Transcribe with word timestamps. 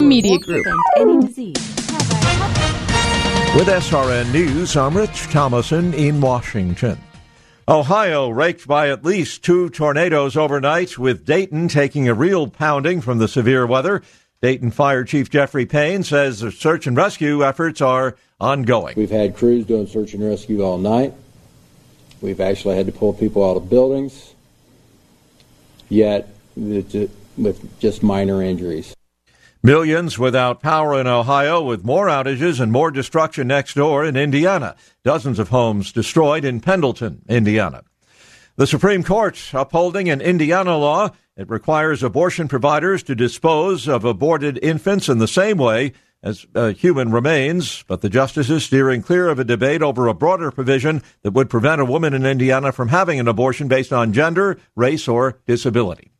Media 0.00 0.38
Group. 0.38 0.66
With 3.56 3.68
SRN 3.68 4.32
News, 4.32 4.76
I'm 4.76 4.96
Rich 4.96 5.24
Thomason 5.24 5.92
in 5.94 6.20
Washington. 6.20 6.98
Ohio 7.68 8.28
raked 8.30 8.66
by 8.66 8.88
at 8.88 9.04
least 9.04 9.44
two 9.44 9.68
tornadoes 9.70 10.36
overnight, 10.36 10.98
with 10.98 11.24
Dayton 11.26 11.68
taking 11.68 12.08
a 12.08 12.14
real 12.14 12.48
pounding 12.48 13.00
from 13.00 13.18
the 13.18 13.28
severe 13.28 13.66
weather. 13.66 14.02
Dayton 14.40 14.70
Fire 14.70 15.04
Chief 15.04 15.28
Jeffrey 15.28 15.66
Payne 15.66 16.02
says 16.02 16.40
the 16.40 16.50
search 16.50 16.86
and 16.86 16.96
rescue 16.96 17.44
efforts 17.44 17.80
are 17.80 18.16
ongoing. 18.40 18.94
We've 18.96 19.10
had 19.10 19.36
crews 19.36 19.66
doing 19.66 19.86
search 19.86 20.14
and 20.14 20.24
rescue 20.24 20.62
all 20.62 20.78
night. 20.78 21.12
We've 22.20 22.40
actually 22.40 22.76
had 22.76 22.86
to 22.86 22.92
pull 22.92 23.12
people 23.12 23.48
out 23.48 23.56
of 23.56 23.68
buildings, 23.68 24.34
yet 25.88 26.28
with 26.56 27.80
just 27.80 28.02
minor 28.02 28.42
injuries. 28.42 28.94
Millions 29.62 30.18
without 30.18 30.62
power 30.62 30.98
in 30.98 31.06
Ohio, 31.06 31.60
with 31.60 31.84
more 31.84 32.06
outages 32.06 32.60
and 32.60 32.72
more 32.72 32.90
destruction 32.90 33.48
next 33.48 33.74
door 33.74 34.06
in 34.06 34.16
Indiana. 34.16 34.74
Dozens 35.04 35.38
of 35.38 35.50
homes 35.50 35.92
destroyed 35.92 36.46
in 36.46 36.60
Pendleton, 36.60 37.20
Indiana. 37.28 37.82
The 38.56 38.66
Supreme 38.66 39.02
Court 39.02 39.38
upholding 39.52 40.08
an 40.08 40.22
Indiana 40.22 40.78
law. 40.78 41.10
It 41.36 41.50
requires 41.50 42.02
abortion 42.02 42.48
providers 42.48 43.02
to 43.02 43.14
dispose 43.14 43.86
of 43.86 44.02
aborted 44.02 44.58
infants 44.62 45.10
in 45.10 45.18
the 45.18 45.28
same 45.28 45.58
way 45.58 45.92
as 46.22 46.46
uh, 46.54 46.68
human 46.68 47.12
remains, 47.12 47.82
but 47.86 48.00
the 48.00 48.08
justices 48.08 48.64
steering 48.64 49.02
clear 49.02 49.28
of 49.28 49.38
a 49.38 49.44
debate 49.44 49.82
over 49.82 50.06
a 50.06 50.14
broader 50.14 50.50
provision 50.50 51.02
that 51.22 51.32
would 51.32 51.50
prevent 51.50 51.82
a 51.82 51.86
woman 51.86 52.14
in 52.14 52.24
Indiana 52.24 52.72
from 52.72 52.88
having 52.88 53.20
an 53.20 53.28
abortion 53.28 53.68
based 53.68 53.92
on 53.92 54.14
gender, 54.14 54.58
race, 54.74 55.06
or 55.06 55.38
disability. 55.46 56.12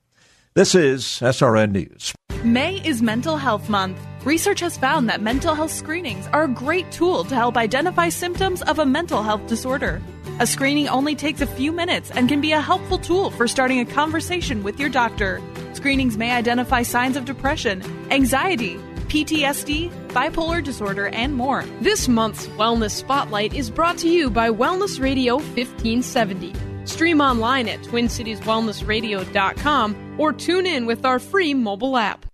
This 0.56 0.74
is 0.74 1.04
SRN 1.04 1.70
News. 1.70 2.12
May 2.42 2.84
is 2.84 3.02
Mental 3.02 3.36
Health 3.36 3.68
Month. 3.68 4.00
Research 4.24 4.58
has 4.58 4.76
found 4.76 5.08
that 5.08 5.22
mental 5.22 5.54
health 5.54 5.70
screenings 5.70 6.26
are 6.32 6.42
a 6.42 6.48
great 6.48 6.90
tool 6.90 7.22
to 7.22 7.36
help 7.36 7.56
identify 7.56 8.08
symptoms 8.08 8.60
of 8.62 8.80
a 8.80 8.84
mental 8.84 9.22
health 9.22 9.46
disorder. 9.46 10.02
A 10.40 10.48
screening 10.48 10.88
only 10.88 11.14
takes 11.14 11.40
a 11.40 11.46
few 11.46 11.70
minutes 11.70 12.10
and 12.10 12.28
can 12.28 12.40
be 12.40 12.50
a 12.50 12.60
helpful 12.60 12.98
tool 12.98 13.30
for 13.30 13.46
starting 13.46 13.78
a 13.78 13.84
conversation 13.84 14.64
with 14.64 14.80
your 14.80 14.88
doctor. 14.88 15.40
Screenings 15.72 16.18
may 16.18 16.32
identify 16.32 16.82
signs 16.82 17.16
of 17.16 17.26
depression, 17.26 17.80
anxiety, 18.10 18.74
PTSD, 19.06 19.92
bipolar 20.08 20.64
disorder, 20.64 21.10
and 21.10 21.32
more. 21.36 21.64
This 21.80 22.08
month's 22.08 22.48
Wellness 22.58 22.90
Spotlight 22.90 23.54
is 23.54 23.70
brought 23.70 23.98
to 23.98 24.08
you 24.08 24.28
by 24.28 24.50
Wellness 24.50 25.00
Radio 25.00 25.36
1570. 25.36 26.69
Stream 26.84 27.20
online 27.20 27.69
at 27.69 27.81
TwinCitiesWellnessRadio.com 27.81 30.17
or 30.19 30.33
tune 30.33 30.67
in 30.67 30.86
with 30.86 31.05
our 31.05 31.19
free 31.19 31.53
mobile 31.55 31.97
app. 31.97 32.27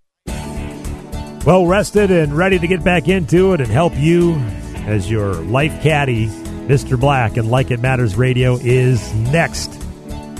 Well 1.45 1.65
rested 1.65 2.11
and 2.11 2.35
ready 2.35 2.59
to 2.59 2.67
get 2.67 2.83
back 2.83 3.07
into 3.07 3.53
it 3.53 3.61
and 3.61 3.71
help 3.71 3.93
you 3.95 4.35
as 4.85 5.09
your 5.09 5.33
life 5.33 5.81
caddy, 5.81 6.27
Mr. 6.67 6.99
Black 6.99 7.37
and 7.37 7.49
Like 7.49 7.71
It 7.71 7.79
Matters 7.79 8.17
Radio 8.17 8.57
is 8.57 9.13
next. 9.15 9.81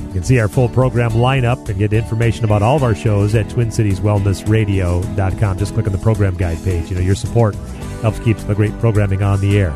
You 0.08 0.14
can 0.14 0.24
see 0.24 0.40
our 0.40 0.50
full 0.50 0.70
program 0.70 1.12
lineup 1.12 1.70
and 1.70 1.78
get 1.78 1.94
information 1.94 2.44
about 2.44 2.62
all 2.62 2.76
of 2.76 2.84
our 2.84 2.96
shows 2.96 3.34
at 3.36 3.46
TwinCitiesWellnessRadio.com. 3.48 5.58
Just 5.58 5.74
click 5.74 5.86
on 5.86 5.94
the 5.94 5.98
program 5.98 6.36
guide 6.36 6.62
page. 6.64 6.90
You 6.90 6.96
know, 6.96 7.02
your 7.02 7.16
support 7.16 7.56
helps 8.02 8.20
keep 8.20 8.38
the 8.38 8.56
great 8.56 8.78
programming 8.80 9.22
on 9.22 9.42
the 9.42 9.60
air. 9.60 9.76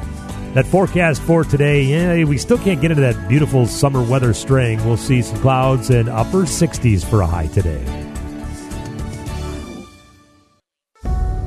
That 0.53 0.65
forecast 0.65 1.21
for 1.21 1.45
today, 1.45 1.83
yeah, 1.83 2.25
we 2.25 2.37
still 2.37 2.57
can't 2.57 2.81
get 2.81 2.91
into 2.91 3.01
that 3.03 3.29
beautiful 3.29 3.65
summer 3.65 4.03
weather 4.03 4.33
string. 4.33 4.83
We'll 4.85 4.97
see 4.97 5.21
some 5.21 5.37
clouds 5.39 5.89
and 5.89 6.09
upper 6.09 6.43
60s 6.43 7.05
for 7.05 7.21
a 7.21 7.25
high 7.25 7.47
today. 7.47 7.81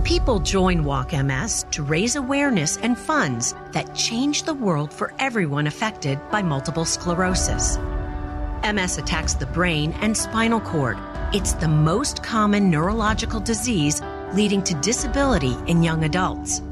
People 0.05 0.39
join 0.39 0.85
Walk 0.85 1.13
MS 1.13 1.67
to 1.73 1.83
raise 1.83 2.17
awareness 2.17 2.79
and 2.79 2.99
funds 2.99 3.55
that 3.73 3.95
change 3.95 4.45
the 4.45 4.55
world 4.55 4.91
for 4.91 5.13
everyone 5.19 5.67
affected 5.67 6.19
by 6.31 6.41
multiple 6.41 6.87
sclerosis. 6.87 7.77
MS 8.65 8.97
attacks 8.97 9.35
the 9.35 9.47
brain 9.47 9.93
and 10.01 10.17
spinal 10.17 10.61
cord. 10.61 10.97
It's 11.35 11.53
the 11.53 11.69
most 11.69 12.23
common 12.23 12.71
neurological 12.71 13.41
disease 13.41 14.01
leading 14.33 14.63
to 14.63 14.75
disability 14.77 15.57
in 15.67 15.83
young 15.83 16.05
adults. 16.05 16.63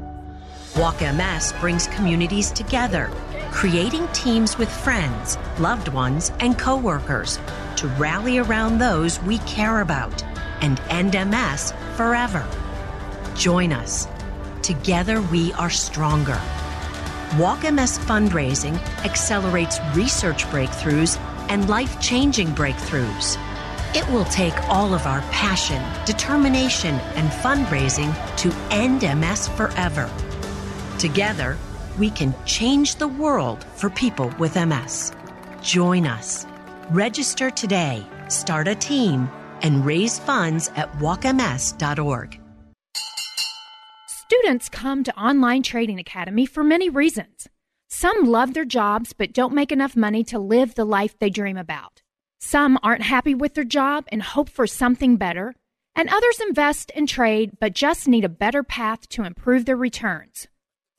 Walk 0.75 1.01
MS 1.01 1.53
brings 1.59 1.85
communities 1.85 2.49
together, 2.49 3.11
creating 3.51 4.07
teams 4.07 4.57
with 4.57 4.71
friends, 4.71 5.37
loved 5.59 5.87
ones, 5.89 6.31
and 6.39 6.57
coworkers 6.57 7.39
to 7.75 7.87
rally 7.99 8.39
around 8.39 8.79
those 8.79 9.21
we 9.21 9.37
care 9.39 9.81
about 9.81 10.23
and 10.61 10.81
end 10.89 11.13
MS 11.13 11.73
forever. 11.95 12.43
Join 13.35 13.71
us. 13.71 14.07
Together 14.63 15.21
we 15.21 15.53
are 15.53 15.69
stronger. 15.69 16.41
Walk 17.37 17.61
MS 17.61 17.99
fundraising 17.99 18.75
accelerates 19.05 19.79
research 19.93 20.43
breakthroughs 20.45 21.19
and 21.49 21.69
life 21.69 22.01
changing 22.01 22.47
breakthroughs. 22.47 23.37
It 23.95 24.07
will 24.11 24.25
take 24.25 24.57
all 24.69 24.95
of 24.95 25.05
our 25.05 25.21
passion, 25.29 25.83
determination, 26.07 26.95
and 27.15 27.29
fundraising 27.29 28.11
to 28.37 28.51
end 28.71 29.03
MS 29.19 29.49
forever. 29.49 30.09
Together, 30.99 31.57
we 31.97 32.09
can 32.09 32.33
change 32.45 32.95
the 32.95 33.07
world 33.07 33.63
for 33.75 33.89
people 33.89 34.33
with 34.39 34.55
MS. 34.55 35.11
Join 35.61 36.05
us. 36.07 36.45
Register 36.89 37.49
today, 37.49 38.05
start 38.29 38.67
a 38.67 38.75
team, 38.75 39.29
and 39.61 39.85
raise 39.85 40.19
funds 40.19 40.69
at 40.75 40.91
walkms.org. 40.93 42.39
Students 44.07 44.69
come 44.69 45.03
to 45.03 45.17
Online 45.17 45.63
Trading 45.63 45.99
Academy 45.99 46.45
for 46.45 46.63
many 46.63 46.89
reasons. 46.89 47.47
Some 47.89 48.25
love 48.25 48.53
their 48.53 48.65
jobs 48.65 49.13
but 49.13 49.33
don't 49.33 49.53
make 49.53 49.71
enough 49.71 49.95
money 49.95 50.23
to 50.25 50.39
live 50.39 50.75
the 50.75 50.85
life 50.85 51.17
they 51.19 51.29
dream 51.29 51.57
about. 51.57 52.01
Some 52.39 52.77
aren't 52.83 53.03
happy 53.03 53.35
with 53.35 53.53
their 53.53 53.63
job 53.63 54.05
and 54.09 54.21
hope 54.21 54.49
for 54.49 54.67
something 54.67 55.15
better. 55.15 55.55
And 55.95 56.09
others 56.09 56.39
invest 56.45 56.91
and 56.95 57.07
trade 57.07 57.51
but 57.59 57.73
just 57.73 58.07
need 58.07 58.25
a 58.25 58.29
better 58.29 58.63
path 58.63 59.07
to 59.09 59.23
improve 59.23 59.65
their 59.65 59.77
returns. 59.77 60.47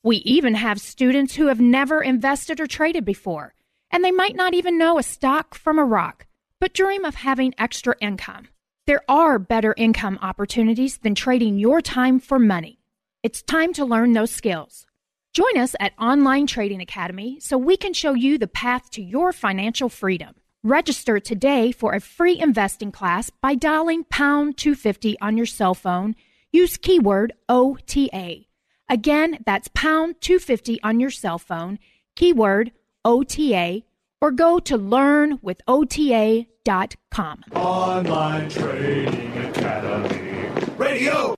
We 0.05 0.17
even 0.19 0.55
have 0.57 0.83
students 0.83 1.35
who 1.35 1.47
have 1.47 1.63
never 1.63 2.03
invested 2.03 2.61
or 2.61 2.67
traded 2.67 3.07
before, 3.07 3.55
and 3.91 4.05
they 4.05 4.11
might 4.11 4.37
not 4.37 4.53
even 4.53 4.77
know 4.77 4.99
a 4.99 5.03
stock 5.03 5.55
from 5.55 5.79
a 5.79 5.85
rock, 5.85 6.27
but 6.61 6.75
dream 6.75 7.07
of 7.07 7.15
having 7.15 7.55
extra 7.57 7.97
income. 8.03 8.49
There 8.87 9.01
are 9.09 9.39
better 9.39 9.75
income 9.79 10.19
opportunities 10.21 10.99
than 10.99 11.15
trading 11.15 11.59
your 11.59 11.81
time 11.81 12.21
for 12.21 12.39
money. 12.39 12.81
It's 13.23 13.41
time 13.41 13.73
to 13.73 13.87
learn 13.87 14.13
those 14.13 14.31
skills. 14.31 14.87
Join 15.33 15.57
us 15.57 15.75
at 15.81 15.99
Online 15.99 16.47
Trading 16.47 16.83
Academy 16.83 17.41
so 17.41 17.57
we 17.57 17.79
can 17.79 17.95
show 17.95 18.13
you 18.13 18.37
the 18.37 18.47
path 18.47 18.91
to 18.91 19.03
your 19.03 19.33
financial 19.33 19.89
freedom. 19.89 20.35
Register 20.63 21.19
today 21.19 21.73
for 21.73 21.95
a 21.95 22.01
free 22.01 22.39
investing 22.39 22.93
class 22.93 23.31
by 23.41 23.55
dialing 23.55 24.05
pound 24.05 24.59
250 24.59 25.19
on 25.23 25.39
your 25.39 25.47
cell 25.47 25.75
phone. 25.75 26.15
Use 26.53 26.77
keyword 26.77 27.33
OTA. 27.49 28.45
Again, 28.89 29.39
that's 29.47 29.69
pound 29.75 30.17
250 30.21 30.83
on 30.83 31.01
your 31.01 31.11
cell 31.11 31.39
phone, 31.39 31.79
keyword 32.17 32.73
OTA, 33.05 33.83
or 34.21 34.31
go 34.31 34.59
to 34.59 34.79
learnwithota.com. 34.79 37.45
Online 37.55 38.49
Trading 38.49 39.39
Academy 39.39 40.49
Radio. 40.77 41.35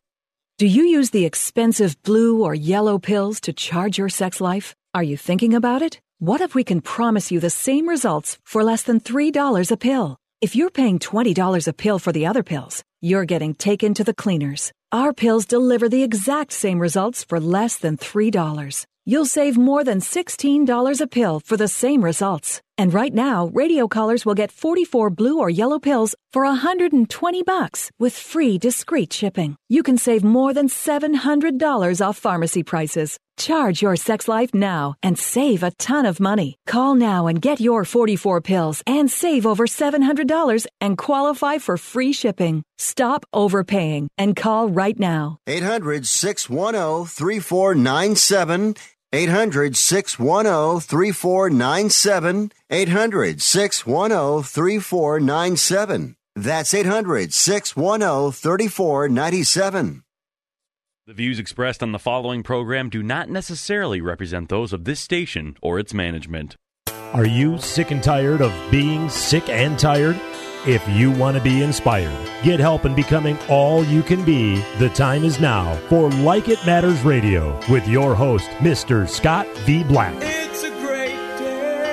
Do 0.58 0.66
you 0.66 0.84
use 0.84 1.10
the 1.10 1.26
expensive 1.26 2.02
blue 2.02 2.42
or 2.42 2.54
yellow 2.54 2.98
pills 2.98 3.40
to 3.42 3.52
charge 3.52 3.98
your 3.98 4.08
sex 4.08 4.40
life? 4.40 4.74
Are 4.94 5.02
you 5.02 5.16
thinking 5.16 5.54
about 5.54 5.82
it? 5.82 6.00
What 6.18 6.40
if 6.40 6.54
we 6.54 6.64
can 6.64 6.80
promise 6.80 7.30
you 7.30 7.40
the 7.40 7.50
same 7.50 7.88
results 7.88 8.38
for 8.44 8.64
less 8.64 8.82
than 8.82 9.00
$3 9.00 9.70
a 9.70 9.76
pill? 9.76 10.16
If 10.40 10.56
you're 10.56 10.70
paying 10.70 10.98
$20 10.98 11.68
a 11.68 11.72
pill 11.72 11.98
for 11.98 12.12
the 12.12 12.26
other 12.26 12.42
pills, 12.42 12.82
you're 13.02 13.26
getting 13.26 13.54
taken 13.54 13.92
to 13.94 14.04
the 14.04 14.14
cleaners. 14.14 14.72
Our 14.92 15.12
pills 15.12 15.46
deliver 15.46 15.88
the 15.88 16.04
exact 16.04 16.52
same 16.52 16.78
results 16.78 17.24
for 17.24 17.40
less 17.40 17.76
than 17.76 17.96
$3. 17.96 18.86
You'll 19.04 19.26
save 19.26 19.56
more 19.56 19.82
than 19.82 20.00
$16 20.00 21.00
a 21.00 21.06
pill 21.06 21.40
for 21.40 21.56
the 21.56 21.68
same 21.68 22.02
results. 22.02 22.62
And 22.78 22.94
right 22.94 23.12
now, 23.12 23.46
radio 23.52 23.88
callers 23.88 24.24
will 24.24 24.34
get 24.34 24.52
44 24.52 25.10
blue 25.10 25.38
or 25.38 25.50
yellow 25.50 25.78
pills 25.78 26.14
for 26.32 26.42
120 26.44 27.42
bucks 27.42 27.90
with 27.98 28.14
free 28.16 28.58
discreet 28.58 29.12
shipping. 29.12 29.56
You 29.68 29.82
can 29.82 29.98
save 29.98 30.22
more 30.24 30.54
than 30.54 30.68
$700 30.68 32.00
off 32.06 32.18
pharmacy 32.18 32.62
prices. 32.62 33.18
Charge 33.36 33.82
your 33.82 33.96
sex 33.96 34.28
life 34.28 34.54
now 34.54 34.94
and 35.02 35.18
save 35.18 35.62
a 35.62 35.70
ton 35.72 36.06
of 36.06 36.20
money. 36.20 36.56
Call 36.66 36.94
now 36.94 37.26
and 37.26 37.40
get 37.40 37.60
your 37.60 37.84
44 37.84 38.40
pills 38.40 38.82
and 38.86 39.10
save 39.10 39.46
over 39.46 39.66
$700 39.66 40.66
and 40.80 40.96
qualify 40.96 41.58
for 41.58 41.76
free 41.76 42.12
shipping. 42.12 42.62
Stop 42.78 43.26
overpaying 43.34 44.08
and 44.16 44.34
call 44.34 44.68
right 44.68 44.98
now. 44.98 45.38
800 45.46 46.06
610 46.06 47.06
3497. 47.06 48.74
800 49.12 49.76
610 49.76 50.80
3497. 50.80 52.52
800 52.70 53.42
610 53.42 54.42
3497. 54.42 56.16
That's 56.34 56.74
800 56.74 57.32
610 57.32 58.32
3497. 58.32 60.02
The 61.08 61.14
views 61.14 61.38
expressed 61.38 61.84
on 61.84 61.92
the 61.92 62.00
following 62.00 62.42
program 62.42 62.90
do 62.90 63.00
not 63.00 63.30
necessarily 63.30 64.00
represent 64.00 64.48
those 64.48 64.72
of 64.72 64.82
this 64.82 64.98
station 64.98 65.56
or 65.62 65.78
its 65.78 65.94
management. 65.94 66.56
Are 67.12 67.24
you 67.24 67.58
sick 67.58 67.92
and 67.92 68.02
tired 68.02 68.40
of 68.42 68.52
being 68.72 69.08
sick 69.08 69.48
and 69.48 69.78
tired? 69.78 70.20
If 70.66 70.82
you 70.88 71.12
want 71.12 71.36
to 71.36 71.42
be 71.44 71.62
inspired, 71.62 72.10
get 72.42 72.58
help 72.58 72.84
in 72.84 72.96
becoming 72.96 73.38
all 73.48 73.84
you 73.84 74.02
can 74.02 74.24
be, 74.24 74.56
the 74.78 74.88
time 74.88 75.22
is 75.22 75.38
now 75.38 75.76
for 75.88 76.10
Like 76.10 76.48
It 76.48 76.58
Matters 76.66 77.00
Radio 77.02 77.56
with 77.70 77.86
your 77.86 78.16
host, 78.16 78.48
Mr. 78.58 79.08
Scott 79.08 79.46
V. 79.58 79.84
Black. 79.84 80.16
It's 80.18 80.64
a 80.64 80.70
great 80.70 81.14
day 81.38 81.84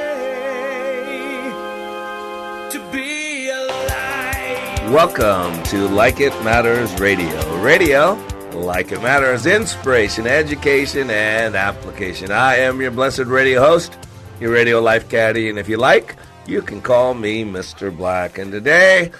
to 2.71 2.79
be 2.91 3.49
alive. 3.49 4.91
Welcome 4.91 5.61
to 5.65 5.87
Like 5.87 6.19
It 6.19 6.33
Matters 6.43 6.91
Radio. 6.99 7.61
Radio, 7.61 8.15
like 8.53 8.91
it 8.91 9.01
matters, 9.01 9.45
inspiration, 9.45 10.27
education, 10.27 11.09
and 11.09 11.55
application. 11.55 12.31
I 12.31 12.57
am 12.57 12.79
your 12.81 12.91
blessed 12.91 13.25
radio 13.25 13.59
host, 13.59 13.97
your 14.39 14.51
radio 14.51 14.79
life 14.79 15.09
caddy, 15.09 15.49
and 15.49 15.57
if 15.57 15.67
you 15.67 15.77
like, 15.77 16.15
you 16.45 16.61
can 16.61 16.81
call 16.81 17.13
me 17.13 17.43
Mr. 17.43 17.95
Black. 17.95 18.37
And 18.37 18.51
today, 18.51 19.11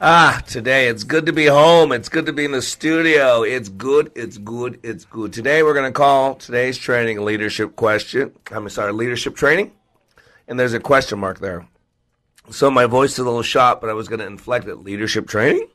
ah, 0.00 0.42
today 0.46 0.88
it's 0.88 1.04
good 1.04 1.26
to 1.26 1.32
be 1.32 1.46
home. 1.46 1.92
It's 1.92 2.08
good 2.08 2.26
to 2.26 2.32
be 2.32 2.44
in 2.44 2.52
the 2.52 2.62
studio. 2.62 3.42
It's 3.42 3.68
good. 3.68 4.12
It's 4.14 4.38
good. 4.38 4.78
It's 4.82 5.04
good. 5.04 5.32
Today 5.32 5.62
we're 5.62 5.74
going 5.74 5.90
to 5.90 5.96
call 5.96 6.34
today's 6.34 6.78
training 6.78 7.24
leadership 7.24 7.76
question. 7.76 8.32
I'm 8.50 8.68
sorry, 8.68 8.92
leadership 8.92 9.36
training. 9.36 9.72
And 10.46 10.58
there's 10.58 10.74
a 10.74 10.80
question 10.80 11.18
mark 11.18 11.40
there. 11.40 11.66
So 12.50 12.70
my 12.70 12.86
voice 12.86 13.12
is 13.12 13.18
a 13.18 13.24
little 13.24 13.42
shot, 13.42 13.80
but 13.80 13.90
I 13.90 13.92
was 13.92 14.08
going 14.08 14.20
to 14.20 14.26
inflect 14.26 14.68
it. 14.68 14.76
Leadership 14.76 15.26
training? 15.26 15.68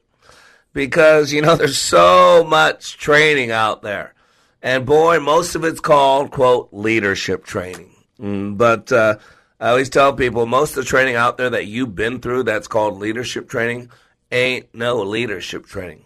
Because, 0.73 1.31
you 1.31 1.41
know, 1.41 1.55
there's 1.57 1.77
so 1.77 2.43
much 2.43 2.97
training 2.97 3.51
out 3.51 3.81
there. 3.81 4.13
And 4.61 4.85
boy, 4.85 5.19
most 5.19 5.55
of 5.55 5.63
it's 5.63 5.79
called, 5.79 6.31
quote, 6.31 6.69
leadership 6.71 7.45
training. 7.45 7.95
Mm, 8.19 8.57
but, 8.57 8.91
uh, 8.91 9.17
I 9.59 9.69
always 9.69 9.89
tell 9.89 10.13
people 10.13 10.45
most 10.45 10.71
of 10.71 10.83
the 10.83 10.89
training 10.89 11.15
out 11.15 11.37
there 11.37 11.49
that 11.49 11.67
you've 11.67 11.95
been 11.95 12.19
through 12.19 12.43
that's 12.43 12.67
called 12.67 12.99
leadership 12.99 13.47
training 13.47 13.89
ain't 14.29 14.73
no 14.75 14.97
leadership 15.01 15.65
training. 15.65 16.03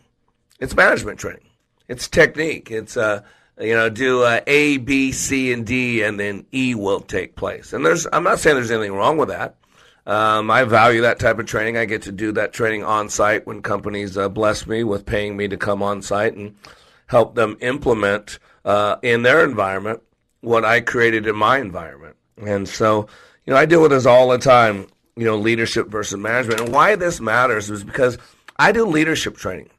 It's 0.60 0.75
management 0.75 1.20
training. 1.20 1.48
It's 1.88 2.08
technique. 2.08 2.70
It's 2.70 2.98
uh 2.98 3.22
you 3.60 3.74
know 3.74 3.90
do 3.90 4.22
uh, 4.22 4.42
A 4.46 4.78
B 4.78 5.12
C 5.12 5.52
and 5.52 5.66
D 5.66 6.04
and 6.04 6.20
then 6.20 6.46
E 6.54 6.75
will 6.75 7.00
take 7.00 7.36
place. 7.36 7.74
And 7.74 7.84
there's 7.86 8.06
I'm 8.13 8.24
not 8.24 8.40
saying 8.40 8.58
there's 8.58 8.70
anything 8.70 8.94
wrong 8.94 9.18
with 9.18 9.30
that. 9.30 9.56
Um, 10.07 10.50
I 10.50 10.63
value 10.63 11.01
that 11.01 11.19
type 11.19 11.38
of 11.38 11.45
training. 11.45 11.77
I 11.77 11.86
get 11.86 12.01
to 12.04 12.12
do 12.12 12.31
that 12.31 12.54
training 12.54 12.83
on 12.83 13.09
site 13.09 13.45
when 13.45 13.62
companies 13.62 14.18
uh, 14.18 14.30
bless 14.30 14.65
me 14.65 14.83
with 14.83 15.06
paying 15.06 15.38
me 15.38 15.48
to 15.50 15.57
come 15.57 15.83
on 15.83 16.01
site 16.01 16.36
and 16.36 16.56
help 17.07 17.36
them 17.36 17.57
implement 17.62 18.39
uh, 18.65 18.95
in 19.04 19.21
their 19.21 19.44
environment 19.44 20.01
what 20.42 20.65
I 20.65 20.80
created 20.80 21.27
in 21.27 21.36
my 21.36 21.59
environment. 21.59 22.15
And 22.38 22.68
so 22.68 23.07
you 23.48 23.54
know, 23.54 23.59
I 23.59 23.65
deal 23.65 23.81
with 23.81 23.92
this 23.92 24.06
all 24.06 24.27
the 24.27 24.38
time, 24.38 24.88
you 25.15 25.24
know, 25.24 25.38
leadership 25.38 25.88
versus 25.88 26.19
management. 26.19 26.60
And 26.60 26.74
why 26.74 26.95
this 26.95 27.21
matters 27.21 27.69
is 27.69 27.83
because 27.83 28.18
I 28.57 28.74
do 28.74 28.86
leadership 28.86 29.38
training. 29.38 29.69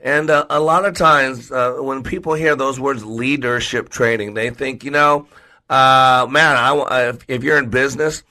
And 0.00 0.30
uh, 0.30 0.46
a 0.48 0.58
lot 0.58 0.86
of 0.86 0.94
times 0.96 1.52
uh, 1.52 1.74
when 1.74 2.02
people 2.02 2.32
hear 2.32 2.56
those 2.56 2.80
words 2.80 3.04
leadership 3.04 3.90
training, 3.90 4.32
they 4.32 4.48
think, 4.48 4.82
you 4.82 4.90
know, 4.90 5.28
uh, 5.68 6.26
man, 6.30 6.56
I, 6.56 7.08
if, 7.08 7.24
if 7.28 7.44
you're 7.44 7.58
in 7.58 7.68
business, 7.68 8.22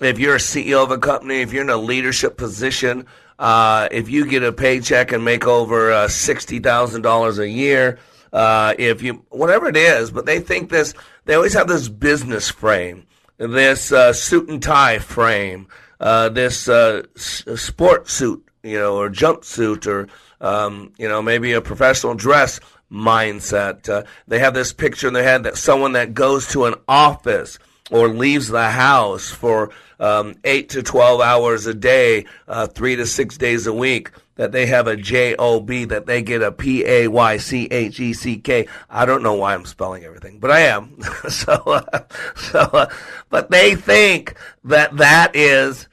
if 0.00 0.18
you're 0.18 0.36
a 0.36 0.38
CEO 0.38 0.82
of 0.82 0.90
a 0.90 0.98
company, 0.98 1.40
if 1.40 1.52
you're 1.52 1.62
in 1.62 1.70
a 1.70 1.76
leadership 1.76 2.36
position, 2.36 3.06
uh, 3.38 3.88
if 3.90 4.08
you 4.08 4.26
get 4.26 4.42
a 4.42 4.52
paycheck 4.52 5.12
and 5.12 5.24
make 5.24 5.46
over 5.46 5.92
uh, 5.92 6.06
$60,000 6.06 7.38
a 7.38 7.48
year, 7.48 7.98
uh, 8.32 8.74
if 8.78 9.02
you, 9.02 9.24
whatever 9.30 9.68
it 9.68 9.76
is, 9.76 10.10
but 10.10 10.26
they 10.26 10.40
think 10.40 10.70
this, 10.70 10.94
they 11.24 11.34
always 11.34 11.54
have 11.54 11.68
this 11.68 11.88
business 11.88 12.50
frame 12.50 13.06
this 13.36 13.92
uh, 13.92 14.12
suit 14.12 14.48
and 14.48 14.62
tie 14.62 14.98
frame, 14.98 15.66
uh, 16.00 16.28
this 16.28 16.68
uh, 16.68 17.02
s- 17.16 17.44
sport 17.56 18.08
suit, 18.08 18.46
you 18.62 18.78
know, 18.78 18.96
or 18.96 19.10
jumpsuit, 19.10 19.86
or 19.86 20.08
um, 20.40 20.92
you 20.98 21.08
know, 21.08 21.22
maybe 21.22 21.52
a 21.52 21.60
professional 21.60 22.14
dress 22.14 22.60
mindset. 22.90 24.06
They 24.28 24.38
have 24.38 24.54
this 24.54 24.72
picture 24.72 25.08
in 25.08 25.14
their 25.14 25.24
head 25.24 25.44
that 25.44 25.56
someone 25.56 25.92
that 25.92 26.14
goes 26.14 26.48
to 26.48 26.66
an 26.66 26.74
office 26.86 27.58
or 27.90 28.08
leaves 28.08 28.48
the 28.48 28.70
house 28.70 29.30
for 29.30 29.70
um, 30.00 30.34
eight 30.44 30.70
to 30.70 30.82
twelve 30.82 31.20
hours 31.20 31.66
a 31.66 31.74
day, 31.74 32.26
uh, 32.48 32.66
three 32.66 32.96
to 32.96 33.06
six 33.06 33.36
days 33.36 33.66
a 33.66 33.72
week 33.72 34.10
that 34.36 34.52
they 34.52 34.66
have 34.66 34.86
a 34.86 34.96
J 34.96 35.36
O 35.36 35.60
B, 35.60 35.84
that 35.84 36.06
they 36.06 36.22
get 36.22 36.42
a 36.42 36.50
P 36.50 36.84
A 36.84 37.08
Y 37.08 37.36
C 37.36 37.66
H 37.70 38.00
E 38.00 38.12
C 38.12 38.36
K. 38.38 38.66
I 38.90 39.06
don't 39.06 39.22
know 39.22 39.34
why 39.34 39.54
I'm 39.54 39.64
spelling 39.64 40.04
everything, 40.04 40.38
but 40.38 40.50
I 40.50 40.60
am. 40.60 41.00
so, 41.28 41.52
uh, 41.52 42.00
so, 42.36 42.60
uh, 42.60 42.86
but 43.30 43.50
they 43.50 43.74
think 43.74 44.34
that 44.64 44.96
that 44.96 45.36
is 45.36 45.88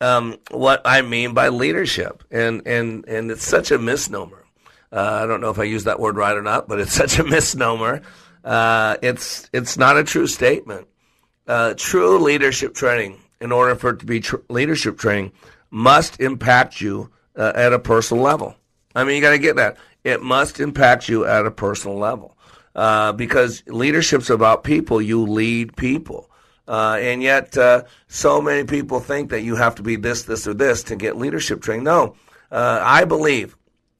um, 0.00 0.36
what 0.50 0.80
I 0.84 1.02
mean 1.02 1.34
by 1.34 1.48
leadership, 1.48 2.24
and 2.30 2.66
and 2.66 3.04
and 3.06 3.30
it's 3.30 3.46
such 3.46 3.70
a 3.70 3.78
misnomer. 3.78 4.44
Uh, 4.90 5.20
I 5.22 5.26
don't 5.26 5.40
know 5.40 5.50
if 5.50 5.58
I 5.58 5.64
use 5.64 5.84
that 5.84 6.00
word 6.00 6.16
right 6.16 6.36
or 6.36 6.42
not, 6.42 6.68
but 6.68 6.80
it's 6.80 6.92
such 7.02 7.18
a 7.18 7.24
misnomer. 7.24 8.02
Uh, 8.44 8.96
it's 9.02 9.48
it's 9.52 9.76
not 9.76 9.96
a 9.96 10.04
true 10.04 10.26
statement. 10.26 10.88
Uh, 11.46 11.74
true 11.76 12.18
leadership 12.18 12.74
training, 12.74 13.18
in 13.40 13.50
order 13.50 13.74
for 13.74 13.90
it 13.90 13.98
to 13.98 14.06
be 14.06 14.20
tr- 14.20 14.36
leadership 14.48 14.96
training, 14.96 15.32
must 15.70 16.20
impact 16.20 16.80
you 16.80 17.10
uh, 17.36 17.52
at 17.54 17.72
a 17.72 17.78
personal 17.78 18.22
level. 18.22 18.54
I 18.94 19.04
mean, 19.04 19.16
you 19.16 19.22
got 19.22 19.30
to 19.30 19.38
get 19.38 19.56
that. 19.56 19.76
It 20.04 20.22
must 20.22 20.60
impact 20.60 21.08
you 21.08 21.24
at 21.24 21.46
a 21.46 21.50
personal 21.50 21.98
level 21.98 22.36
uh, 22.74 23.12
because 23.12 23.62
leadership's 23.66 24.30
about 24.30 24.64
people. 24.64 25.00
You 25.00 25.26
lead 25.26 25.76
people. 25.76 26.28
Uh, 26.68 26.98
and 27.00 27.22
yet, 27.22 27.56
uh, 27.56 27.82
so 28.06 28.40
many 28.40 28.64
people 28.64 29.00
think 29.00 29.30
that 29.30 29.42
you 29.42 29.56
have 29.56 29.74
to 29.74 29.82
be 29.82 29.96
this, 29.96 30.22
this, 30.24 30.46
or 30.46 30.54
this 30.54 30.84
to 30.84 30.96
get 30.96 31.16
leadership 31.16 31.60
training. 31.60 31.84
No, 31.84 32.14
uh, 32.50 32.80
I 32.82 33.04
believe 33.04 33.56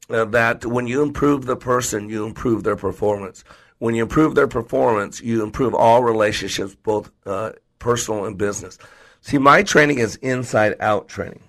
uh, 0.09 0.25
that 0.25 0.65
when 0.65 0.87
you 0.87 1.01
improve 1.01 1.45
the 1.45 1.57
person, 1.57 2.09
you 2.09 2.25
improve 2.25 2.63
their 2.63 2.77
performance. 2.77 3.43
When 3.83 3.95
you 3.95 4.03
improve 4.03 4.33
their 4.33 4.47
performance, 4.47 5.19
you 5.19 5.43
improve 5.43 5.75
all 5.75 6.03
relationships, 6.03 6.73
both 6.73 7.11
uh, 7.25 7.51
personal 7.79 8.23
and 8.23 8.37
business. 8.37 8.77
See, 9.19 9.37
my 9.37 9.61
training 9.61 9.99
is 9.99 10.15
inside 10.15 10.77
out 10.79 11.09
training. 11.09 11.43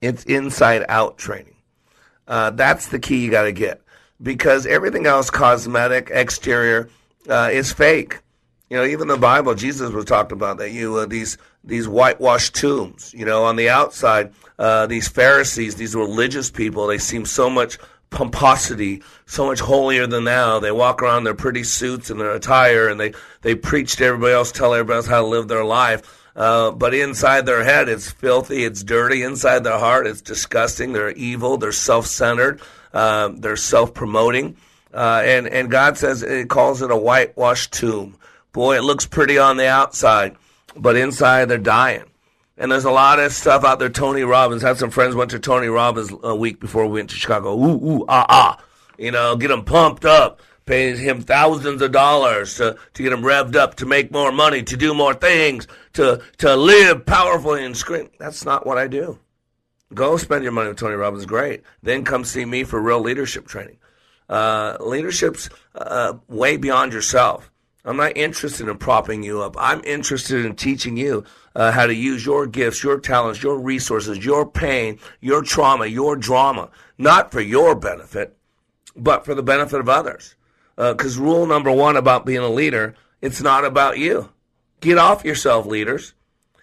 It's 0.00 0.24
inside 0.24 0.84
out 0.88 1.18
training. 1.18 1.54
Uh, 2.26 2.50
that's 2.50 2.88
the 2.88 2.98
key 2.98 3.24
you 3.24 3.30
got 3.30 3.44
to 3.44 3.52
get 3.52 3.82
because 4.20 4.66
everything 4.66 5.06
else, 5.06 5.30
cosmetic, 5.30 6.10
exterior, 6.10 6.88
uh, 7.28 7.50
is 7.52 7.72
fake. 7.72 8.18
You 8.68 8.78
know, 8.78 8.84
even 8.84 9.06
the 9.06 9.16
Bible, 9.16 9.54
Jesus 9.54 9.92
was 9.92 10.06
talking 10.06 10.32
about 10.32 10.58
that. 10.58 10.72
You 10.72 10.96
uh, 10.96 11.06
these 11.06 11.38
these 11.62 11.86
whitewashed 11.86 12.56
tombs. 12.56 13.14
You 13.16 13.26
know, 13.26 13.44
on 13.44 13.54
the 13.54 13.68
outside, 13.68 14.32
uh, 14.58 14.88
these 14.88 15.06
Pharisees, 15.06 15.76
these 15.76 15.94
religious 15.94 16.50
people, 16.50 16.88
they 16.88 16.98
seem 16.98 17.26
so 17.26 17.48
much 17.48 17.78
pomposity, 18.12 19.02
so 19.26 19.46
much 19.46 19.60
holier 19.60 20.06
than 20.06 20.24
thou. 20.24 20.60
They 20.60 20.70
walk 20.70 21.02
around 21.02 21.18
in 21.18 21.24
their 21.24 21.34
pretty 21.34 21.64
suits 21.64 22.10
and 22.10 22.20
their 22.20 22.32
attire, 22.32 22.88
and 22.88 23.00
they 23.00 23.14
they 23.40 23.54
preach 23.54 23.96
to 23.96 24.04
everybody 24.04 24.34
else, 24.34 24.52
tell 24.52 24.74
everybody 24.74 24.98
else 24.98 25.06
how 25.08 25.22
to 25.22 25.26
live 25.26 25.48
their 25.48 25.64
life. 25.64 26.20
Uh, 26.34 26.70
but 26.70 26.94
inside 26.94 27.44
their 27.44 27.64
head, 27.64 27.88
it's 27.88 28.10
filthy, 28.10 28.64
it's 28.64 28.82
dirty. 28.84 29.22
Inside 29.22 29.64
their 29.64 29.78
heart, 29.78 30.06
it's 30.06 30.22
disgusting. 30.22 30.92
They're 30.92 31.10
evil. 31.10 31.58
They're 31.58 31.72
self-centered. 31.72 32.60
Uh, 32.92 33.30
they're 33.34 33.56
self-promoting. 33.56 34.56
Uh, 34.94 35.22
and 35.24 35.46
and 35.46 35.70
God 35.70 35.96
says 35.98 36.22
it 36.22 36.48
calls 36.48 36.82
it 36.82 36.90
a 36.90 36.96
whitewashed 36.96 37.72
tomb. 37.72 38.16
Boy, 38.52 38.76
it 38.76 38.84
looks 38.84 39.06
pretty 39.06 39.38
on 39.38 39.56
the 39.56 39.66
outside, 39.66 40.36
but 40.76 40.96
inside 40.96 41.46
they're 41.46 41.58
dying. 41.58 42.04
And 42.58 42.70
there's 42.70 42.84
a 42.84 42.90
lot 42.90 43.18
of 43.18 43.32
stuff 43.32 43.64
out 43.64 43.78
there. 43.78 43.88
Tony 43.88 44.22
Robbins 44.22 44.62
had 44.62 44.78
some 44.78 44.90
friends 44.90 45.14
went 45.14 45.30
to 45.30 45.38
Tony 45.38 45.68
Robbins 45.68 46.12
a 46.22 46.36
week 46.36 46.60
before 46.60 46.86
we 46.86 46.94
went 46.94 47.10
to 47.10 47.16
Chicago. 47.16 47.54
Ooh 47.56 47.84
ooh 47.84 48.04
ah 48.08 48.26
ah, 48.28 48.64
you 48.98 49.10
know, 49.10 49.36
get 49.36 49.48
them 49.48 49.64
pumped 49.64 50.04
up 50.04 50.40
pay 50.66 50.96
him 50.96 51.20
thousands 51.20 51.82
of 51.82 51.92
dollars 51.92 52.56
to, 52.56 52.76
to 52.94 53.02
get 53.02 53.12
him 53.12 53.22
revved 53.22 53.56
up, 53.56 53.74
to 53.76 53.86
make 53.86 54.10
more 54.10 54.32
money, 54.32 54.62
to 54.62 54.76
do 54.76 54.94
more 54.94 55.14
things, 55.14 55.66
to, 55.94 56.22
to 56.38 56.56
live 56.56 57.04
powerfully 57.04 57.64
and 57.64 57.76
scream. 57.76 58.08
That's 58.18 58.44
not 58.44 58.66
what 58.66 58.78
I 58.78 58.86
do. 58.86 59.18
Go 59.94 60.16
spend 60.16 60.42
your 60.42 60.52
money 60.52 60.68
with 60.68 60.78
Tony 60.78 60.94
Robbins, 60.94 61.26
great. 61.26 61.62
Then 61.82 62.04
come 62.04 62.24
see 62.24 62.44
me 62.44 62.64
for 62.64 62.80
real 62.80 63.00
leadership 63.00 63.46
training. 63.46 63.78
Uh, 64.28 64.78
leadership's 64.80 65.50
uh, 65.74 66.14
way 66.28 66.56
beyond 66.56 66.92
yourself. 66.92 67.50
I'm 67.84 67.96
not 67.96 68.16
interested 68.16 68.68
in 68.68 68.78
propping 68.78 69.22
you 69.22 69.42
up. 69.42 69.56
I'm 69.58 69.82
interested 69.84 70.46
in 70.46 70.54
teaching 70.54 70.96
you 70.96 71.24
uh, 71.54 71.70
how 71.70 71.86
to 71.86 71.94
use 71.94 72.24
your 72.24 72.46
gifts, 72.46 72.82
your 72.82 72.98
talents, 72.98 73.42
your 73.42 73.58
resources, 73.58 74.24
your 74.24 74.46
pain, 74.48 74.98
your 75.20 75.42
trauma, 75.42 75.86
your 75.86 76.16
drama, 76.16 76.70
not 76.98 77.32
for 77.32 77.40
your 77.40 77.74
benefit, 77.74 78.36
but 78.96 79.24
for 79.24 79.34
the 79.34 79.42
benefit 79.42 79.80
of 79.80 79.88
others. 79.88 80.34
Because 80.76 81.18
uh, 81.18 81.22
rule 81.22 81.46
number 81.46 81.70
one 81.70 81.96
about 81.96 82.26
being 82.26 82.38
a 82.38 82.48
leader, 82.48 82.94
it's 83.20 83.42
not 83.42 83.64
about 83.64 83.98
you. 83.98 84.30
Get 84.80 84.98
off 84.98 85.24
yourself, 85.24 85.66
leaders. 85.66 86.14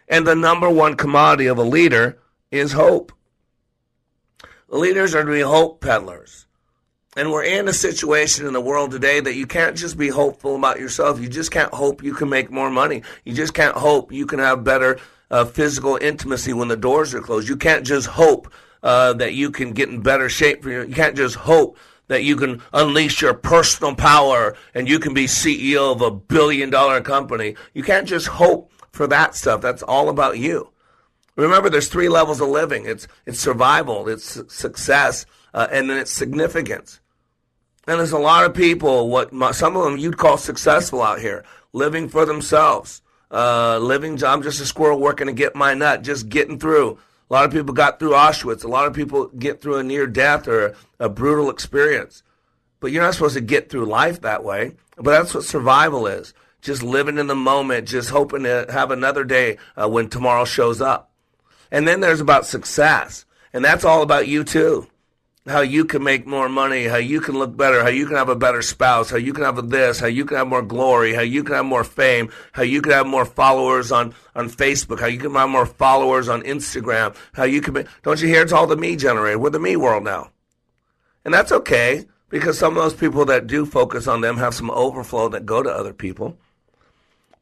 And 0.07 0.25
the 0.25 0.35
number 0.35 0.69
one 0.69 0.95
commodity 0.95 1.45
of 1.45 1.57
a 1.57 1.63
leader 1.63 2.17
is 2.51 2.73
hope. 2.73 3.11
Leaders 4.67 5.15
are 5.15 5.23
to 5.23 5.31
be 5.31 5.41
hope 5.41 5.81
peddlers. 5.81 6.47
And 7.19 7.33
we're 7.33 7.43
in 7.43 7.67
a 7.67 7.73
situation 7.73 8.47
in 8.47 8.53
the 8.53 8.61
world 8.61 8.91
today 8.91 9.19
that 9.19 9.35
you 9.35 9.45
can't 9.45 9.75
just 9.75 9.97
be 9.97 10.07
hopeful 10.07 10.55
about 10.55 10.79
yourself. 10.79 11.19
You 11.19 11.27
just 11.27 11.51
can't 11.51 11.73
hope 11.73 12.01
you 12.01 12.13
can 12.13 12.29
make 12.29 12.49
more 12.49 12.69
money. 12.69 13.03
You 13.25 13.33
just 13.33 13.53
can't 13.53 13.75
hope 13.75 14.13
you 14.13 14.25
can 14.25 14.39
have 14.39 14.63
better 14.63 14.97
uh, 15.29 15.43
physical 15.43 15.97
intimacy 15.97 16.53
when 16.53 16.69
the 16.69 16.77
doors 16.77 17.13
are 17.13 17.19
closed. 17.19 17.49
You 17.49 17.57
can't 17.57 17.85
just 17.85 18.07
hope 18.07 18.49
uh, 18.83 19.11
that 19.15 19.33
you 19.33 19.51
can 19.51 19.73
get 19.73 19.89
in 19.89 19.99
better 19.99 20.29
shape 20.29 20.63
for 20.63 20.69
you. 20.69 20.83
You 20.83 20.95
can't 20.95 21.17
just 21.17 21.35
hope 21.35 21.77
that 22.07 22.23
you 22.23 22.37
can 22.37 22.61
unleash 22.71 23.21
your 23.21 23.33
personal 23.33 23.95
power 23.95 24.55
and 24.73 24.87
you 24.87 24.97
can 24.97 25.13
be 25.13 25.25
CEO 25.25 25.91
of 25.91 26.01
a 26.01 26.11
billion 26.11 26.69
dollar 26.69 27.01
company. 27.01 27.57
You 27.73 27.83
can't 27.83 28.07
just 28.07 28.27
hope 28.27 28.71
for 28.93 29.07
that 29.07 29.35
stuff. 29.35 29.59
That's 29.59 29.83
all 29.83 30.07
about 30.07 30.37
you. 30.37 30.69
Remember, 31.35 31.69
there's 31.69 31.89
three 31.89 32.07
levels 32.07 32.39
of 32.39 32.47
living. 32.47 32.85
It's 32.85 33.09
it's 33.25 33.41
survival, 33.41 34.07
it's 34.07 34.41
success, 34.47 35.25
uh, 35.53 35.67
and 35.69 35.89
then 35.89 35.97
it's 35.97 36.11
significance. 36.11 36.98
And 37.89 37.97
there's 37.97 38.11
a 38.11 38.19
lot 38.19 38.45
of 38.45 38.53
people, 38.53 39.09
what 39.09 39.33
some 39.55 39.75
of 39.75 39.83
them 39.83 39.97
you'd 39.97 40.19
call 40.19 40.37
successful 40.37 41.01
out 41.01 41.19
here, 41.19 41.43
living 41.73 42.07
for 42.07 42.23
themselves, 42.23 43.01
uh, 43.31 43.79
living. 43.79 44.23
I'm 44.23 44.43
just 44.43 44.61
a 44.61 44.67
squirrel 44.67 44.99
working 44.99 45.25
to 45.25 45.33
get 45.33 45.55
my 45.55 45.73
nut, 45.73 46.03
just 46.03 46.29
getting 46.29 46.59
through. 46.59 46.99
A 47.31 47.33
lot 47.33 47.45
of 47.45 47.51
people 47.51 47.73
got 47.73 47.97
through 47.97 48.11
Auschwitz. 48.11 48.63
A 48.63 48.67
lot 48.67 48.85
of 48.85 48.93
people 48.93 49.29
get 49.29 49.59
through 49.59 49.77
a 49.77 49.83
near 49.83 50.05
death 50.05 50.47
or 50.47 50.75
a, 50.99 51.09
brutal 51.09 51.49
experience. 51.49 52.21
But 52.79 52.91
you're 52.91 53.01
not 53.01 53.15
supposed 53.15 53.33
to 53.33 53.41
get 53.41 53.71
through 53.71 53.85
life 53.85 54.21
that 54.21 54.43
way. 54.43 54.75
But 54.95 55.09
that's 55.09 55.33
what 55.33 55.43
survival 55.43 56.05
is. 56.05 56.35
Just 56.61 56.83
living 56.83 57.17
in 57.17 57.25
the 57.25 57.33
moment, 57.33 57.87
just 57.87 58.11
hoping 58.11 58.43
to 58.43 58.67
have 58.69 58.91
another 58.91 59.23
day 59.23 59.57
uh, 59.75 59.89
when 59.89 60.09
tomorrow 60.09 60.45
shows 60.45 60.79
up. 60.79 61.09
And 61.71 61.87
then 61.87 62.01
there's 62.01 62.21
about 62.21 62.45
success. 62.45 63.25
And 63.51 63.65
that's 63.65 63.83
all 63.83 64.03
about 64.03 64.27
you 64.27 64.43
too. 64.43 64.87
How 65.49 65.61
you 65.61 65.83
can 65.83 66.03
make 66.03 66.27
more 66.27 66.47
money, 66.47 66.85
how 66.85 66.97
you 66.97 67.21
can 67.21 67.39
look 67.39 67.57
better, 67.57 67.81
how 67.81 67.89
you 67.89 68.05
can 68.05 68.17
have 68.17 68.29
a 68.29 68.35
better 68.35 68.61
spouse, 68.61 69.09
how 69.09 69.17
you 69.17 69.33
can 69.33 69.43
have 69.43 69.69
this, 69.69 69.99
how 69.99 70.05
you 70.05 70.23
can 70.23 70.37
have 70.37 70.47
more 70.47 70.61
glory, 70.61 71.15
how 71.15 71.23
you 71.23 71.43
can 71.43 71.55
have 71.55 71.65
more 71.65 71.83
fame, 71.83 72.31
how 72.51 72.61
you 72.61 72.83
can 72.83 72.91
have 72.91 73.07
more 73.07 73.25
followers 73.25 73.91
on, 73.91 74.13
on 74.35 74.47
Facebook, 74.47 74.99
how 74.99 75.07
you 75.07 75.17
can 75.17 75.33
have 75.33 75.49
more 75.49 75.65
followers 75.65 76.29
on 76.29 76.43
Instagram, 76.43 77.15
how 77.33 77.45
you 77.45 77.61
can 77.61 77.73
be, 77.73 77.83
don't 78.03 78.21
you 78.21 78.27
hear 78.27 78.43
it's 78.43 78.53
all 78.53 78.67
the 78.67 78.77
me 78.77 78.95
generated. 78.95 79.41
We're 79.41 79.49
the 79.49 79.57
me 79.57 79.75
world 79.75 80.03
now. 80.03 80.29
And 81.25 81.33
that's 81.33 81.51
okay 81.51 82.05
because 82.29 82.59
some 82.59 82.77
of 82.77 82.83
those 82.83 82.93
people 82.93 83.25
that 83.25 83.47
do 83.47 83.65
focus 83.65 84.05
on 84.05 84.21
them 84.21 84.37
have 84.37 84.53
some 84.53 84.69
overflow 84.69 85.29
that 85.29 85.47
go 85.47 85.63
to 85.63 85.71
other 85.71 85.93
people. 85.93 86.37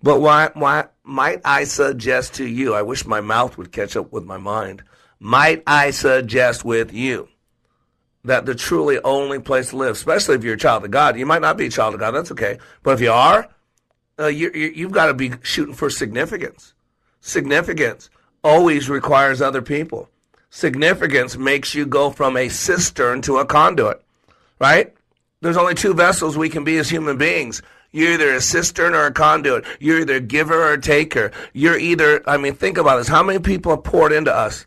But 0.02 0.22
why, 0.22 0.52
why 0.54 0.86
might 1.04 1.42
I 1.44 1.66
suggest 1.66 2.36
to 2.36 2.48
you? 2.48 2.74
I 2.74 2.84
wish 2.84 3.06
my 3.06 3.20
mouth 3.20 3.58
would 3.58 3.74
catch 3.74 3.98
up 3.98 4.14
with 4.14 4.24
my 4.24 4.38
mind. 4.38 4.82
Might 5.20 5.62
I 5.68 5.92
suggest 5.92 6.64
with 6.64 6.94
you 6.94 7.28
that 8.24 8.46
the 8.46 8.56
truly 8.56 9.00
only 9.04 9.40
place 9.40 9.70
to 9.70 9.78
live, 9.78 9.92
especially 9.92 10.36
if 10.36 10.44
you're 10.44 10.56
a 10.56 10.58
child 10.60 10.84
of 10.84 10.92
God, 10.92 11.18
you 11.18 11.26
might 11.26 11.42
not 11.42 11.58
be 11.58 11.68
a 11.68 11.70
child 11.70 11.94
of 11.94 12.00
God. 12.00 12.12
That's 12.12 12.32
okay. 12.32 12.58
But 12.84 12.92
if 12.92 13.02
you 13.02 13.12
are, 13.12 13.48
uh, 14.20 14.28
you, 14.28 14.52
you, 14.54 14.74
you've 14.76 14.92
got 14.92 15.08
to 15.08 15.14
be 15.14 15.34
shooting 15.42 15.76
for 15.76 15.90
significance. 15.90 16.74
Significance 17.22 18.10
always 18.44 18.90
requires 18.90 19.42
other 19.42 19.62
people. 19.62 20.10
Significance 20.50 21.38
makes 21.38 21.76
you 21.76 21.86
go 21.86 22.10
from 22.10 22.38
a 22.38 22.50
cistern 22.50 23.22
to 23.22 23.38
a 23.38 23.46
conduit, 23.46 24.02
right? 24.60 24.94
There's 25.42 25.58
only 25.58 25.76
two 25.76 25.94
vessels 25.94 26.38
we 26.38 26.50
can 26.50 26.64
be 26.64 26.78
as 26.78 26.90
human 26.90 27.18
beings 27.18 27.62
you're 27.92 28.14
either 28.14 28.34
a 28.34 28.42
cistern 28.42 28.94
or 28.94 29.06
a 29.06 29.14
conduit. 29.14 29.66
You're 29.80 30.02
either 30.02 30.16
a 30.16 30.22
giver 30.22 30.62
or 30.62 30.74
a 30.74 30.82
taker. 30.82 31.32
You're 31.54 31.80
either, 31.80 32.22
I 32.30 32.38
mean, 32.38 32.54
think 32.54 32.78
about 32.78 32.98
this. 32.98 33.08
How 33.08 33.24
many 33.24 33.40
people 33.40 33.72
have 33.72 33.84
poured 33.84 34.12
into 34.12 34.34
us? 34.34 34.66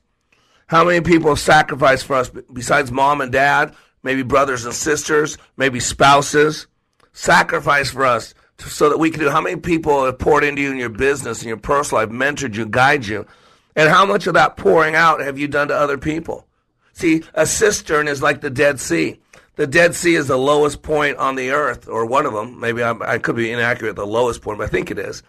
How 0.70 0.84
many 0.84 1.00
people 1.00 1.30
have 1.30 1.40
sacrificed 1.40 2.06
for 2.06 2.14
us 2.14 2.30
besides 2.52 2.92
mom 2.92 3.20
and 3.20 3.32
dad? 3.32 3.74
Maybe 4.04 4.22
brothers 4.22 4.64
and 4.64 4.72
sisters, 4.72 5.36
maybe 5.56 5.80
spouses. 5.80 6.68
Sacrifice 7.12 7.90
for 7.90 8.06
us 8.06 8.34
so 8.56 8.88
that 8.88 8.98
we 8.98 9.10
can 9.10 9.18
do. 9.18 9.30
How 9.30 9.40
many 9.40 9.56
people 9.56 10.04
have 10.04 10.20
poured 10.20 10.44
into 10.44 10.62
you 10.62 10.70
in 10.70 10.76
your 10.76 10.88
business 10.88 11.40
and 11.40 11.48
your 11.48 11.56
personal 11.56 12.04
life, 12.04 12.12
mentored 12.12 12.54
you, 12.54 12.66
guided 12.66 13.08
you? 13.08 13.26
And 13.74 13.90
how 13.90 14.06
much 14.06 14.28
of 14.28 14.34
that 14.34 14.56
pouring 14.56 14.94
out 14.94 15.20
have 15.20 15.40
you 15.40 15.48
done 15.48 15.66
to 15.68 15.74
other 15.74 15.98
people? 15.98 16.46
See, 16.92 17.24
a 17.34 17.46
cistern 17.46 18.06
is 18.06 18.22
like 18.22 18.40
the 18.40 18.48
Dead 18.48 18.78
Sea. 18.78 19.18
The 19.56 19.66
Dead 19.66 19.96
Sea 19.96 20.14
is 20.14 20.28
the 20.28 20.38
lowest 20.38 20.82
point 20.82 21.16
on 21.16 21.34
the 21.34 21.50
earth, 21.50 21.88
or 21.88 22.06
one 22.06 22.26
of 22.26 22.32
them. 22.32 22.60
Maybe 22.60 22.84
I'm, 22.84 23.02
i 23.02 23.18
could 23.18 23.34
be 23.34 23.50
inaccurate, 23.50 23.96
the 23.96 24.06
lowest 24.06 24.40
point, 24.40 24.58
but 24.58 24.68
I 24.68 24.70
think 24.70 24.92
it 24.92 25.00
is. 25.00 25.24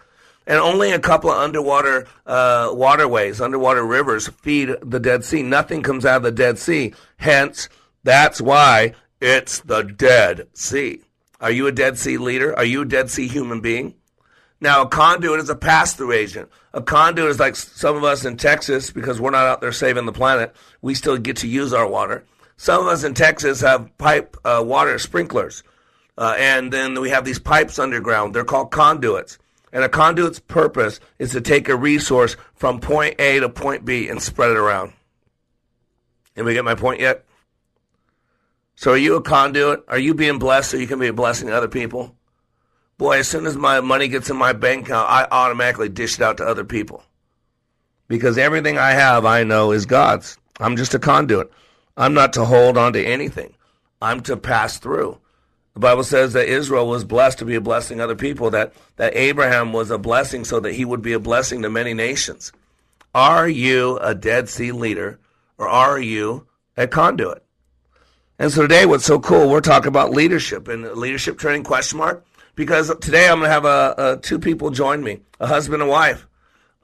And 0.46 0.58
only 0.58 0.92
a 0.92 0.98
couple 0.98 1.30
of 1.30 1.38
underwater 1.38 2.06
uh, 2.26 2.70
waterways, 2.72 3.40
underwater 3.40 3.84
rivers 3.84 4.28
feed 4.28 4.74
the 4.82 4.98
Dead 4.98 5.24
Sea. 5.24 5.42
Nothing 5.42 5.82
comes 5.82 6.04
out 6.04 6.16
of 6.16 6.22
the 6.24 6.32
Dead 6.32 6.58
Sea. 6.58 6.94
Hence, 7.16 7.68
that's 8.02 8.40
why 8.40 8.94
it's 9.20 9.60
the 9.60 9.82
Dead 9.82 10.48
Sea. 10.52 11.02
Are 11.40 11.50
you 11.50 11.66
a 11.66 11.72
Dead 11.72 11.98
Sea 11.98 12.18
leader? 12.18 12.56
Are 12.56 12.64
you 12.64 12.82
a 12.82 12.84
Dead 12.84 13.08
Sea 13.08 13.28
human 13.28 13.60
being? 13.60 13.94
Now, 14.60 14.82
a 14.82 14.88
conduit 14.88 15.40
is 15.40 15.50
a 15.50 15.56
pass 15.56 15.94
through 15.94 16.12
agent. 16.12 16.48
A 16.72 16.82
conduit 16.82 17.30
is 17.30 17.40
like 17.40 17.56
some 17.56 17.96
of 17.96 18.04
us 18.04 18.24
in 18.24 18.36
Texas, 18.36 18.90
because 18.90 19.20
we're 19.20 19.30
not 19.30 19.46
out 19.46 19.60
there 19.60 19.72
saving 19.72 20.06
the 20.06 20.12
planet, 20.12 20.54
we 20.80 20.94
still 20.94 21.18
get 21.18 21.36
to 21.38 21.48
use 21.48 21.72
our 21.72 21.86
water. 21.86 22.24
Some 22.56 22.82
of 22.82 22.86
us 22.86 23.02
in 23.02 23.14
Texas 23.14 23.60
have 23.60 23.96
pipe 23.98 24.36
uh, 24.44 24.62
water 24.64 24.98
sprinklers. 24.98 25.64
Uh, 26.16 26.36
and 26.38 26.72
then 26.72 27.00
we 27.00 27.10
have 27.10 27.24
these 27.24 27.40
pipes 27.40 27.78
underground. 27.78 28.34
They're 28.34 28.44
called 28.44 28.70
conduits. 28.70 29.38
And 29.72 29.84
a 29.84 29.88
conduit's 29.88 30.38
purpose 30.38 31.00
is 31.18 31.32
to 31.32 31.40
take 31.40 31.68
a 31.68 31.76
resource 31.76 32.36
from 32.54 32.80
point 32.80 33.18
A 33.18 33.40
to 33.40 33.48
point 33.48 33.84
B 33.84 34.08
and 34.08 34.22
spread 34.22 34.50
it 34.50 34.58
around. 34.58 34.92
Anybody 36.36 36.54
get 36.54 36.64
my 36.64 36.74
point 36.74 37.00
yet? 37.00 37.24
So 38.74 38.92
are 38.92 38.98
you 38.98 39.16
a 39.16 39.22
conduit? 39.22 39.84
Are 39.88 39.98
you 39.98 40.14
being 40.14 40.38
blessed 40.38 40.70
so 40.70 40.76
you 40.76 40.86
can 40.86 40.98
be 40.98 41.08
a 41.08 41.12
blessing 41.12 41.48
to 41.48 41.54
other 41.54 41.68
people? 41.68 42.14
Boy, 42.98 43.18
as 43.18 43.28
soon 43.28 43.46
as 43.46 43.56
my 43.56 43.80
money 43.80 44.08
gets 44.08 44.30
in 44.30 44.36
my 44.36 44.52
bank 44.52 44.86
account, 44.86 45.08
I 45.08 45.26
automatically 45.30 45.88
dish 45.88 46.16
it 46.16 46.22
out 46.22 46.36
to 46.38 46.44
other 46.44 46.64
people. 46.64 47.02
Because 48.08 48.38
everything 48.38 48.78
I 48.78 48.90
have, 48.90 49.24
I 49.24 49.44
know 49.44 49.72
is 49.72 49.86
God's. 49.86 50.36
I'm 50.60 50.76
just 50.76 50.94
a 50.94 50.98
conduit. 50.98 51.50
I'm 51.96 52.14
not 52.14 52.34
to 52.34 52.44
hold 52.44 52.76
on 52.76 52.92
to 52.92 53.04
anything. 53.04 53.54
I'm 54.00 54.20
to 54.22 54.36
pass 54.36 54.78
through. 54.78 55.18
The 55.74 55.80
Bible 55.80 56.04
says 56.04 56.34
that 56.34 56.48
Israel 56.48 56.86
was 56.86 57.04
blessed 57.04 57.38
to 57.38 57.44
be 57.44 57.54
a 57.54 57.60
blessing 57.60 57.98
to 57.98 58.04
other 58.04 58.16
people, 58.16 58.50
that, 58.50 58.74
that 58.96 59.16
Abraham 59.16 59.72
was 59.72 59.90
a 59.90 59.98
blessing 59.98 60.44
so 60.44 60.60
that 60.60 60.74
he 60.74 60.84
would 60.84 61.00
be 61.02 61.14
a 61.14 61.18
blessing 61.18 61.62
to 61.62 61.70
many 61.70 61.94
nations. 61.94 62.52
Are 63.14 63.48
you 63.48 63.98
a 63.98 64.14
Dead 64.14 64.48
Sea 64.48 64.72
leader 64.72 65.18
or 65.56 65.68
are 65.68 65.98
you 65.98 66.46
a 66.76 66.86
conduit? 66.86 67.44
And 68.38 68.50
so 68.52 68.62
today, 68.62 68.86
what's 68.86 69.04
so 69.04 69.18
cool, 69.18 69.48
we're 69.48 69.60
talking 69.60 69.88
about 69.88 70.10
leadership 70.10 70.68
and 70.68 70.84
leadership 70.92 71.38
training 71.38 71.64
question 71.64 71.98
mark, 71.98 72.24
because 72.54 72.94
today 73.00 73.28
I'm 73.28 73.38
going 73.38 73.48
to 73.48 73.52
have 73.52 73.64
a, 73.64 73.94
a, 73.96 74.16
two 74.20 74.38
people 74.38 74.70
join 74.70 75.02
me, 75.02 75.20
a 75.40 75.46
husband 75.46 75.80
and 75.80 75.90
wife. 75.90 76.26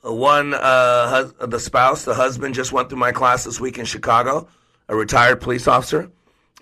One, 0.02 0.54
uh, 0.54 1.08
hus- 1.08 1.34
the 1.40 1.58
spouse, 1.58 2.04
the 2.04 2.14
husband 2.14 2.54
just 2.54 2.72
went 2.72 2.88
through 2.88 2.98
my 2.98 3.12
class 3.12 3.44
this 3.44 3.60
week 3.60 3.78
in 3.78 3.84
Chicago 3.84 4.48
a 4.88 4.96
retired 4.96 5.40
police 5.40 5.68
officer. 5.68 6.10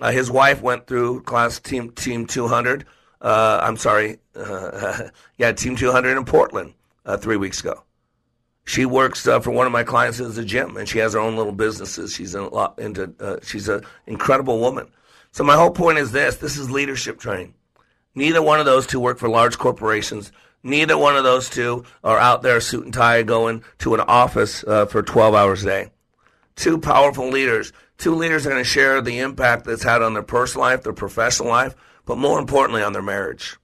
Uh, 0.01 0.11
his 0.11 0.31
wife 0.31 0.61
went 0.61 0.87
through 0.87 1.23
class 1.23 1.59
team 1.59 1.91
team 1.91 2.27
200. 2.27 2.85
Uh, 3.21 3.61
I'm 3.63 3.77
sorry, 3.77 4.19
uh, 4.35 5.09
yeah, 5.39 5.53
team 5.53 5.77
200 5.77 6.17
in 6.17 6.25
Portland 6.25 6.75
uh, 7.05 7.17
three 7.17 7.37
weeks 7.37 7.61
ago. 7.61 7.83
She 8.65 8.85
works 8.85 9.27
uh, 9.27 9.41
for 9.41 9.53
one 9.53 9.67
of 9.67 9.73
my 9.73 9.85
clients 9.85 10.21
as 10.21 10.39
a 10.39 10.45
gym, 10.45 10.77
and 10.77 10.89
she 10.89 10.99
has 10.99 11.13
her 11.13 11.21
own 11.21 11.37
little 11.37 11.53
businesses. 11.53 12.13
She's 12.13 12.35
in 12.35 12.43
a 12.43 12.49
lot 12.49 12.79
into. 12.79 13.15
Uh, 13.21 13.37
she's 13.43 13.69
an 13.69 13.83
incredible 14.07 14.59
woman. 14.59 14.89
So 15.33 15.45
my 15.45 15.55
whole 15.55 15.71
point 15.71 15.99
is 15.99 16.13
this: 16.13 16.37
this 16.37 16.59
is 16.59 16.71
leadership 16.71 17.19
training. 17.19 17.55
Neither 18.15 18.43
one 18.43 18.61
of 18.61 18.67
those 18.67 18.87
two 18.87 19.01
work 19.01 19.19
for 19.19 19.29
large 19.29 19.57
corporations. 19.57 20.33
Neither 20.63 20.99
one 20.99 21.17
of 21.17 21.23
those 21.23 21.49
two 21.49 21.85
are 22.03 22.19
out 22.19 22.43
there 22.43 22.61
suit 22.61 22.85
and 22.85 22.93
tie 22.93 23.23
going 23.23 23.63
to 23.79 23.95
an 23.95 24.01
office 24.01 24.63
for 24.63 25.03
12 25.03 25.35
hours 25.35 25.63
a 25.63 25.67
day 25.67 25.91
two 26.57 26.79
powerful 26.79 27.29
leaders 27.29 27.73
Two 27.99 28.15
leaders 28.15 28.47
are 28.47 28.51
going 28.51 28.63
to 28.63 28.69
share 28.69 29.01
the 29.01 29.19
impact 29.19 29.65
that's 29.65 29.83
had 29.83 30.03
on 30.03 30.15
their 30.15 30.23
personal 30.23 30.67
life, 30.67 30.83
their 30.83 30.93
professional 30.93 31.49
life, 31.49 31.75
but 32.05 32.19
more 32.19 32.39
importantly, 32.39 32.83
on 32.83 32.93
their 32.93 33.03
marriage. 33.03 33.57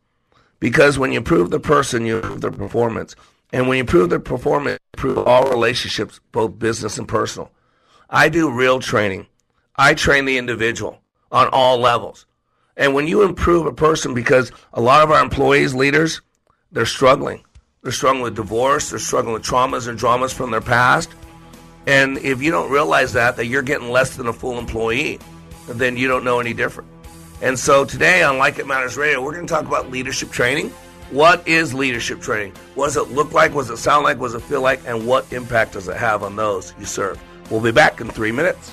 Because 0.58 0.98
when 0.98 1.12
you 1.12 1.18
improve 1.18 1.50
the 1.50 1.60
person, 1.60 2.06
you 2.06 2.16
improve 2.16 2.40
their 2.40 2.50
performance. 2.50 3.14
And 3.52 3.68
when 3.68 3.76
you 3.76 3.82
improve 3.82 4.10
their 4.10 4.20
performance, 4.20 4.78
you 4.94 4.98
improve 4.98 5.26
all 5.26 5.50
relationships, 5.50 6.20
both 6.30 6.58
business 6.58 6.98
and 6.98 7.06
personal. 7.06 7.50
I 8.08 8.28
do 8.28 8.50
real 8.50 8.80
training. 8.80 9.26
I 9.76 9.94
train 9.94 10.24
the 10.24 10.38
individual 10.38 11.00
on 11.30 11.48
all 11.48 11.78
levels. 11.78 12.26
And 12.76 12.94
when 12.94 13.06
you 13.06 13.22
improve 13.22 13.66
a 13.66 13.72
person, 13.72 14.14
because 14.14 14.50
a 14.72 14.80
lot 14.80 15.02
of 15.02 15.10
our 15.10 15.22
employees, 15.22 15.74
leaders, 15.74 16.22
they're 16.70 16.86
struggling. 16.86 17.44
They're 17.82 17.92
struggling 17.92 18.22
with 18.22 18.36
divorce. 18.36 18.90
They're 18.90 18.98
struggling 18.98 19.34
with 19.34 19.44
traumas 19.44 19.88
and 19.88 19.98
dramas 19.98 20.32
from 20.32 20.50
their 20.50 20.60
past. 20.60 21.10
And 21.86 22.18
if 22.18 22.42
you 22.42 22.50
don't 22.50 22.70
realize 22.70 23.12
that, 23.14 23.36
that 23.36 23.46
you're 23.46 23.62
getting 23.62 23.90
less 23.90 24.16
than 24.16 24.26
a 24.28 24.32
full 24.32 24.58
employee, 24.58 25.18
then 25.68 25.96
you 25.96 26.08
don't 26.08 26.24
know 26.24 26.40
any 26.40 26.54
different. 26.54 26.88
And 27.40 27.58
so 27.58 27.84
today 27.84 28.22
on 28.22 28.38
Like 28.38 28.58
It 28.58 28.66
Matters 28.66 28.96
Radio, 28.96 29.22
we're 29.22 29.32
going 29.32 29.46
to 29.46 29.52
talk 29.52 29.66
about 29.66 29.90
leadership 29.90 30.30
training. 30.30 30.70
What 31.10 31.46
is 31.46 31.74
leadership 31.74 32.20
training? 32.20 32.54
What 32.74 32.86
does 32.86 32.96
it 32.96 33.10
look 33.10 33.32
like? 33.32 33.52
What 33.52 33.62
does 33.62 33.70
it 33.70 33.82
sound 33.82 34.04
like? 34.04 34.18
What 34.18 34.28
does 34.28 34.36
it 34.36 34.42
feel 34.42 34.62
like? 34.62 34.80
And 34.86 35.06
what 35.06 35.30
impact 35.32 35.72
does 35.72 35.88
it 35.88 35.96
have 35.96 36.22
on 36.22 36.36
those 36.36 36.72
you 36.78 36.86
serve? 36.86 37.20
We'll 37.50 37.60
be 37.60 37.72
back 37.72 38.00
in 38.00 38.08
three 38.08 38.32
minutes. 38.32 38.72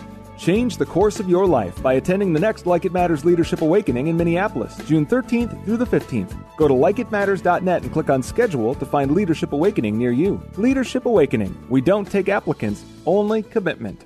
Change 0.41 0.77
the 0.77 0.87
course 0.87 1.19
of 1.19 1.29
your 1.29 1.45
life 1.45 1.79
by 1.83 1.93
attending 1.93 2.33
the 2.33 2.39
next 2.39 2.65
Like 2.65 2.83
It 2.83 2.91
Matters 2.91 3.23
Leadership 3.23 3.61
Awakening 3.61 4.07
in 4.07 4.17
Minneapolis, 4.17 4.75
June 4.87 5.05
13th 5.05 5.63
through 5.65 5.77
the 5.77 5.85
15th. 5.85 6.35
Go 6.57 6.67
to 6.67 6.73
likeitmatters.net 6.73 7.83
and 7.83 7.93
click 7.93 8.09
on 8.09 8.23
schedule 8.23 8.73
to 8.73 8.83
find 8.83 9.11
Leadership 9.11 9.53
Awakening 9.53 9.99
near 9.99 10.11
you. 10.11 10.41
Leadership 10.57 11.05
Awakening. 11.05 11.55
We 11.69 11.79
don't 11.79 12.09
take 12.09 12.27
applicants, 12.27 12.83
only 13.05 13.43
commitment. 13.43 14.03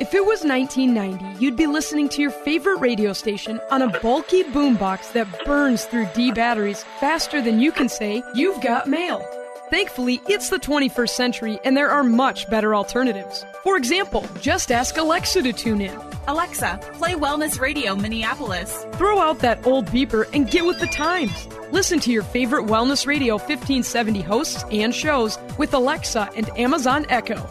If 0.00 0.14
it 0.14 0.24
was 0.24 0.44
1990, 0.44 1.44
you'd 1.44 1.58
be 1.58 1.66
listening 1.66 2.08
to 2.08 2.22
your 2.22 2.30
favorite 2.30 2.80
radio 2.80 3.12
station 3.12 3.60
on 3.70 3.82
a 3.82 4.00
bulky 4.00 4.44
boombox 4.44 5.12
that 5.12 5.44
burns 5.44 5.84
through 5.84 6.08
D 6.14 6.32
batteries 6.32 6.86
faster 7.00 7.42
than 7.42 7.60
you 7.60 7.70
can 7.70 7.90
say, 7.90 8.22
You've 8.34 8.62
got 8.62 8.88
mail. 8.88 9.22
Thankfully, 9.68 10.22
it's 10.26 10.48
the 10.48 10.58
21st 10.58 11.10
century 11.10 11.60
and 11.66 11.76
there 11.76 11.90
are 11.90 12.02
much 12.02 12.48
better 12.48 12.74
alternatives. 12.74 13.44
For 13.62 13.76
example, 13.76 14.26
just 14.40 14.72
ask 14.72 14.96
Alexa 14.96 15.42
to 15.42 15.52
tune 15.52 15.82
in. 15.82 15.98
Alexa, 16.26 16.80
play 16.94 17.12
Wellness 17.12 17.60
Radio 17.60 17.94
Minneapolis. 17.94 18.86
Throw 18.94 19.18
out 19.18 19.40
that 19.40 19.66
old 19.66 19.86
beeper 19.86 20.26
and 20.32 20.50
get 20.50 20.64
with 20.64 20.80
the 20.80 20.86
times. 20.86 21.46
Listen 21.70 22.00
to 22.00 22.10
your 22.10 22.22
favorite 22.22 22.64
Wellness 22.64 23.06
Radio 23.06 23.34
1570 23.34 24.22
hosts 24.22 24.64
and 24.70 24.94
shows 24.94 25.38
with 25.58 25.74
Alexa 25.74 26.30
and 26.36 26.48
Amazon 26.58 27.04
Echo. 27.10 27.46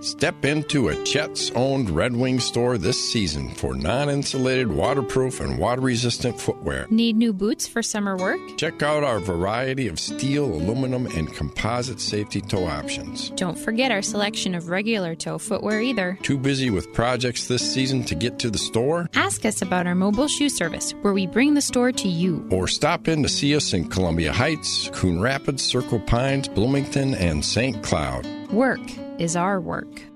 Step 0.00 0.44
into 0.44 0.88
a 0.88 0.94
Chet's 1.04 1.50
owned 1.52 1.90
Red 1.90 2.14
Wing 2.14 2.38
store 2.38 2.78
this 2.78 3.12
season 3.12 3.50
for 3.54 3.74
non 3.74 4.10
insulated, 4.10 4.70
waterproof, 4.70 5.40
and 5.40 5.58
water 5.58 5.80
resistant 5.80 6.40
footwear. 6.40 6.86
Need 6.90 7.16
new 7.16 7.32
boots 7.32 7.66
for 7.66 7.82
summer 7.82 8.16
work? 8.16 8.40
Check 8.56 8.82
out 8.82 9.04
our 9.04 9.18
variety 9.18 9.88
of 9.88 9.98
steel, 9.98 10.44
aluminum, 10.44 11.06
and 11.06 11.32
composite 11.32 12.00
safety 12.00 12.40
toe 12.40 12.66
options. 12.66 13.30
Don't 13.30 13.58
forget 13.58 13.90
our 13.90 14.02
selection 14.02 14.54
of 14.54 14.68
regular 14.68 15.14
toe 15.14 15.38
footwear 15.38 15.80
either. 15.80 16.18
Too 16.22 16.38
busy 16.38 16.70
with 16.70 16.92
projects 16.92 17.48
this 17.48 17.62
season 17.72 18.04
to 18.04 18.14
get 18.14 18.38
to 18.40 18.50
the 18.50 18.58
store? 18.58 19.08
Ask 19.14 19.44
us 19.44 19.62
about 19.62 19.86
our 19.86 19.94
mobile 19.94 20.28
shoe 20.28 20.48
service 20.48 20.92
where 21.02 21.14
we 21.14 21.26
bring 21.26 21.54
the 21.54 21.62
store 21.62 21.92
to 21.92 22.08
you. 22.08 22.46
Or 22.50 22.68
stop 22.68 23.08
in 23.08 23.22
to 23.22 23.28
see 23.28 23.56
us 23.56 23.72
in 23.72 23.88
Columbia 23.88 24.32
Heights, 24.32 24.90
Coon 24.92 25.20
Rapids, 25.20 25.62
Circle 25.62 26.00
Pines, 26.00 26.48
Bloomington, 26.48 27.14
and 27.14 27.44
St. 27.44 27.82
Cloud. 27.82 28.26
Work 28.50 28.80
is 29.18 29.36
our 29.36 29.60
work. 29.60 30.15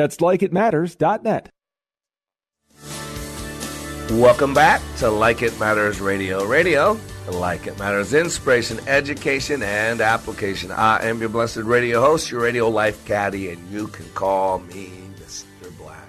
That's 0.00 0.16
likeitmatters.net. 0.16 1.50
Welcome 4.12 4.54
back 4.54 4.80
to 4.96 5.10
Like 5.10 5.42
It 5.42 5.60
Matters 5.60 6.00
Radio. 6.00 6.46
Radio, 6.46 6.98
like 7.30 7.66
it 7.66 7.78
matters, 7.78 8.14
inspiration, 8.14 8.80
education, 8.88 9.62
and 9.62 10.00
application. 10.00 10.70
I 10.72 11.04
am 11.04 11.20
your 11.20 11.28
blessed 11.28 11.58
radio 11.58 12.00
host, 12.00 12.30
your 12.30 12.40
radio 12.40 12.70
life 12.70 13.04
caddy, 13.04 13.50
and 13.50 13.70
you 13.70 13.88
can 13.88 14.06
call 14.14 14.60
me 14.60 14.90
Mr. 15.16 15.44
Black. 15.76 16.08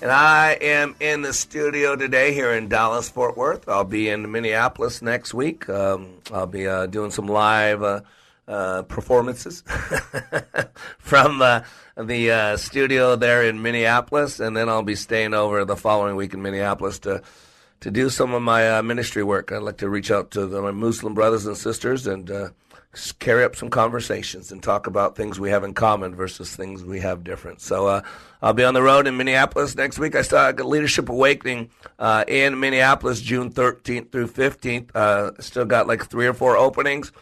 And 0.00 0.10
I 0.10 0.52
am 0.52 0.96
in 0.98 1.20
the 1.20 1.34
studio 1.34 1.96
today 1.96 2.32
here 2.32 2.54
in 2.54 2.70
Dallas, 2.70 3.10
Fort 3.10 3.36
Worth. 3.36 3.68
I'll 3.68 3.84
be 3.84 4.08
in 4.08 4.32
Minneapolis 4.32 5.02
next 5.02 5.34
week. 5.34 5.68
Um, 5.68 6.14
I'll 6.32 6.46
be 6.46 6.66
uh, 6.66 6.86
doing 6.86 7.10
some 7.10 7.26
live 7.26 7.82
uh, 7.82 8.00
uh, 8.48 8.82
performances 8.82 9.62
from 10.98 11.42
uh, 11.42 11.60
the 12.04 12.30
uh, 12.30 12.56
studio 12.56 13.16
there 13.16 13.42
in 13.42 13.62
Minneapolis, 13.62 14.40
and 14.40 14.56
then 14.56 14.68
I'll 14.68 14.82
be 14.82 14.94
staying 14.94 15.34
over 15.34 15.64
the 15.64 15.76
following 15.76 16.16
week 16.16 16.34
in 16.34 16.42
Minneapolis 16.42 16.98
to 17.00 17.22
to 17.80 17.90
do 17.90 18.10
some 18.10 18.34
of 18.34 18.42
my 18.42 18.78
uh, 18.78 18.82
ministry 18.82 19.22
work. 19.22 19.52
I'd 19.52 19.62
like 19.62 19.78
to 19.78 19.88
reach 19.88 20.10
out 20.10 20.30
to 20.32 20.46
the, 20.46 20.60
my 20.60 20.70
Muslim 20.70 21.14
brothers 21.14 21.46
and 21.46 21.56
sisters 21.56 22.06
and 22.06 22.30
uh, 22.30 22.50
carry 23.20 23.44
up 23.44 23.56
some 23.56 23.70
conversations 23.70 24.52
and 24.52 24.62
talk 24.62 24.86
about 24.86 25.16
things 25.16 25.40
we 25.40 25.50
have 25.50 25.64
in 25.64 25.72
common 25.72 26.14
versus 26.14 26.54
things 26.54 26.84
we 26.84 27.00
have 27.00 27.24
different. 27.24 27.60
So 27.60 27.86
uh, 27.86 28.02
I'll 28.42 28.52
be 28.52 28.64
on 28.64 28.74
the 28.74 28.82
road 28.82 29.06
in 29.06 29.16
Minneapolis 29.16 29.76
next 29.76 29.98
week. 29.98 30.14
I 30.14 30.22
start 30.22 30.60
a 30.60 30.66
Leadership 30.66 31.08
Awakening 31.08 31.70
uh, 31.98 32.24
in 32.28 32.60
Minneapolis 32.60 33.20
June 33.20 33.50
13th 33.50 34.12
through 34.12 34.28
15th. 34.28 34.94
Uh, 34.94 35.30
still 35.40 35.64
got 35.64 35.86
like 35.86 36.06
three 36.06 36.26
or 36.26 36.34
four 36.34 36.56
openings. 36.56 37.12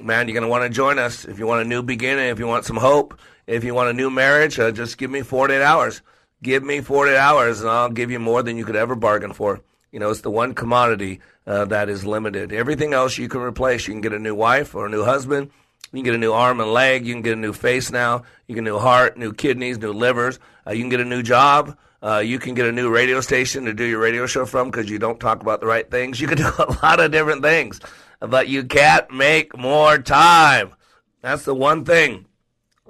Man, 0.00 0.26
you're 0.26 0.34
going 0.34 0.42
to 0.42 0.48
want 0.48 0.64
to 0.64 0.70
join 0.70 0.98
us 0.98 1.24
if 1.24 1.38
you 1.38 1.46
want 1.46 1.62
a 1.62 1.68
new 1.68 1.82
beginning, 1.82 2.28
if 2.28 2.38
you 2.38 2.46
want 2.46 2.64
some 2.64 2.78
hope, 2.78 3.18
if 3.46 3.64
you 3.64 3.74
want 3.74 3.90
a 3.90 3.92
new 3.92 4.10
marriage. 4.10 4.58
Uh, 4.58 4.70
just 4.70 4.98
give 4.98 5.10
me 5.10 5.22
48 5.22 5.62
hours. 5.62 6.02
Give 6.42 6.62
me 6.62 6.80
48 6.80 7.16
hours, 7.16 7.60
and 7.60 7.70
I'll 7.70 7.90
give 7.90 8.10
you 8.10 8.18
more 8.18 8.42
than 8.42 8.56
you 8.56 8.64
could 8.64 8.76
ever 8.76 8.94
bargain 8.94 9.32
for. 9.32 9.60
You 9.92 10.00
know, 10.00 10.10
it's 10.10 10.22
the 10.22 10.30
one 10.30 10.54
commodity 10.54 11.20
uh, 11.46 11.66
that 11.66 11.88
is 11.88 12.04
limited. 12.04 12.52
Everything 12.52 12.94
else 12.94 13.18
you 13.18 13.28
can 13.28 13.42
replace. 13.42 13.86
You 13.86 13.94
can 13.94 14.00
get 14.00 14.12
a 14.12 14.18
new 14.18 14.34
wife 14.34 14.74
or 14.74 14.86
a 14.86 14.90
new 14.90 15.04
husband. 15.04 15.50
You 15.92 15.98
can 15.98 16.04
get 16.04 16.14
a 16.14 16.18
new 16.18 16.32
arm 16.32 16.60
and 16.60 16.72
leg. 16.72 17.06
You 17.06 17.12
can 17.12 17.22
get 17.22 17.34
a 17.34 17.40
new 17.40 17.52
face 17.52 17.92
now. 17.92 18.22
You 18.46 18.54
can 18.54 18.64
new 18.64 18.78
heart, 18.78 19.18
new 19.18 19.32
kidneys, 19.32 19.78
new 19.78 19.92
livers. 19.92 20.38
Uh, 20.66 20.72
you 20.72 20.82
can 20.82 20.88
get 20.88 21.00
a 21.00 21.04
new 21.04 21.22
job. 21.22 21.76
Uh, 22.02 22.18
you 22.18 22.38
can 22.38 22.54
get 22.54 22.66
a 22.66 22.72
new 22.72 22.90
radio 22.90 23.20
station 23.20 23.66
to 23.66 23.74
do 23.74 23.84
your 23.84 24.00
radio 24.00 24.26
show 24.26 24.44
from 24.46 24.70
because 24.70 24.90
you 24.90 24.98
don't 24.98 25.20
talk 25.20 25.42
about 25.42 25.60
the 25.60 25.66
right 25.66 25.88
things. 25.90 26.20
You 26.20 26.26
can 26.26 26.38
do 26.38 26.50
a 26.58 26.76
lot 26.82 26.98
of 26.98 27.12
different 27.12 27.42
things, 27.42 27.78
but 28.18 28.48
you 28.48 28.64
can't 28.64 29.08
make 29.12 29.56
more 29.56 29.98
time. 29.98 30.72
That's 31.20 31.44
the 31.44 31.54
one 31.54 31.84
thing. 31.84 32.26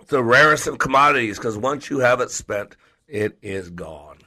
The 0.08 0.22
rarest 0.22 0.66
of 0.66 0.78
commodities 0.78 1.38
because 1.38 1.56
once 1.56 1.88
you 1.90 2.00
have 2.00 2.20
it 2.20 2.30
spent, 2.30 2.76
it 3.08 3.38
is 3.42 3.70
gone. 3.70 4.18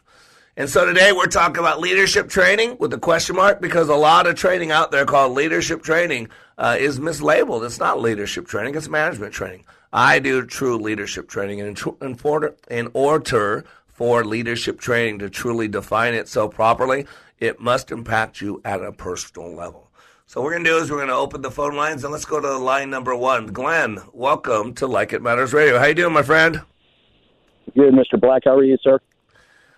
And 0.57 0.69
so 0.69 0.85
today 0.85 1.11
we're 1.11 1.25
talking 1.25 1.57
about 1.57 1.81
leadership 1.81 2.29
training 2.29 2.77
with 2.79 2.93
a 2.93 2.97
question 2.97 3.35
mark 3.35 3.59
because 3.59 3.89
a 3.89 3.95
lot 3.95 4.25
of 4.25 4.35
training 4.35 4.71
out 4.71 4.89
there 4.91 5.05
called 5.05 5.33
leadership 5.33 5.83
training 5.83 6.29
uh, 6.57 6.77
is 6.79 6.99
mislabeled. 6.99 7.65
It's 7.65 7.79
not 7.79 7.99
leadership 7.99 8.47
training, 8.47 8.75
it's 8.75 8.87
management 8.87 9.33
training. 9.33 9.65
I 9.91 10.19
do 10.19 10.45
true 10.45 10.77
leadership 10.77 11.27
training. 11.27 11.61
And 11.61 11.77
in, 12.01 12.17
in 12.69 12.89
order 12.93 13.65
for 13.87 14.23
leadership 14.23 14.79
training 14.79 15.19
to 15.19 15.29
truly 15.29 15.67
define 15.67 16.13
itself 16.13 16.53
properly, 16.55 17.05
it 17.39 17.59
must 17.59 17.91
impact 17.91 18.39
you 18.39 18.61
at 18.63 18.81
a 18.81 18.91
personal 18.91 19.53
level. 19.53 19.84
So 20.27 20.41
what 20.41 20.45
we're 20.45 20.51
going 20.53 20.63
to 20.63 20.69
do 20.71 20.77
is 20.77 20.89
we're 20.89 20.97
going 20.97 21.09
to 21.09 21.13
open 21.13 21.43
the 21.43 21.51
phone 21.51 21.75
lines 21.75 22.03
and 22.03 22.11
let's 22.11 22.25
go 22.25 22.39
to 22.39 22.57
line 22.57 22.89
number 22.89 23.15
one. 23.15 23.47
Glenn, 23.47 23.99
welcome 24.11 24.73
to 24.75 24.87
Like 24.87 25.13
It 25.13 25.21
Matters 25.21 25.53
Radio. 25.53 25.77
How 25.77 25.85
you 25.85 25.93
doing, 25.93 26.13
my 26.13 26.23
friend? 26.23 26.61
Good, 27.75 27.93
Mr. 27.93 28.19
Black. 28.19 28.41
How 28.45 28.55
are 28.55 28.63
you, 28.63 28.77
sir? 28.81 28.99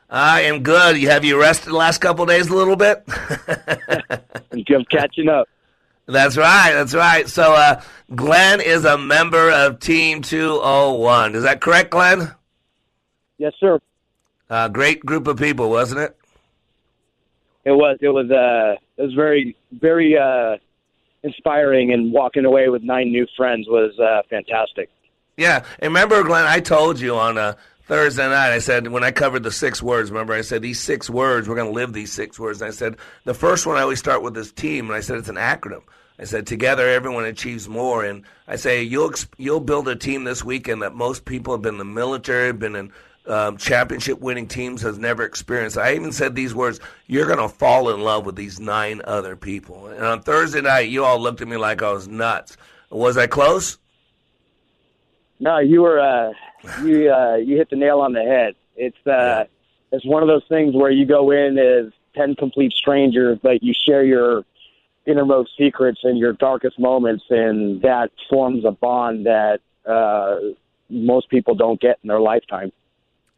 I 0.09 0.41
am 0.41 0.63
good. 0.63 0.95
You 0.97 1.09
have 1.09 1.25
you 1.25 1.39
rested 1.39 1.71
the 1.71 1.75
last 1.75 1.97
couple 1.97 2.25
days 2.25 2.47
a 2.47 2.55
little 2.55 2.77
bit? 2.77 3.05
Just 4.65 4.89
catching 4.89 5.27
up. 5.27 5.49
That's 6.05 6.37
right. 6.37 6.71
That's 6.71 6.93
right. 6.93 7.27
So, 7.27 7.53
uh, 7.53 7.81
Glenn 8.15 8.61
is 8.61 8.85
a 8.85 8.97
member 8.97 9.51
of 9.51 9.81
Team 9.81 10.21
201. 10.21 11.35
Is 11.35 11.43
that 11.43 11.59
correct, 11.59 11.91
Glenn? 11.91 12.33
Yes, 13.37 13.51
sir. 13.59 13.79
Uh, 14.49 14.69
great 14.69 15.05
group 15.05 15.27
of 15.27 15.37
people, 15.37 15.69
wasn't 15.69 15.99
it? 15.99 16.17
It 17.65 17.71
was. 17.71 17.97
It 17.99 18.07
was. 18.07 18.31
Uh, 18.31 18.79
it 18.97 19.01
was 19.01 19.13
very, 19.13 19.55
very 19.71 20.17
uh, 20.17 20.57
inspiring, 21.23 21.93
and 21.93 22.11
walking 22.11 22.45
away 22.45 22.69
with 22.69 22.83
nine 22.83 23.11
new 23.11 23.27
friends 23.35 23.67
was 23.67 23.97
uh, 23.99 24.21
fantastic. 24.29 24.89
Yeah, 25.37 25.63
and 25.79 25.89
remember, 25.89 26.23
Glenn, 26.23 26.45
I 26.45 26.59
told 26.59 26.99
you 26.99 27.15
on 27.15 27.37
uh, 27.37 27.53
Thursday 27.83 28.27
night, 28.27 28.51
I 28.51 28.59
said, 28.59 28.87
when 28.87 29.03
I 29.03 29.11
covered 29.11 29.43
the 29.43 29.51
six 29.51 29.81
words, 29.81 30.09
remember, 30.09 30.33
I 30.33 30.41
said, 30.41 30.61
these 30.61 30.81
six 30.81 31.09
words, 31.09 31.47
we're 31.47 31.55
going 31.55 31.69
to 31.69 31.73
live 31.73 31.93
these 31.93 32.11
six 32.11 32.39
words. 32.39 32.61
And 32.61 32.67
I 32.67 32.71
said, 32.71 32.97
the 33.23 33.33
first 33.33 33.65
one 33.65 33.77
I 33.77 33.81
always 33.81 33.99
start 33.99 34.23
with 34.23 34.33
this 34.33 34.51
team, 34.51 34.87
and 34.87 34.95
I 34.95 34.99
said, 34.99 35.17
it's 35.17 35.29
an 35.29 35.35
acronym. 35.35 35.83
I 36.19 36.25
said, 36.25 36.47
together 36.47 36.89
everyone 36.89 37.25
achieves 37.25 37.69
more. 37.69 38.03
And 38.03 38.23
I 38.47 38.55
say, 38.55 38.81
you'll, 38.81 39.13
you'll 39.37 39.59
build 39.59 39.87
a 39.87 39.95
team 39.95 40.23
this 40.23 40.43
weekend 40.43 40.81
that 40.81 40.95
most 40.95 41.25
people 41.25 41.53
have 41.53 41.61
been 41.61 41.75
in 41.75 41.79
the 41.79 41.85
military, 41.85 42.51
been 42.53 42.75
in 42.75 42.91
um, 43.27 43.57
championship 43.57 44.19
winning 44.19 44.47
teams 44.47 44.81
has 44.81 44.97
never 44.97 45.23
experienced. 45.23 45.77
I 45.77 45.95
even 45.95 46.11
said 46.11 46.35
these 46.35 46.55
words, 46.55 46.79
you're 47.07 47.25
going 47.25 47.39
to 47.39 47.49
fall 47.49 47.89
in 47.93 48.01
love 48.01 48.25
with 48.25 48.35
these 48.35 48.59
nine 48.59 49.01
other 49.03 49.35
people. 49.35 49.87
And 49.87 50.03
on 50.03 50.21
Thursday 50.21 50.61
night, 50.61 50.89
you 50.89 51.03
all 51.03 51.19
looked 51.19 51.41
at 51.41 51.47
me 51.47 51.57
like 51.57 51.81
I 51.81 51.91
was 51.91 52.07
nuts. 52.07 52.57
Was 52.89 53.17
I 53.17 53.27
close? 53.27 53.77
No, 55.39 55.59
you 55.59 55.81
were 55.81 55.99
uh, 55.99 56.31
you 56.83 57.11
uh, 57.13 57.35
you 57.35 57.57
hit 57.57 57.69
the 57.69 57.75
nail 57.75 57.99
on 57.99 58.13
the 58.13 58.23
head. 58.23 58.55
It's 58.75 59.07
uh, 59.07 59.45
it's 59.91 60.05
one 60.05 60.23
of 60.23 60.27
those 60.27 60.45
things 60.49 60.73
where 60.73 60.91
you 60.91 61.05
go 61.05 61.31
in 61.31 61.57
as 61.57 61.91
ten 62.15 62.35
complete 62.35 62.73
strangers, 62.73 63.37
but 63.41 63.61
you 63.61 63.73
share 63.73 64.03
your 64.03 64.43
innermost 65.05 65.51
secrets 65.57 65.99
and 66.03 66.17
your 66.17 66.33
darkest 66.33 66.79
moments, 66.79 67.23
and 67.29 67.81
that 67.81 68.11
forms 68.29 68.65
a 68.65 68.71
bond 68.71 69.25
that 69.25 69.59
uh, 69.85 70.37
most 70.89 71.29
people 71.29 71.55
don't 71.55 71.79
get 71.79 71.97
in 72.03 72.07
their 72.07 72.19
lifetime. 72.19 72.71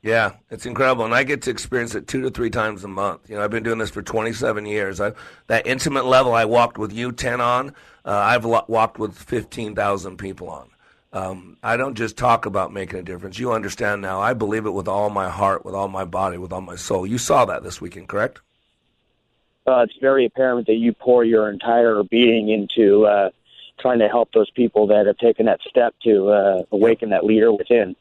Yeah, 0.01 0.33
it's 0.49 0.65
incredible, 0.65 1.03
and 1.03 1.13
I 1.13 1.23
get 1.23 1.41
to 1.43 1.49
experience 1.49 1.93
it 1.93 2.07
two 2.07 2.21
to 2.21 2.29
three 2.29 2.49
times 2.49 2.85
a 2.85 2.87
month. 2.87 3.29
You 3.29 3.35
know, 3.35 3.43
I've 3.43 3.51
been 3.51 3.63
doing 3.63 3.79
this 3.79 3.89
for 3.89 4.01
27 4.01 4.65
years. 4.65 5.01
I, 5.01 5.11
that 5.47 5.67
intimate 5.67 6.05
level 6.05 6.33
I 6.33 6.45
walked 6.45 6.77
with 6.77 6.93
you 6.93 7.11
10 7.11 7.41
on, 7.41 7.69
uh, 8.05 8.11
I've 8.11 8.45
lo- 8.45 8.63
walked 8.69 8.97
with 8.97 9.17
15,000 9.17 10.17
people 10.17 10.49
on. 10.49 10.69
Um, 11.11 11.57
I 11.61 11.75
don't 11.75 11.95
just 11.95 12.17
talk 12.17 12.45
about 12.45 12.71
making 12.71 12.99
a 12.99 13.03
difference. 13.03 13.39
You 13.39 13.51
understand 13.51 14.01
now. 14.01 14.21
I 14.21 14.33
believe 14.33 14.65
it 14.65 14.71
with 14.71 14.87
all 14.87 15.09
my 15.09 15.29
heart, 15.29 15.65
with 15.65 15.75
all 15.75 15.87
my 15.89 16.05
body, 16.05 16.37
with 16.37 16.53
all 16.53 16.61
my 16.61 16.75
soul. 16.75 17.05
You 17.05 17.17
saw 17.17 17.45
that 17.45 17.63
this 17.63 17.81
weekend, 17.81 18.07
correct? 18.07 18.39
Uh, 19.67 19.81
it's 19.81 19.97
very 19.99 20.25
apparent 20.25 20.67
that 20.67 20.75
you 20.75 20.93
pour 20.93 21.25
your 21.25 21.49
entire 21.49 22.03
being 22.03 22.49
into 22.49 23.05
uh, 23.05 23.31
trying 23.79 23.99
to 23.99 24.07
help 24.07 24.31
those 24.33 24.49
people 24.51 24.87
that 24.87 25.07
have 25.07 25.17
taken 25.17 25.47
that 25.47 25.59
step 25.67 25.93
to 26.03 26.29
uh, 26.29 26.63
awaken 26.71 27.09
that 27.09 27.25
leader 27.25 27.51
within. 27.51 27.95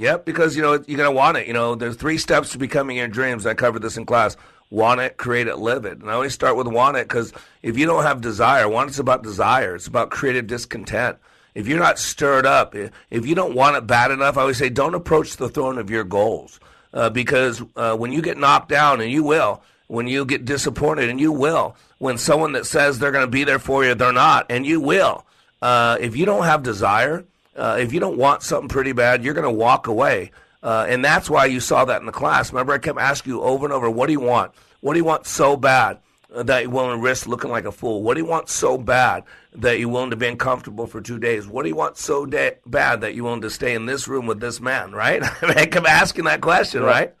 Yep, 0.00 0.24
because 0.24 0.56
you 0.56 0.62
know 0.62 0.82
you're 0.86 0.96
gonna 0.96 1.12
want 1.12 1.36
it. 1.36 1.46
You 1.46 1.52
know, 1.52 1.74
there's 1.74 1.96
three 1.96 2.18
steps 2.18 2.50
to 2.50 2.58
becoming 2.58 2.96
your 2.96 3.08
dreams. 3.08 3.46
I 3.46 3.54
covered 3.54 3.82
this 3.82 3.96
in 3.96 4.06
class. 4.06 4.36
Want 4.70 5.00
it, 5.00 5.16
create 5.16 5.46
it, 5.46 5.58
live 5.58 5.84
it. 5.84 5.98
And 5.98 6.10
I 6.10 6.14
always 6.14 6.32
start 6.34 6.56
with 6.56 6.66
want 6.66 6.96
it 6.96 7.08
because 7.08 7.32
if 7.62 7.76
you 7.76 7.86
don't 7.86 8.04
have 8.04 8.20
desire, 8.20 8.68
want 8.68 8.90
it's 8.90 8.98
about 8.98 9.22
desire. 9.22 9.74
It's 9.74 9.86
about 9.86 10.10
creative 10.10 10.46
discontent 10.46 11.18
if 11.54 11.66
you're 11.66 11.78
not 11.78 11.98
stirred 11.98 12.46
up, 12.46 12.74
if 12.74 13.26
you 13.26 13.34
don't 13.34 13.54
want 13.54 13.76
it 13.76 13.86
bad 13.86 14.10
enough, 14.10 14.36
I 14.36 14.42
always 14.42 14.58
say 14.58 14.68
don't 14.68 14.94
approach 14.94 15.36
the 15.36 15.48
throne 15.48 15.78
of 15.78 15.90
your 15.90 16.04
goals. 16.04 16.60
Uh, 16.92 17.10
because 17.10 17.62
uh, 17.76 17.96
when 17.96 18.12
you 18.12 18.20
get 18.20 18.36
knocked 18.36 18.68
down, 18.68 19.00
and 19.00 19.12
you 19.12 19.22
will, 19.22 19.62
when 19.86 20.08
you 20.08 20.24
get 20.24 20.44
disappointed, 20.44 21.08
and 21.08 21.20
you 21.20 21.30
will, 21.30 21.76
when 21.98 22.18
someone 22.18 22.52
that 22.52 22.66
says 22.66 22.98
they're 22.98 23.12
going 23.12 23.26
to 23.26 23.30
be 23.30 23.44
there 23.44 23.60
for 23.60 23.84
you, 23.84 23.94
they're 23.94 24.12
not, 24.12 24.46
and 24.50 24.66
you 24.66 24.80
will. 24.80 25.24
Uh, 25.62 25.98
if 26.00 26.16
you 26.16 26.26
don't 26.26 26.44
have 26.44 26.62
desire, 26.64 27.24
uh, 27.60 27.76
if 27.78 27.92
you 27.92 28.00
don't 28.00 28.16
want 28.16 28.42
something 28.42 28.68
pretty 28.68 28.92
bad, 28.92 29.22
you're 29.22 29.34
going 29.34 29.44
to 29.44 29.50
walk 29.50 29.86
away. 29.86 30.32
Uh, 30.62 30.86
and 30.88 31.04
that's 31.04 31.30
why 31.30 31.46
you 31.46 31.60
saw 31.60 31.84
that 31.84 32.00
in 32.00 32.06
the 32.06 32.12
class. 32.12 32.52
Remember, 32.52 32.72
I 32.72 32.78
kept 32.78 32.98
asking 32.98 33.32
you 33.32 33.42
over 33.42 33.64
and 33.64 33.72
over, 33.72 33.88
what 33.88 34.06
do 34.06 34.12
you 34.12 34.20
want? 34.20 34.52
What 34.80 34.94
do 34.94 34.98
you 34.98 35.04
want 35.04 35.26
so 35.26 35.56
bad? 35.56 36.00
that 36.32 36.62
you're 36.62 36.70
willing 36.70 36.96
to 36.96 37.02
risk 37.02 37.26
looking 37.26 37.50
like 37.50 37.64
a 37.64 37.72
fool? 37.72 38.02
What 38.02 38.14
do 38.14 38.20
you 38.20 38.26
want 38.26 38.48
so 38.48 38.78
bad 38.78 39.24
that 39.54 39.78
you're 39.78 39.88
willing 39.88 40.10
to 40.10 40.16
be 40.16 40.26
uncomfortable 40.26 40.86
for 40.86 41.00
two 41.00 41.18
days? 41.18 41.46
What 41.46 41.64
do 41.64 41.68
you 41.68 41.76
want 41.76 41.96
so 41.96 42.26
da- 42.26 42.56
bad 42.66 43.00
that 43.00 43.14
you're 43.14 43.24
willing 43.24 43.40
to 43.42 43.50
stay 43.50 43.74
in 43.74 43.86
this 43.86 44.06
room 44.06 44.26
with 44.26 44.40
this 44.40 44.60
man, 44.60 44.92
right? 44.92 45.22
I 45.42 45.66
kept 45.66 45.86
asking 45.86 46.24
that 46.24 46.40
question, 46.40 46.82
right? 46.82 46.92
right? 46.92 47.14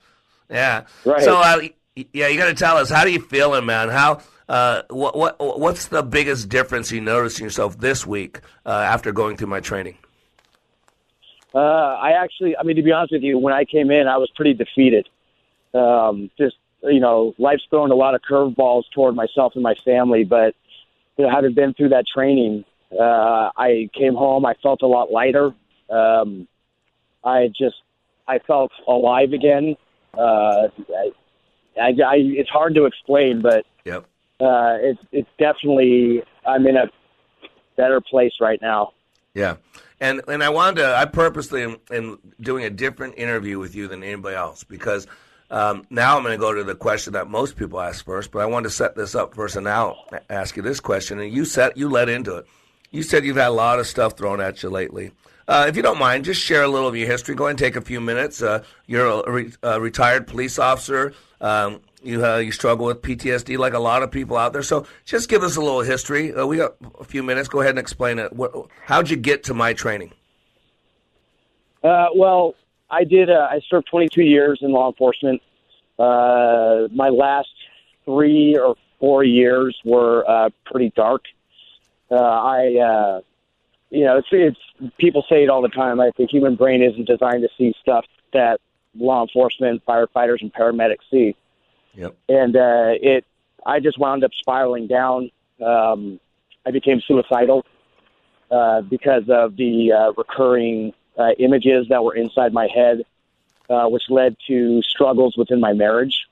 Yeah. 0.48 0.84
Right. 1.04 1.22
So, 1.22 1.36
uh, 1.36 1.60
yeah, 2.12 2.28
you 2.28 2.38
got 2.38 2.46
to 2.46 2.54
tell 2.54 2.76
us, 2.76 2.88
how 2.88 3.04
do 3.04 3.10
you 3.10 3.20
feeling, 3.20 3.66
man? 3.66 3.88
How, 3.88 4.20
uh, 4.48 4.82
what, 4.90 5.16
what, 5.16 5.58
what's 5.58 5.86
the 5.86 6.02
biggest 6.02 6.48
difference 6.48 6.90
you 6.92 7.00
noticed 7.00 7.38
in 7.38 7.44
yourself 7.44 7.78
this 7.78 8.06
week 8.06 8.40
uh, 8.64 8.70
after 8.70 9.12
going 9.12 9.36
through 9.36 9.48
my 9.48 9.60
training? 9.60 9.96
Uh, 11.54 11.58
I 11.58 12.12
actually, 12.22 12.56
I 12.56 12.62
mean, 12.62 12.76
to 12.76 12.82
be 12.82 12.92
honest 12.92 13.12
with 13.12 13.22
you, 13.22 13.38
when 13.38 13.52
I 13.52 13.64
came 13.64 13.90
in, 13.90 14.06
I 14.06 14.18
was 14.18 14.30
pretty 14.36 14.54
defeated. 14.54 15.08
Um, 15.74 16.30
just 16.38 16.56
you 16.82 17.00
know, 17.00 17.34
life's 17.38 17.64
thrown 17.70 17.90
a 17.90 17.94
lot 17.94 18.14
of 18.14 18.22
curveballs 18.22 18.84
toward 18.94 19.14
myself 19.14 19.54
and 19.54 19.62
my 19.62 19.74
family, 19.84 20.24
but 20.24 20.54
you 21.16 21.24
know, 21.24 21.30
having 21.30 21.52
been 21.52 21.74
through 21.74 21.90
that 21.90 22.06
training, 22.06 22.64
uh, 22.98 23.50
I 23.56 23.90
came 23.92 24.14
home. 24.14 24.46
I 24.46 24.54
felt 24.62 24.82
a 24.82 24.86
lot 24.86 25.12
lighter. 25.12 25.54
Um, 25.90 26.48
I 27.22 27.48
just, 27.48 27.76
I 28.26 28.38
felt 28.38 28.72
alive 28.88 29.32
again. 29.32 29.76
Uh, 30.16 30.68
I, 30.96 31.10
I, 31.80 31.88
I, 31.88 32.14
it's 32.16 32.50
hard 32.50 32.74
to 32.76 32.86
explain, 32.86 33.42
but 33.42 33.66
yep. 33.84 34.04
uh, 34.40 34.78
it's 34.80 35.02
it's 35.12 35.28
definitely 35.38 36.22
I'm 36.46 36.66
in 36.66 36.76
a 36.76 36.90
better 37.76 38.00
place 38.00 38.32
right 38.40 38.60
now. 38.60 38.92
Yeah, 39.34 39.56
and 40.00 40.22
and 40.28 40.42
I 40.42 40.48
wanted 40.48 40.82
to. 40.82 40.96
I 40.96 41.04
purposely 41.04 41.62
am, 41.62 41.76
am 41.90 42.18
doing 42.40 42.64
a 42.64 42.70
different 42.70 43.18
interview 43.18 43.58
with 43.58 43.74
you 43.74 43.88
than 43.88 44.02
anybody 44.02 44.36
else 44.36 44.64
because 44.64 45.06
um, 45.50 45.84
now 45.90 46.16
I'm 46.16 46.22
going 46.22 46.34
to 46.34 46.40
go 46.40 46.54
to 46.54 46.64
the 46.64 46.74
question 46.74 47.14
that 47.14 47.28
most 47.28 47.56
people 47.56 47.80
ask 47.80 48.04
first, 48.04 48.30
but 48.30 48.40
I 48.40 48.46
want 48.46 48.64
to 48.64 48.70
set 48.70 48.94
this 48.94 49.14
up 49.14 49.34
first 49.34 49.56
and 49.56 49.64
now 49.64 50.04
ask 50.28 50.56
you 50.56 50.62
this 50.62 50.80
question. 50.80 51.18
And 51.18 51.32
you 51.32 51.44
set 51.44 51.76
you 51.76 51.88
led 51.88 52.08
into 52.08 52.36
it. 52.36 52.46
You 52.90 53.02
said 53.02 53.24
you've 53.24 53.36
had 53.36 53.48
a 53.48 53.50
lot 53.50 53.78
of 53.78 53.86
stuff 53.86 54.16
thrown 54.16 54.40
at 54.40 54.62
you 54.62 54.70
lately. 54.70 55.12
Uh, 55.46 55.66
if 55.68 55.76
you 55.76 55.82
don't 55.82 55.98
mind, 55.98 56.24
just 56.24 56.40
share 56.40 56.62
a 56.62 56.68
little 56.68 56.88
of 56.88 56.94
your 56.94 57.08
history. 57.08 57.34
Go 57.34 57.44
ahead 57.44 57.50
and 57.50 57.58
take 57.58 57.74
a 57.74 57.80
few 57.80 58.00
minutes. 58.00 58.40
Uh, 58.40 58.62
you're 58.86 59.06
a, 59.06 59.30
re- 59.30 59.52
a, 59.64 59.80
retired 59.80 60.28
police 60.28 60.60
officer. 60.60 61.12
Um, 61.40 61.80
you 62.02 62.24
uh, 62.24 62.38
you 62.38 62.52
struggle 62.52 62.86
with 62.86 63.02
PTSD 63.02 63.58
like 63.58 63.74
a 63.74 63.78
lot 63.78 64.02
of 64.02 64.10
people 64.10 64.36
out 64.36 64.52
there. 64.52 64.62
So 64.62 64.86
just 65.04 65.28
give 65.28 65.42
us 65.42 65.56
a 65.56 65.60
little 65.60 65.80
history. 65.80 66.34
Uh, 66.34 66.46
we 66.46 66.56
got 66.56 66.74
a 66.98 67.04
few 67.04 67.22
minutes. 67.22 67.48
Go 67.48 67.60
ahead 67.60 67.70
and 67.70 67.78
explain 67.78 68.18
it. 68.18 68.32
What, 68.32 68.52
how'd 68.84 69.10
you 69.10 69.16
get 69.16 69.44
to 69.44 69.54
my 69.54 69.72
training? 69.72 70.12
Uh, 71.82 72.08
well, 72.14 72.54
I 72.90 73.04
did. 73.04 73.30
Uh, 73.30 73.48
I 73.50 73.60
served 73.68 73.88
22 73.90 74.22
years 74.22 74.58
in 74.62 74.72
law 74.72 74.88
enforcement. 74.88 75.40
Uh, 75.98 76.88
my 76.94 77.08
last 77.08 77.48
three 78.04 78.56
or 78.56 78.76
four 78.98 79.24
years 79.24 79.76
were 79.84 80.28
uh, 80.28 80.50
pretty 80.64 80.92
dark. 80.96 81.22
I, 82.10 83.22
you 83.90 84.04
know, 84.04 84.18
it's, 84.18 84.28
it's 84.32 84.92
people 84.98 85.24
say 85.28 85.44
it 85.44 85.48
all 85.48 85.62
the 85.62 85.68
time. 85.68 85.98
Like 85.98 86.16
the 86.16 86.26
human 86.26 86.56
brain 86.56 86.82
isn't 86.82 87.06
designed 87.06 87.42
to 87.42 87.48
see 87.56 87.74
stuff 87.80 88.04
that 88.32 88.60
law 88.94 89.22
enforcement, 89.22 89.84
firefighters, 89.86 90.42
and 90.42 90.52
paramedics 90.52 90.98
see. 91.10 91.36
Yep. 91.94 92.16
And 92.28 92.56
uh, 92.56 92.92
it 93.00 93.24
I 93.66 93.80
just 93.80 93.98
wound 93.98 94.24
up 94.24 94.32
spiraling 94.34 94.86
down. 94.86 95.30
Um, 95.64 96.20
I 96.66 96.70
became 96.70 97.00
suicidal 97.00 97.64
uh, 98.50 98.82
because 98.82 99.24
of 99.28 99.56
the 99.56 99.92
uh, 99.92 100.12
recurring 100.16 100.92
uh, 101.18 101.30
images 101.38 101.86
that 101.88 102.02
were 102.02 102.14
inside 102.14 102.52
my 102.52 102.68
head, 102.74 103.02
uh, 103.68 103.86
which 103.86 104.04
led 104.08 104.36
to 104.46 104.82
struggles 104.82 105.36
within 105.36 105.60
my 105.60 105.72
marriage. 105.72 106.26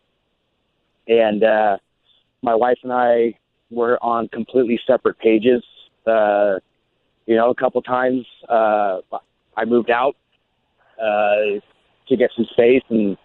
And 1.06 1.42
uh, 1.42 1.78
my 2.42 2.54
wife 2.54 2.78
and 2.82 2.92
I 2.92 3.34
were 3.70 4.02
on 4.02 4.28
completely 4.28 4.80
separate 4.86 5.18
pages. 5.18 5.62
Uh, 6.06 6.58
you 7.26 7.36
know, 7.36 7.50
a 7.50 7.54
couple 7.54 7.82
times 7.82 8.26
uh, 8.48 9.00
I 9.56 9.64
moved 9.66 9.90
out 9.90 10.16
uh, 10.98 11.60
to 12.08 12.16
get 12.16 12.30
some 12.34 12.46
space, 12.46 12.82
and 12.88 13.16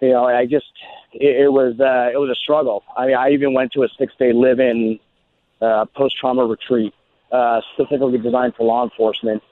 you 0.00 0.10
know, 0.10 0.24
I 0.24 0.46
just 0.46 0.72
it, 1.12 1.44
it 1.44 1.52
was 1.52 1.78
uh, 1.80 2.10
it 2.12 2.18
was 2.18 2.30
a 2.30 2.34
struggle. 2.34 2.84
I 2.96 3.06
mean, 3.06 3.16
I 3.16 3.30
even 3.30 3.54
went 3.54 3.72
to 3.72 3.82
a 3.82 3.88
six 3.98 4.12
day 4.18 4.32
live 4.32 4.60
in 4.60 4.98
uh, 5.60 5.86
post 5.94 6.16
trauma 6.18 6.44
retreat 6.44 6.94
uh, 7.32 7.60
specifically 7.74 8.18
designed 8.18 8.54
for 8.56 8.64
law 8.64 8.84
enforcement. 8.84 9.42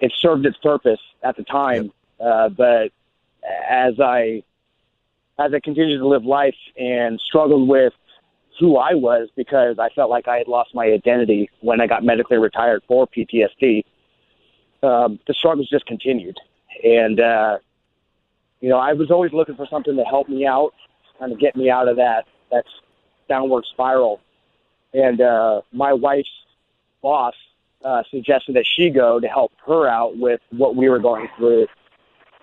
It 0.00 0.12
served 0.18 0.46
its 0.46 0.56
purpose 0.58 1.00
at 1.22 1.36
the 1.36 1.44
time, 1.44 1.92
uh, 2.20 2.48
but 2.50 2.92
as 3.68 3.98
I 4.00 4.42
as 5.38 5.54
I 5.54 5.60
continued 5.60 5.98
to 5.98 6.06
live 6.06 6.24
life 6.24 6.56
and 6.76 7.20
struggled 7.20 7.68
with 7.68 7.92
who 8.58 8.76
I 8.76 8.94
was 8.94 9.28
because 9.36 9.78
I 9.78 9.88
felt 9.90 10.10
like 10.10 10.26
I 10.26 10.38
had 10.38 10.48
lost 10.48 10.74
my 10.74 10.86
identity 10.86 11.48
when 11.60 11.80
I 11.80 11.86
got 11.86 12.02
medically 12.02 12.38
retired 12.38 12.82
for 12.88 13.06
PTSD. 13.06 13.84
Um, 14.82 15.18
the 15.26 15.34
struggles 15.34 15.68
just 15.68 15.86
continued, 15.86 16.36
and 16.84 17.20
uh, 17.20 17.58
you 18.60 18.68
know 18.68 18.78
I 18.78 18.92
was 18.92 19.10
always 19.10 19.32
looking 19.32 19.56
for 19.56 19.66
something 19.66 19.96
to 19.96 20.04
help 20.04 20.28
me 20.28 20.46
out, 20.46 20.72
kind 21.18 21.32
of 21.32 21.38
get 21.38 21.56
me 21.56 21.70
out 21.70 21.88
of 21.88 21.96
that 21.96 22.24
that 22.50 22.64
downward 23.28 23.64
spiral. 23.72 24.20
And 24.94 25.20
uh, 25.20 25.60
my 25.72 25.92
wife's 25.92 26.30
boss 27.02 27.34
uh, 27.84 28.02
suggested 28.10 28.56
that 28.56 28.64
she 28.66 28.90
go 28.90 29.20
to 29.20 29.28
help 29.28 29.52
her 29.66 29.86
out 29.86 30.16
with 30.16 30.40
what 30.50 30.76
we 30.76 30.88
were 30.88 30.98
going 30.98 31.28
through, 31.36 31.66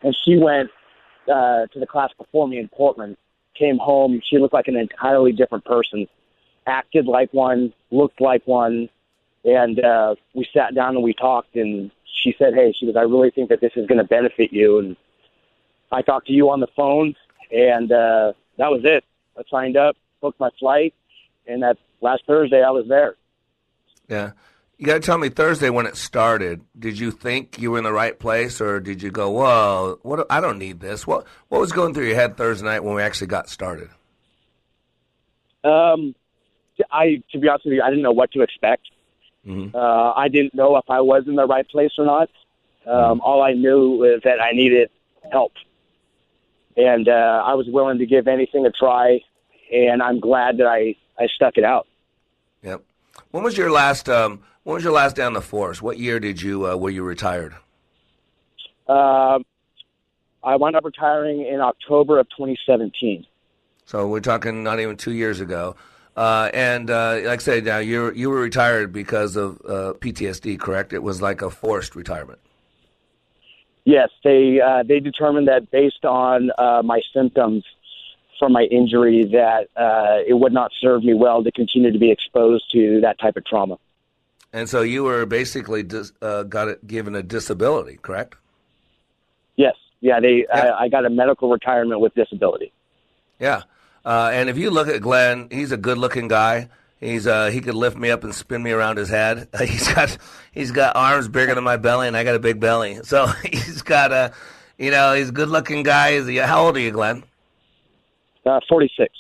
and 0.04 0.16
she 0.24 0.38
went 0.38 0.70
uh, 1.28 1.66
to 1.68 1.80
the 1.80 1.88
class 1.88 2.12
before 2.18 2.48
me 2.48 2.60
in 2.60 2.68
Portland. 2.70 3.18
Came 3.56 3.78
home, 3.78 4.22
she 4.24 4.38
looked 4.38 4.54
like 4.54 4.68
an 4.68 4.76
entirely 4.76 5.32
different 5.32 5.64
person, 5.64 6.08
acted 6.68 7.06
like 7.06 7.34
one, 7.34 7.74
looked 7.90 8.20
like 8.20 8.46
one, 8.46 8.90
and 9.46 9.80
uh, 9.80 10.16
we 10.34 10.48
sat 10.54 10.76
down 10.76 10.96
and 10.96 11.04
we 11.04 11.14
talked. 11.14 11.56
And 11.56 11.92
she 12.06 12.36
said, 12.38 12.54
"Hey, 12.54 12.74
she 12.78 12.86
goes, 12.86 12.96
I 12.96 13.02
really 13.02 13.32
think 13.32 13.50
that 13.50 13.62
this 13.62 13.74
is 13.76 13.88
going 13.88 14.00
to 14.00 14.04
benefit 14.04 14.52
you." 14.52 14.80
And 14.80 14.98
I 15.92 16.02
talked 16.02 16.28
to 16.28 16.34
you 16.34 16.50
on 16.50 16.60
the 16.60 16.68
phone, 16.76 17.16
and 17.52 17.92
uh, 17.92 18.34
that 18.58 18.72
was 18.72 18.82
it. 18.84 19.04
I 19.38 19.42
signed 19.50 19.78
up, 19.78 19.96
booked 20.22 20.40
my 20.40 20.50
flight, 20.60 20.94
and 21.48 21.64
that 21.64 21.78
last 22.02 22.24
Thursday 22.26 22.64
I 22.64 22.72
was 22.72 22.88
there. 22.88 23.16
Yeah. 24.08 24.32
You 24.78 24.86
got 24.86 24.96
to 24.96 25.00
tell 25.00 25.18
me 25.18 25.30
Thursday 25.30 25.70
when 25.70 25.86
it 25.86 25.96
started. 25.96 26.62
Did 26.78 27.00
you 27.00 27.10
think 27.12 27.60
you 27.60 27.72
were 27.72 27.78
in 27.78 27.86
the 27.86 27.94
right 27.94 28.18
place, 28.18 28.60
or 28.60 28.82
did 28.82 29.02
you 29.02 29.10
go, 29.10 29.30
"Whoa, 29.32 30.00
what? 30.02 30.28
I 30.30 30.42
don't 30.42 30.58
need 30.58 30.82
this." 30.82 31.08
What 31.08 31.26
What 31.48 31.62
was 31.62 31.72
going 31.72 31.94
through 31.94 32.08
your 32.08 32.16
head 32.16 32.36
Thursday 32.36 32.66
night 32.66 32.84
when 32.84 32.94
we 32.94 33.02
actually 33.02 33.28
got 33.28 33.48
started? 33.48 33.88
Um, 35.64 36.14
I, 36.92 37.24
to 37.32 37.40
be 37.40 37.48
honest 37.48 37.66
with 37.66 37.76
you, 37.76 37.82
I 37.82 37.90
didn't 37.90 38.04
know 38.04 38.12
what 38.12 38.32
to 38.34 38.42
expect. 38.42 38.88
Mm-hmm. 39.48 39.76
Uh, 39.76 40.12
I 40.12 40.28
didn't 40.28 40.54
know 40.54 40.76
if 40.76 40.90
I 40.90 41.00
was 41.00 41.24
in 41.26 41.36
the 41.36 41.46
right 41.46 41.68
place 41.68 41.92
or 41.98 42.06
not. 42.06 42.30
Um, 42.86 43.22
all 43.22 43.42
I 43.42 43.54
knew 43.54 43.92
was 43.92 44.22
that 44.26 44.42
I 44.42 44.52
needed 44.52 44.90
help, 45.32 45.54
and 46.78 47.08
uh, 47.08 47.44
I 47.46 47.54
was 47.54 47.68
willing 47.70 48.00
to 48.00 48.06
give 48.06 48.28
anything 48.28 48.66
a 48.66 48.72
try. 48.72 49.22
And 49.72 50.02
I'm 50.02 50.20
glad 50.20 50.58
that 50.58 50.68
I 50.68 50.96
I 51.18 51.28
stuck 51.36 51.58
it 51.58 51.64
out. 51.64 51.88
Yep. 52.64 52.84
When 53.32 53.44
was 53.44 53.58
your 53.58 53.72
last 53.72 54.10
um, 54.10 54.42
When 54.64 54.76
was 54.76 54.84
your 54.84 54.94
last 54.94 55.16
day 55.16 55.24
on 55.24 55.34
the 55.34 55.42
force? 55.42 55.82
What 55.82 55.98
year 55.98 56.20
did 56.20 56.42
you 56.42 56.68
uh, 56.68 56.76
were 56.76 56.90
you 56.90 57.04
retired? 57.04 57.56
Uh, 58.88 59.40
I 60.44 60.56
wound 60.58 60.76
up 60.76 60.86
retiring 60.86 61.46
in 61.46 61.60
October 61.60 62.20
of 62.20 62.28
2017. 62.30 63.26
So 63.86 64.08
we're 64.08 64.20
talking 64.20 64.64
not 64.64 64.80
even 64.80 64.96
two 64.96 65.14
years 65.14 65.40
ago. 65.40 65.76
Uh, 66.16 66.50
and 66.54 66.90
uh, 66.90 67.20
like 67.24 67.40
I 67.40 67.44
said, 67.44 67.66
now 67.66 67.80
you 67.80 68.12
you 68.14 68.30
were 68.30 68.40
retired 68.40 68.94
because 68.94 69.36
of 69.36 69.60
uh, 69.66 69.94
PTSD, 70.00 70.60
correct? 70.60 70.94
It 70.94 71.04
was 71.04 71.22
like 71.22 71.42
a 71.42 71.50
forced 71.50 71.96
retirement. 71.96 72.40
Yes, 73.86 74.10
they 74.24 74.60
uh, 74.60 74.84
they 74.84 75.00
determined 75.00 75.48
that 75.48 75.72
based 75.72 76.04
on 76.04 76.50
uh, 76.58 76.82
my 76.84 77.02
symptoms 77.14 77.64
from 78.40 78.52
my 78.52 78.64
injury, 78.64 79.24
that 79.26 79.70
uh, 79.78 80.18
it 80.28 80.34
would 80.34 80.52
not 80.52 80.72
serve 80.82 81.04
me 81.04 81.14
well 81.14 81.44
to 81.44 81.52
continue 81.52 81.92
to 81.92 82.00
be 82.00 82.12
exposed 82.12 82.66
to 82.74 83.00
that 83.02 83.18
type 83.20 83.38
of 83.38 83.46
trauma. 83.46 83.78
And 84.52 84.68
so 84.68 84.82
you 84.82 85.04
were 85.04 85.26
basically 85.26 85.84
dis- 85.84 86.12
uh, 86.22 86.44
got 86.44 86.68
it 86.68 86.86
given 86.88 87.16
a 87.16 87.24
disability, 87.24 87.98
correct? 88.02 88.36
Yes, 89.56 89.76
yeah, 90.02 90.20
they 90.20 90.46
I, 90.52 90.72
I 90.72 90.90
got 90.90 91.06
a 91.06 91.10
medical 91.10 91.50
retirement 91.50 92.02
with 92.02 92.14
disability. 92.16 92.74
Yeah. 93.40 93.64
Uh, 94.04 94.30
and 94.34 94.50
if 94.50 94.58
you 94.58 94.70
look 94.70 94.88
at 94.88 95.02
Glenn, 95.02 95.48
he's 95.52 95.72
a 95.72 95.78
good-looking 95.78 96.28
guy. 96.28 96.70
He's 97.00 97.28
uh, 97.28 97.48
he 97.48 97.62
could 97.62 97.76
lift 97.76 97.98
me 97.98 98.10
up 98.10 98.24
and 98.24 98.34
spin 98.34 98.64
me 98.64 98.72
around 98.72 98.98
his 98.98 99.10
head. 99.10 99.50
he's 99.60 99.94
got 99.94 100.18
he's 100.52 100.72
got 100.72 100.96
arms 100.96 101.28
bigger 101.28 101.54
than 101.54 101.64
my 101.64 101.78
belly, 101.78 102.08
and 102.08 102.16
I 102.16 102.24
got 102.24 102.36
a 102.36 102.40
big 102.40 102.60
belly. 102.60 103.00
So 103.06 103.28
he's 103.28 103.82
got 103.82 104.12
a, 104.12 104.34
you 104.78 104.92
know, 104.92 105.14
he's 105.14 105.30
a 105.30 105.32
good-looking 105.32 105.84
guy. 105.84 106.10
Is 106.12 106.28
he, 106.28 106.38
how 106.38 106.66
old 106.66 106.78
are 106.78 106.80
you, 106.80 106.92
Glenn? 106.92 107.24
Uh, 108.46 108.60
Forty-six. 108.68 109.14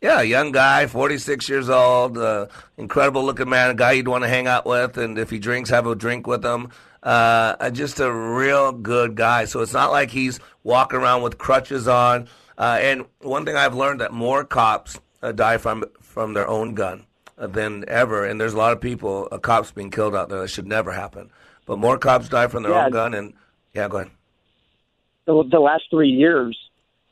Yeah, 0.00 0.20
young 0.20 0.52
guy, 0.52 0.86
46 0.86 1.48
years 1.48 1.70
old, 1.70 2.18
uh, 2.18 2.48
incredible 2.76 3.24
looking 3.24 3.48
man, 3.48 3.70
a 3.70 3.74
guy 3.74 3.92
you'd 3.92 4.06
want 4.06 4.22
to 4.22 4.28
hang 4.28 4.46
out 4.46 4.66
with, 4.66 4.98
and 4.98 5.16
if 5.16 5.30
he 5.30 5.38
drinks, 5.38 5.70
have 5.70 5.86
a 5.86 5.94
drink 5.94 6.26
with 6.26 6.44
him. 6.44 6.68
Uh, 7.02 7.70
just 7.70 8.00
a 8.00 8.12
real 8.12 8.70
good 8.70 9.14
guy. 9.14 9.46
So 9.46 9.60
it's 9.60 9.72
not 9.72 9.92
like 9.92 10.10
he's 10.10 10.40
walking 10.62 10.98
around 10.98 11.22
with 11.22 11.38
crutches 11.38 11.88
on. 11.88 12.28
Uh, 12.58 12.78
and 12.82 13.06
one 13.22 13.46
thing 13.46 13.56
I've 13.56 13.74
learned 13.74 14.02
that 14.02 14.12
more 14.12 14.44
cops 14.44 15.00
uh, 15.22 15.32
die 15.32 15.56
from 15.56 15.84
from 16.02 16.34
their 16.34 16.46
own 16.46 16.74
gun 16.74 17.06
than 17.38 17.84
ever. 17.88 18.24
And 18.24 18.40
there's 18.40 18.54
a 18.54 18.58
lot 18.58 18.72
of 18.72 18.80
people, 18.80 19.28
uh, 19.32 19.38
cops 19.38 19.72
being 19.72 19.90
killed 19.90 20.14
out 20.14 20.28
there. 20.28 20.40
That 20.40 20.48
should 20.48 20.66
never 20.66 20.92
happen. 20.92 21.30
But 21.66 21.78
more 21.78 21.98
cops 21.98 22.28
die 22.28 22.46
from 22.48 22.62
their 22.62 22.72
Yeah. 22.72 22.86
own 22.86 22.90
gun. 22.90 23.14
And 23.14 23.34
yeah, 23.72 23.88
go 23.88 23.98
ahead. 23.98 24.10
The, 25.26 25.42
the 25.50 25.60
last 25.60 25.84
three 25.90 26.10
years, 26.10 26.56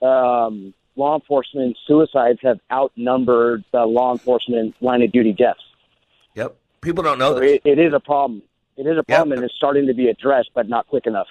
um, 0.02 0.74
law 0.96 1.14
enforcement 1.14 1.76
suicides 1.86 2.38
have 2.42 2.60
outnumbered 2.70 3.64
the 3.72 3.84
law 3.86 4.12
enforcement 4.12 4.74
line 4.82 5.02
of 5.02 5.10
duty 5.10 5.32
deaths. 5.32 5.62
Yep. 6.34 6.54
People 6.82 7.02
don't 7.02 7.18
know 7.18 7.34
So 7.34 7.40
this. 7.40 7.52
it, 7.52 7.62
it 7.64 7.78
is 7.78 7.94
a 7.94 8.00
problem. 8.00 8.42
It 8.76 8.86
is 8.86 8.98
a 8.98 9.02
problem, 9.02 9.32
and 9.32 9.44
it's 9.44 9.54
starting 9.54 9.86
to 9.86 9.94
be 9.94 10.08
addressed, 10.08 10.50
but 10.54 10.68
not 10.68 10.86
quick 10.88 11.06
enough. 11.06 11.28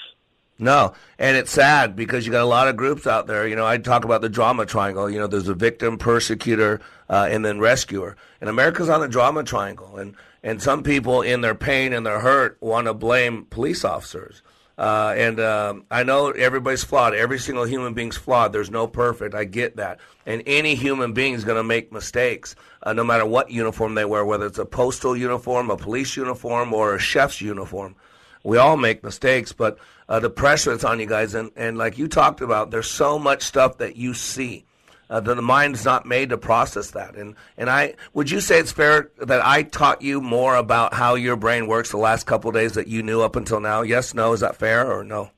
No, 0.62 0.94
and 1.18 1.36
it's 1.36 1.52
sad 1.52 1.96
because 1.96 2.28
you 2.28 2.32
got 2.32 2.44
a 2.44 2.46
lot 2.46 2.68
of 2.68 2.78
groups 2.78 3.08
out 3.08 3.26
there. 3.26 3.48
You 3.48 3.56
know, 3.56 3.66
I 3.66 3.80
talk 3.80 4.06
about 4.06 4.22
the 4.22 4.30
drama 4.30 4.68
triangle. 4.68 5.10
You 5.10 5.18
know, 5.18 5.26
there's 5.26 5.48
a 5.48 5.56
victim, 5.56 5.98
persecutor, 5.98 6.80
uh, 7.10 7.28
and 7.32 7.44
then 7.44 7.60
rescuer. 7.60 8.16
And 8.40 8.48
America's 8.48 8.88
on 8.88 9.02
the 9.02 9.08
drama 9.08 9.44
triangle, 9.44 9.98
and 9.98 10.16
and 10.44 10.62
some 10.62 10.84
people 10.84 11.24
in 11.24 11.42
their 11.42 11.56
pain 11.56 11.94
and 11.94 12.06
their 12.06 12.20
hurt 12.20 12.58
want 12.62 12.86
to 12.86 12.94
blame 12.94 13.46
police 13.46 13.84
officers. 13.84 14.44
Uh, 14.78 15.16
and 15.18 15.40
um, 15.40 15.86
I 15.90 16.04
know 16.04 16.30
everybody's 16.30 16.84
flawed. 16.84 17.16
Every 17.16 17.40
single 17.40 17.66
human 17.66 17.96
being's 17.96 18.18
flawed. 18.18 18.54
There's 18.54 18.72
no 18.72 18.86
perfect. 18.86 19.34
I 19.34 19.46
get 19.46 19.78
that. 19.78 20.00
And 20.28 20.44
any 20.46 20.76
human 20.76 21.14
being 21.14 21.34
is 21.34 21.44
going 21.44 21.58
to 21.58 21.64
make 21.64 21.92
mistakes, 21.92 22.56
uh, 22.84 22.94
no 22.94 23.04
matter 23.04 23.26
what 23.26 23.50
uniform 23.50 23.96
they 23.96 24.06
wear, 24.06 24.26
whether 24.26 24.46
it's 24.46 24.58
a 24.60 24.66
postal 24.66 25.18
uniform, 25.18 25.72
a 25.72 25.78
police 25.78 26.16
uniform, 26.16 26.72
or 26.74 26.96
a 26.96 27.00
chef's 27.00 27.42
uniform 27.42 27.96
we 28.44 28.58
all 28.58 28.78
make 28.78 29.04
mistakes, 29.04 29.54
but 29.54 29.78
uh, 30.12 30.20
the 30.20 30.30
pressure 30.30 30.72
that's 30.72 30.84
on 30.84 31.00
you 31.00 31.06
guys, 31.06 31.36
and, 31.36 31.52
and 31.56 31.78
like 31.78 31.98
you 31.98 32.06
talked 32.06 32.42
about, 32.42 32.70
there's 32.70 32.92
so 32.92 33.18
much 33.18 33.44
stuff 33.44 33.78
that 33.78 33.96
you 33.96 34.14
see 34.14 34.66
uh, 35.10 35.22
that 35.22 35.36
the 35.36 35.42
mind's 35.42 35.86
not 35.86 36.06
made 36.06 36.32
to 36.32 36.38
process 36.38 36.92
that. 36.92 37.16
And 37.16 37.34
and 37.56 37.70
I 37.70 37.96
would 38.14 38.30
you 38.30 38.42
say 38.42 38.60
it's 38.60 38.74
fair 38.74 39.10
that 39.20 39.40
I 39.46 39.64
taught 39.64 40.02
you 40.02 40.20
more 40.20 40.58
about 40.58 40.94
how 40.94 41.16
your 41.16 41.38
brain 41.38 41.66
works 41.66 41.92
the 41.92 41.98
last 41.98 42.26
couple 42.26 42.52
days 42.52 42.74
that 42.74 42.90
you 42.90 43.02
knew 43.02 43.22
up 43.22 43.38
until 43.38 43.62
now? 43.62 43.84
Yes, 43.84 44.14
no, 44.14 44.34
is 44.34 44.42
that 44.42 44.58
fair 44.58 44.92
or 44.92 45.06
no? 45.06 45.32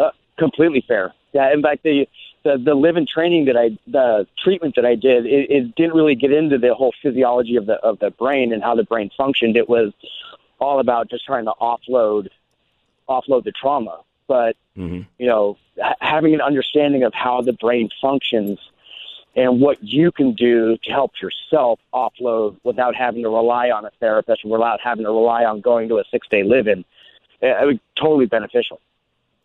Uh, 0.00 0.10
completely 0.40 0.84
fair. 0.88 1.14
Yeah, 1.32 1.52
in 1.52 1.62
fact, 1.62 1.84
the 1.84 2.08
the, 2.42 2.60
the 2.64 2.74
live 2.74 2.96
in 2.96 3.06
training 3.06 3.44
that 3.44 3.56
I, 3.56 3.78
the 3.86 4.26
treatment 4.42 4.74
that 4.74 4.84
I 4.84 4.96
did, 4.96 5.24
it, 5.24 5.50
it 5.50 5.74
didn't 5.76 5.94
really 5.94 6.16
get 6.16 6.32
into 6.32 6.58
the 6.58 6.74
whole 6.74 6.92
physiology 7.00 7.54
of 7.54 7.66
the 7.66 7.74
of 7.74 8.00
the 8.00 8.10
brain 8.10 8.52
and 8.52 8.60
how 8.60 8.74
the 8.74 8.82
brain 8.82 9.10
functioned. 9.16 9.56
It 9.56 9.68
was 9.68 9.92
all 10.58 10.80
about 10.80 11.10
just 11.10 11.24
trying 11.24 11.44
to 11.44 11.52
offload 11.60 12.26
offload 13.08 13.44
the 13.44 13.52
trauma. 13.52 14.00
But 14.26 14.56
Mm-hmm. 14.76 15.02
you 15.18 15.28
know, 15.28 15.56
ha- 15.80 15.94
having 16.00 16.34
an 16.34 16.40
understanding 16.40 17.04
of 17.04 17.14
how 17.14 17.40
the 17.40 17.52
brain 17.52 17.90
functions 18.02 18.58
and 19.36 19.60
what 19.60 19.80
you 19.80 20.10
can 20.10 20.32
do 20.34 20.76
to 20.78 20.90
help 20.90 21.12
yourself 21.22 21.78
offload 21.92 22.56
without 22.64 22.96
having 22.96 23.22
to 23.22 23.28
rely 23.28 23.70
on 23.70 23.84
a 23.84 23.90
therapist 24.00 24.44
or 24.44 24.50
without 24.50 24.80
having 24.80 25.04
to 25.04 25.10
rely 25.12 25.44
on 25.44 25.60
going 25.60 25.88
to 25.90 25.98
a 25.98 26.04
six 26.10 26.26
day 26.28 26.42
live 26.42 26.66
in, 26.66 26.84
it 27.40 27.66
was 27.66 27.76
totally 27.96 28.26
beneficial. 28.26 28.80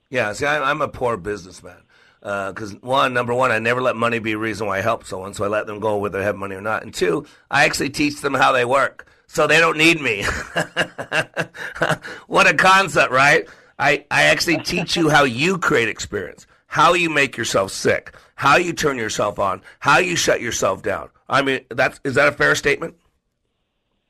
Yeah, 0.10 0.34
see, 0.34 0.48
I, 0.48 0.72
I'm 0.72 0.82
a 0.82 0.88
poor 0.88 1.16
businessman. 1.16 1.78
Because 2.22 2.74
one, 2.82 3.14
number 3.14 3.34
one, 3.34 3.52
I 3.52 3.60
never 3.60 3.82
let 3.82 3.96
money 3.96 4.20
be 4.20 4.32
a 4.32 4.38
reason 4.38 4.66
why 4.66 4.80
I 4.80 4.82
help 4.82 5.06
someone, 5.06 5.34
so 5.36 5.46
I 5.46 5.48
let 5.48 5.68
them 5.68 5.80
go 5.80 5.98
whether 5.98 6.18
they 6.18 6.26
have 6.26 6.36
money 6.36 6.56
or 6.56 6.62
not. 6.62 6.82
And 6.84 6.92
two, 6.92 7.26
I 7.52 7.66
actually 7.66 7.92
teach 7.92 8.22
them 8.22 8.34
how 8.34 8.52
they 8.52 8.66
work, 8.66 9.08
so 9.30 9.46
they 9.46 9.60
don't 9.60 9.78
need 9.78 10.02
me. 10.02 10.24
what 12.28 12.48
a 12.48 12.54
concept, 12.56 13.12
right? 13.12 13.48
I, 13.78 14.04
I 14.10 14.24
actually 14.24 14.58
teach 14.58 14.98
you 14.98 15.10
how 15.10 15.24
you 15.24 15.60
create 15.60 15.88
experience, 15.88 16.48
how 16.66 16.96
you 16.96 17.12
make 17.12 17.38
yourself 17.38 17.72
sick, 17.72 18.16
how 18.36 18.58
you 18.58 18.74
turn 18.74 18.98
yourself 18.98 19.38
on, 19.38 19.62
how 19.80 20.00
you 20.00 20.16
shut 20.16 20.42
yourself 20.42 20.82
down. 20.82 21.10
I 21.30 21.44
mean, 21.44 21.62
that's 21.70 22.00
is 22.04 22.16
that 22.16 22.28
a 22.28 22.32
fair 22.32 22.56
statement? 22.56 22.96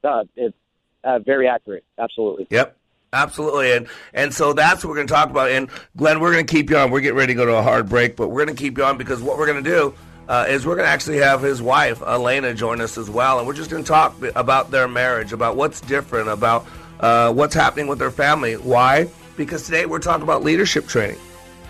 Uh, 0.03 0.23
it's 0.38 0.55
uh, 1.03 1.19
very 1.19 1.49
accurate. 1.49 1.84
Absolutely. 1.99 2.47
Yep. 2.49 2.77
Absolutely, 3.12 3.71
and 3.71 3.88
and 4.13 4.32
so 4.32 4.53
that's 4.53 4.84
what 4.84 4.89
we're 4.89 4.97
going 4.97 5.08
to 5.08 5.13
talk 5.13 5.32
about. 5.32 5.49
And 5.49 5.67
Glenn, 5.97 6.19
we're 6.19 6.32
going 6.32 6.45
to 6.45 6.53
keep 6.53 6.69
you 6.69 6.77
on. 6.77 6.91
We're 6.91 7.01
getting 7.01 7.17
ready 7.17 7.34
to 7.34 7.38
go 7.38 7.43
to 7.43 7.55
a 7.55 7.63
hard 7.63 7.89
break, 7.89 8.15
but 8.15 8.27
we're 8.27 8.45
going 8.45 8.55
to 8.55 8.63
keep 8.63 8.77
you 8.77 8.84
on 8.84 8.99
because 8.99 9.19
what 9.19 9.39
we're 9.39 9.47
going 9.47 9.63
to 9.63 9.67
do 9.67 9.95
uh, 10.30 10.46
is 10.48 10.65
we're 10.65 10.76
going 10.76 10.86
to 10.86 10.92
actually 10.92 11.18
have 11.18 11.42
his 11.42 11.62
wife 11.62 12.02
Elena 12.04 12.54
join 12.54 12.80
us 12.80 12.98
as 12.98 13.10
well, 13.10 13.39
and 13.39 13.48
we're 13.48 13.56
just 13.56 13.72
going 13.72 13.84
to 13.84 13.88
talk 13.88 14.15
about 14.36 14.70
their 14.70 14.88
marriage, 14.88 15.34
about 15.34 15.58
what's 15.58 15.82
different, 15.82 16.30
about 16.30 16.68
uh, 17.00 17.34
what's 17.34 17.56
happening 17.56 17.88
with 17.88 17.98
their 17.98 18.12
family. 18.12 18.54
Why? 18.54 19.10
Because 19.36 19.65
today 19.65 19.88
we're 19.88 20.00
talking 20.00 20.24
about 20.24 20.44
leadership 20.44 20.86
training, 20.86 21.18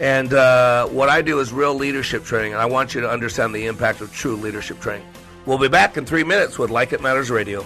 and 0.01 0.33
uh, 0.33 0.87
what 0.87 1.07
I 1.07 1.21
do 1.21 1.39
is 1.39 1.53
real 1.53 1.73
leadership 1.73 2.25
training, 2.25 2.51
and 2.51 2.61
I 2.61 2.65
want 2.65 2.93
you 2.93 3.01
to 3.01 3.09
understand 3.09 3.55
the 3.55 3.65
impact 3.65 4.01
of 4.01 4.13
true 4.13 4.35
leadership 4.35 4.81
training. 4.81 5.07
We'll 5.45 5.57
be 5.57 5.69
back 5.69 5.95
in 5.95 6.05
three 6.05 6.25
minutes 6.25 6.59
with 6.59 6.69
Like 6.69 6.91
It 6.91 7.01
Matters 7.01 7.31
Radio. 7.31 7.65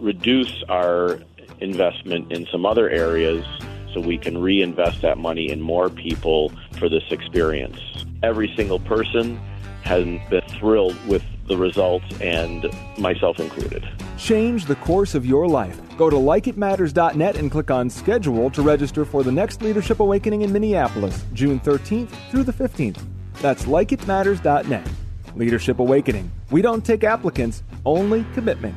reduce 0.00 0.62
our 0.68 1.18
investment 1.60 2.32
in 2.32 2.46
some 2.46 2.66
other 2.66 2.88
areas 2.90 3.44
so 3.92 4.00
we 4.00 4.18
can 4.18 4.38
reinvest 4.38 5.02
that 5.02 5.18
money 5.18 5.50
in 5.50 5.60
more 5.60 5.90
people 5.90 6.50
for 6.78 6.88
this 6.88 7.04
experience. 7.10 7.78
Every 8.22 8.52
single 8.56 8.78
person 8.80 9.38
has 9.82 10.04
been 10.30 10.42
thrilled 10.58 10.96
with 11.06 11.22
the 11.48 11.56
results, 11.56 12.06
and 12.20 12.70
myself 12.98 13.38
included. 13.38 13.86
Change 14.16 14.66
the 14.66 14.76
course 14.76 15.14
of 15.14 15.26
your 15.26 15.48
life. 15.48 15.78
Go 15.96 16.08
to 16.08 16.16
likeitmatters.net 16.16 17.36
and 17.36 17.50
click 17.50 17.70
on 17.70 17.90
schedule 17.90 18.50
to 18.50 18.62
register 18.62 19.04
for 19.04 19.22
the 19.22 19.32
next 19.32 19.60
Leadership 19.62 20.00
Awakening 20.00 20.42
in 20.42 20.52
Minneapolis, 20.52 21.24
June 21.32 21.60
13th 21.60 22.10
through 22.30 22.44
the 22.44 22.52
15th. 22.52 23.02
That's 23.40 23.64
likeitmatters.net. 23.64 24.88
Leadership 25.34 25.78
Awakening. 25.78 26.30
We 26.50 26.62
don't 26.62 26.84
take 26.84 27.04
applicants, 27.04 27.62
only 27.84 28.24
commitment. 28.34 28.76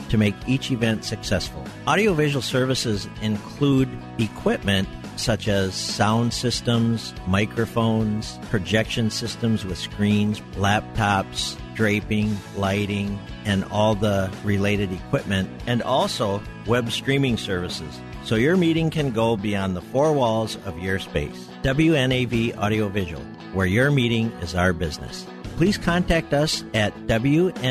to 0.11 0.17
make 0.17 0.35
each 0.45 0.71
event 0.71 1.05
successful. 1.05 1.65
Audiovisual 1.87 2.41
services 2.41 3.07
include 3.21 3.89
equipment 4.19 4.87
such 5.15 5.47
as 5.47 5.73
sound 5.73 6.33
systems, 6.33 7.13
microphones, 7.27 8.37
projection 8.49 9.09
systems 9.09 9.63
with 9.63 9.77
screens, 9.77 10.41
laptops, 10.55 11.57
draping, 11.75 12.35
lighting, 12.57 13.17
and 13.45 13.63
all 13.65 13.95
the 13.95 14.29
related 14.43 14.91
equipment, 14.91 15.49
and 15.65 15.81
also 15.81 16.41
web 16.67 16.91
streaming 16.91 17.37
services. 17.37 18.01
So 18.25 18.35
your 18.35 18.57
meeting 18.57 18.89
can 18.89 19.11
go 19.11 19.37
beyond 19.37 19.75
the 19.77 19.81
four 19.81 20.11
walls 20.11 20.57
of 20.65 20.77
your 20.79 20.99
space. 20.99 21.47
WNAV 21.63 22.57
Audiovisual, 22.57 23.23
where 23.53 23.65
your 23.65 23.91
meeting 23.91 24.31
is 24.41 24.55
our 24.55 24.73
business. 24.73 25.25
Please 25.57 25.77
contact 25.77 26.33
us 26.33 26.63
at 26.73 26.95
wnav-video.com. 27.07 27.61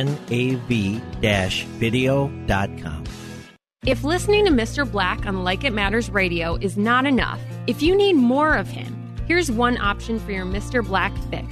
If 3.87 4.05
listening 4.05 4.45
to 4.45 4.51
Mr. 4.51 4.91
Black 4.91 5.25
on 5.25 5.43
Like 5.43 5.65
It 5.65 5.73
Matters 5.73 6.11
Radio 6.11 6.57
is 6.57 6.77
not 6.77 7.07
enough, 7.07 7.41
if 7.67 7.83
you 7.83 7.97
need 7.97 8.13
more 8.13 8.55
of 8.55 8.69
him, 8.69 8.95
here's 9.27 9.51
one 9.51 9.79
option 9.79 10.21
for 10.21 10.33
your 10.33 10.45
Mr. 10.45 10.85
Black 10.87 11.17
fix. 11.31 11.47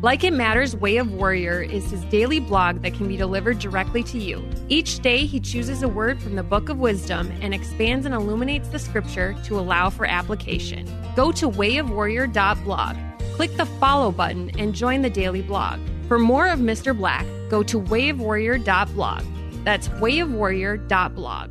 Like 0.00 0.22
It 0.24 0.32
Matters 0.32 0.76
Way 0.76 0.96
of 0.96 1.12
Warrior 1.12 1.60
is 1.62 1.90
his 1.90 2.04
daily 2.04 2.40
blog 2.40 2.82
that 2.82 2.94
can 2.94 3.08
be 3.08 3.16
delivered 3.16 3.58
directly 3.58 4.02
to 4.04 4.18
you. 4.18 4.48
Each 4.68 5.00
day, 5.00 5.26
he 5.26 5.38
chooses 5.38 5.82
a 5.82 5.88
word 5.88 6.20
from 6.20 6.36
the 6.36 6.42
Book 6.42 6.68
of 6.68 6.78
Wisdom 6.78 7.32
and 7.40 7.52
expands 7.52 8.06
and 8.06 8.14
illuminates 8.14 8.68
the 8.68 8.78
scripture 8.78 9.36
to 9.44 9.58
allow 9.58 9.90
for 9.90 10.04
application. 10.04 10.88
Go 11.14 11.30
to 11.32 11.48
wayofwarrior.blog, 11.48 12.96
click 13.32 13.56
the 13.56 13.66
follow 13.66 14.12
button, 14.12 14.50
and 14.58 14.74
join 14.74 15.02
the 15.02 15.10
daily 15.10 15.42
blog. 15.42 15.80
For 16.08 16.18
more 16.18 16.48
of 16.48 16.58
Mr. 16.60 16.96
Black, 16.96 17.26
go 17.48 17.62
to 17.62 17.80
wayofwarrior.blog. 17.80 19.24
That's 19.64 19.88
wayofwarrior.blog. 19.88 21.50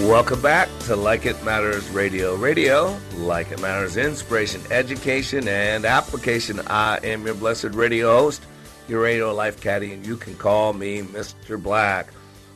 Welcome 0.00 0.40
back 0.40 0.70
to 0.86 0.96
Like 0.96 1.26
It 1.26 1.44
Matters 1.44 1.86
Radio. 1.90 2.34
Radio, 2.34 2.98
like 3.16 3.52
it 3.52 3.60
matters, 3.60 3.98
inspiration, 3.98 4.62
education, 4.70 5.46
and 5.46 5.84
application. 5.84 6.58
I 6.68 6.98
am 7.04 7.26
your 7.26 7.34
blessed 7.34 7.74
radio 7.74 8.18
host, 8.18 8.42
your 8.88 9.02
radio 9.02 9.34
life 9.34 9.60
caddy, 9.60 9.92
and 9.92 10.04
you 10.04 10.16
can 10.16 10.34
call 10.36 10.72
me 10.72 11.02
Mr. 11.02 11.62
Black. 11.62 12.08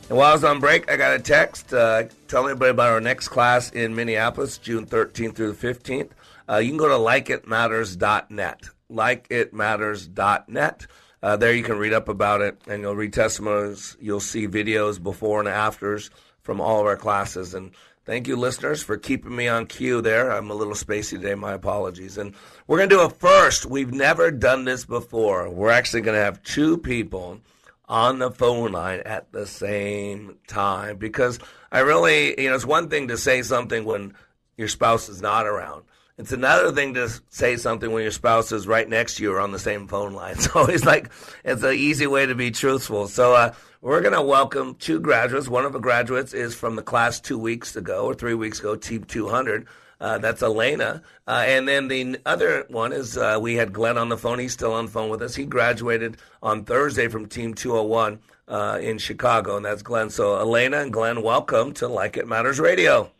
And 0.09 0.17
while 0.17 0.31
I 0.31 0.33
was 0.33 0.43
on 0.43 0.59
break, 0.59 0.91
I 0.91 0.97
got 0.97 1.15
a 1.15 1.19
text 1.19 1.71
uh, 1.71 2.05
telling 2.27 2.49
everybody 2.49 2.71
about 2.71 2.89
our 2.89 2.99
next 2.99 3.27
class 3.27 3.69
in 3.69 3.93
Minneapolis, 3.95 4.57
June 4.57 4.87
13th 4.87 5.35
through 5.35 5.51
the 5.51 5.67
15th. 5.67 6.09
Uh, 6.49 6.57
you 6.57 6.69
can 6.69 6.77
go 6.77 6.87
to 6.87 6.95
likeitmatters.net. 6.95 8.63
Likeitmatters.net. 8.91 10.87
Uh, 11.21 11.37
there 11.37 11.53
you 11.53 11.63
can 11.63 11.77
read 11.77 11.93
up 11.93 12.09
about 12.09 12.41
it, 12.41 12.59
and 12.67 12.81
you'll 12.81 12.95
read 12.95 13.13
testimonies. 13.13 13.95
You'll 14.01 14.19
see 14.19 14.47
videos 14.47 15.01
before 15.01 15.39
and 15.39 15.47
afters 15.47 16.09
from 16.45 16.61
all 16.61 16.79
of 16.79 16.85
our 16.85 16.95
classes. 16.95 17.55
And 17.55 17.71
thank 18.05 18.27
you, 18.27 18.35
listeners, 18.35 18.83
for 18.83 18.97
keeping 18.97 19.35
me 19.35 19.47
on 19.47 19.65
cue 19.65 19.99
there. 19.99 20.31
I'm 20.31 20.51
a 20.51 20.53
little 20.53 20.75
spacey 20.75 21.17
today. 21.17 21.33
My 21.33 21.53
apologies. 21.53 22.19
And 22.19 22.35
we're 22.67 22.77
going 22.77 22.89
to 22.89 22.95
do 22.95 23.01
a 23.01 23.09
first. 23.09 23.65
We've 23.65 23.91
never 23.91 24.29
done 24.29 24.63
this 24.63 24.85
before. 24.85 25.49
We're 25.49 25.71
actually 25.71 26.01
going 26.01 26.17
to 26.17 26.23
have 26.23 26.43
two 26.43 26.77
people 26.77 27.41
on 27.89 28.19
the 28.19 28.29
phone 28.29 28.71
line 28.71 29.01
at 29.05 29.31
the 29.31 29.47
same 29.47 30.37
time 30.47 30.97
because 30.97 31.39
I 31.71 31.79
really, 31.79 32.39
you 32.39 32.49
know, 32.49 32.55
it's 32.55 32.65
one 32.65 32.89
thing 32.89 33.07
to 33.07 33.17
say 33.17 33.41
something 33.41 33.83
when 33.83 34.13
your 34.55 34.67
spouse 34.67 35.09
is 35.09 35.21
not 35.21 35.47
around. 35.47 35.83
It's 36.17 36.31
another 36.31 36.71
thing 36.71 36.93
to 36.93 37.09
say 37.29 37.57
something 37.57 37.91
when 37.91 38.03
your 38.03 38.11
spouse 38.11 38.51
is 38.53 38.67
right 38.67 38.87
next 38.87 39.15
to 39.15 39.23
you 39.23 39.33
or 39.33 39.41
on 39.41 39.51
the 39.51 39.59
same 39.59 39.87
phone 39.87 40.13
line. 40.13 40.35
So 40.37 40.65
it's 40.67 40.85
like 40.85 41.11
it's 41.43 41.63
an 41.63 41.73
easy 41.73 42.07
way 42.07 42.25
to 42.25 42.35
be 42.35 42.51
truthful. 42.51 43.07
So 43.07 43.33
uh, 43.33 43.53
we're 43.85 44.01
going 44.01 44.15
to 44.15 44.21
welcome 44.21 44.73
two 44.73 44.99
graduates. 44.99 45.47
One 45.47 45.63
of 45.63 45.71
the 45.71 45.79
graduates 45.79 46.33
is 46.33 46.55
from 46.55 46.75
the 46.75 46.81
class 46.81 47.19
two 47.19 47.37
weeks 47.37 47.75
ago 47.75 48.05
or 48.05 48.15
three 48.15 48.33
weeks 48.33 48.59
ago, 48.59 48.75
Team 48.75 49.03
200. 49.03 49.67
Uh, 50.01 50.17
that's 50.17 50.41
Elena. 50.41 51.03
Uh, 51.27 51.43
and 51.45 51.67
then 51.67 51.87
the 51.87 52.17
other 52.25 52.65
one 52.69 52.91
is 52.91 53.15
uh, 53.15 53.37
we 53.39 53.53
had 53.53 53.73
Glenn 53.73 53.99
on 53.99 54.09
the 54.09 54.17
phone. 54.17 54.39
He's 54.39 54.53
still 54.53 54.73
on 54.73 54.87
the 54.87 54.91
phone 54.91 55.09
with 55.09 55.21
us. 55.21 55.35
He 55.35 55.45
graduated 55.45 56.17
on 56.41 56.63
Thursday 56.65 57.09
from 57.09 57.27
Team 57.27 57.53
201 57.53 58.17
uh, 58.47 58.79
in 58.81 58.97
Chicago, 58.97 59.55
and 59.55 59.63
that's 59.63 59.83
Glenn. 59.83 60.09
So, 60.09 60.39
Elena 60.39 60.79
and 60.79 60.91
Glenn, 60.91 61.21
welcome 61.21 61.71
to 61.73 61.87
Like 61.87 62.17
It 62.17 62.27
Matters 62.27 62.59
Radio. 62.59 63.11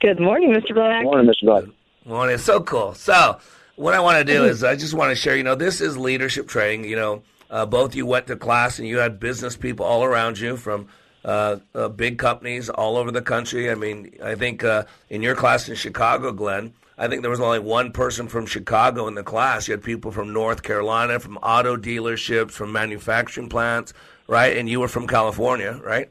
Good 0.00 0.18
morning, 0.18 0.50
Mr. 0.54 0.74
Black. 0.74 1.04
Morning, 1.04 1.30
Mr. 1.30 1.44
Black. 1.44 1.64
Morning. 2.06 2.38
So 2.38 2.62
cool. 2.62 2.94
So, 2.94 3.38
what 3.76 3.92
I 3.92 4.00
want 4.00 4.16
to 4.16 4.24
do 4.24 4.46
is 4.46 4.64
I 4.64 4.76
just 4.76 4.94
want 4.94 5.10
to 5.10 5.14
share, 5.14 5.36
you 5.36 5.42
know, 5.42 5.56
this 5.56 5.82
is 5.82 5.98
leadership 5.98 6.48
training. 6.48 6.88
You 6.88 6.96
know, 6.96 7.22
uh, 7.50 7.66
both 7.66 7.94
you 7.94 8.06
went 8.06 8.26
to 8.28 8.36
class 8.36 8.78
and 8.78 8.86
you 8.86 8.98
had 8.98 9.20
business 9.20 9.56
people 9.56 9.84
all 9.84 10.04
around 10.04 10.38
you 10.38 10.56
from 10.56 10.88
uh, 11.24 11.56
uh, 11.74 11.88
big 11.88 12.18
companies 12.18 12.70
all 12.70 12.96
over 12.96 13.10
the 13.10 13.22
country. 13.22 13.70
I 13.70 13.74
mean, 13.74 14.16
I 14.22 14.34
think 14.34 14.64
uh, 14.64 14.84
in 15.08 15.22
your 15.22 15.34
class 15.34 15.68
in 15.68 15.74
Chicago, 15.74 16.32
Glenn, 16.32 16.72
I 16.96 17.08
think 17.08 17.22
there 17.22 17.30
was 17.30 17.40
only 17.40 17.58
one 17.58 17.92
person 17.92 18.28
from 18.28 18.46
Chicago 18.46 19.08
in 19.08 19.14
the 19.14 19.22
class. 19.22 19.68
You 19.68 19.72
had 19.72 19.82
people 19.82 20.12
from 20.12 20.32
North 20.32 20.62
Carolina, 20.62 21.18
from 21.18 21.36
auto 21.38 21.76
dealerships, 21.76 22.52
from 22.52 22.72
manufacturing 22.72 23.48
plants, 23.48 23.92
right? 24.28 24.56
And 24.56 24.68
you 24.68 24.80
were 24.80 24.88
from 24.88 25.06
California, 25.06 25.80
right? 25.82 26.10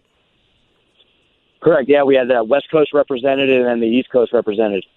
Correct. 1.62 1.90
Yeah, 1.90 2.04
we 2.04 2.16
had 2.16 2.28
the 2.28 2.44
West 2.44 2.72
Coast 2.72 2.92
representative 2.94 3.66
and 3.66 3.82
the 3.82 3.88
East 3.88 4.10
Coast 4.12 4.34
representative. 4.34 4.90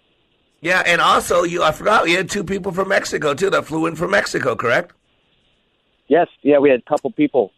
Yeah, 0.60 0.82
and 0.86 1.00
also 1.00 1.42
you 1.42 1.62
I 1.62 1.72
forgot 1.72 2.08
you 2.08 2.16
had 2.16 2.30
two 2.30 2.44
people 2.44 2.70
from 2.70 2.88
Mexico 2.88 3.34
too 3.34 3.50
that 3.50 3.64
flew 3.64 3.86
in 3.86 3.96
from 3.96 4.12
Mexico, 4.12 4.54
correct? 4.54 4.94
Yes. 6.12 6.28
Yeah, 6.42 6.58
we 6.58 6.68
had 6.68 6.80
a 6.80 6.82
couple 6.82 7.10
people. 7.10 7.52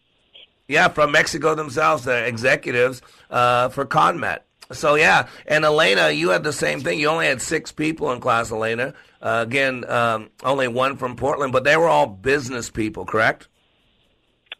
Yeah, 0.69 0.87
from 0.87 1.11
Mexico 1.11 1.55
themselves, 1.55 2.05
the 2.05 2.25
executives 2.25 3.01
uh, 3.29 3.67
for 3.67 3.85
ConMet. 3.85 4.39
So 4.71 4.95
yeah, 4.95 5.27
and 5.45 5.65
Elena, 5.65 6.09
you 6.09 6.29
had 6.29 6.43
the 6.43 6.53
same 6.53 6.79
thing. 6.79 6.97
You 6.97 7.09
only 7.09 7.25
had 7.25 7.41
six 7.41 7.73
people 7.73 8.13
in 8.13 8.21
class, 8.21 8.53
Elena. 8.53 8.93
Uh, 9.21 9.43
again, 9.45 9.83
um, 9.91 10.29
only 10.41 10.69
one 10.69 10.95
from 10.95 11.17
Portland, 11.17 11.51
but 11.51 11.65
they 11.65 11.75
were 11.75 11.89
all 11.89 12.07
business 12.07 12.69
people, 12.69 13.03
correct? 13.03 13.49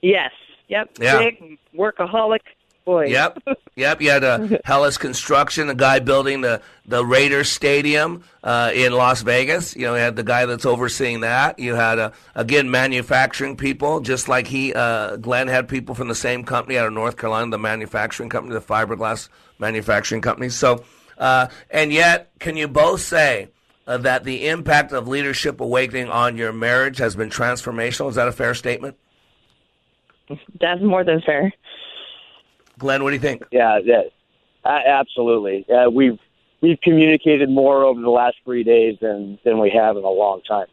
Yes. 0.02 0.32
Yep. 0.68 0.98
Yeah. 1.00 1.20
Big 1.20 1.58
workaholic 1.74 2.42
Yep, 3.10 3.40
yep. 3.76 4.02
You 4.02 4.12
had 4.12 4.24
uh, 4.24 4.48
Hellas 4.64 4.98
Construction, 4.98 5.68
the 5.68 5.76
guy 5.76 6.00
building 6.00 6.42
the 6.42 6.62
the 6.86 7.04
Raiders 7.04 7.50
Stadium 7.50 8.24
uh, 8.44 8.72
in 8.74 8.94
Las 8.94 9.24
Vegas. 9.24 9.76
You 9.76 9.88
know, 9.88 9.96
you 9.96 10.02
had 10.02 10.16
the 10.16 10.24
guy 10.24 10.46
that's 10.46 10.66
overseeing 10.68 11.22
that. 11.22 11.58
You 11.58 11.74
had 11.74 11.98
uh, 11.98 12.12
again 12.36 12.70
manufacturing 12.70 13.58
people, 13.58 14.02
just 14.02 14.28
like 14.28 14.46
he 14.46 14.72
uh, 14.74 15.16
Glenn 15.16 15.48
had 15.48 15.68
people 15.68 15.96
from 15.96 16.10
the 16.10 16.16
same 16.16 16.44
company 16.44 16.78
out 16.78 16.86
of 16.86 16.94
North 16.94 17.18
Carolina, 17.18 17.50
the 17.50 17.58
manufacturing 17.58 18.30
company, 18.30 18.54
the 18.54 18.62
fiberglass 18.62 19.30
manufacturing 19.58 20.22
company. 20.22 20.50
So, 20.50 20.84
uh, 21.18 21.48
and 21.72 21.92
yet, 21.92 22.32
can 22.40 22.56
you 22.56 22.68
both 22.68 23.02
say? 23.02 23.50
Uh, 23.88 24.00
that 24.00 24.24
the 24.24 24.48
impact 24.48 24.92
of 24.94 25.08
leadership 25.08 25.62
awakening 25.62 26.10
on 26.10 26.38
your 26.38 26.52
marriage 26.52 26.98
has 26.98 27.16
been 27.16 27.30
transformational. 27.30 28.10
Is 28.10 28.16
that 28.16 28.28
a 28.28 28.32
fair 28.32 28.56
statement? 28.56 28.98
That's 30.60 30.82
more 30.82 31.04
than 31.04 31.22
fair. 31.22 31.54
Glenn, 32.80 33.04
what 33.04 33.12
do 33.12 33.16
you 33.16 33.22
think? 33.22 33.44
Yeah, 33.52 33.80
yeah, 33.84 34.02
absolutely. 34.66 35.66
Uh, 35.70 35.90
we've 35.90 36.20
we've 36.62 36.80
communicated 36.82 37.50
more 37.50 37.84
over 37.84 38.02
the 38.02 38.10
last 38.10 38.38
three 38.44 38.64
days 38.64 38.98
than 39.02 39.40
than 39.44 39.60
we 39.60 39.70
have 39.72 39.98
in 39.98 40.04
a 40.04 40.10
long 40.10 40.42
time. 40.48 40.68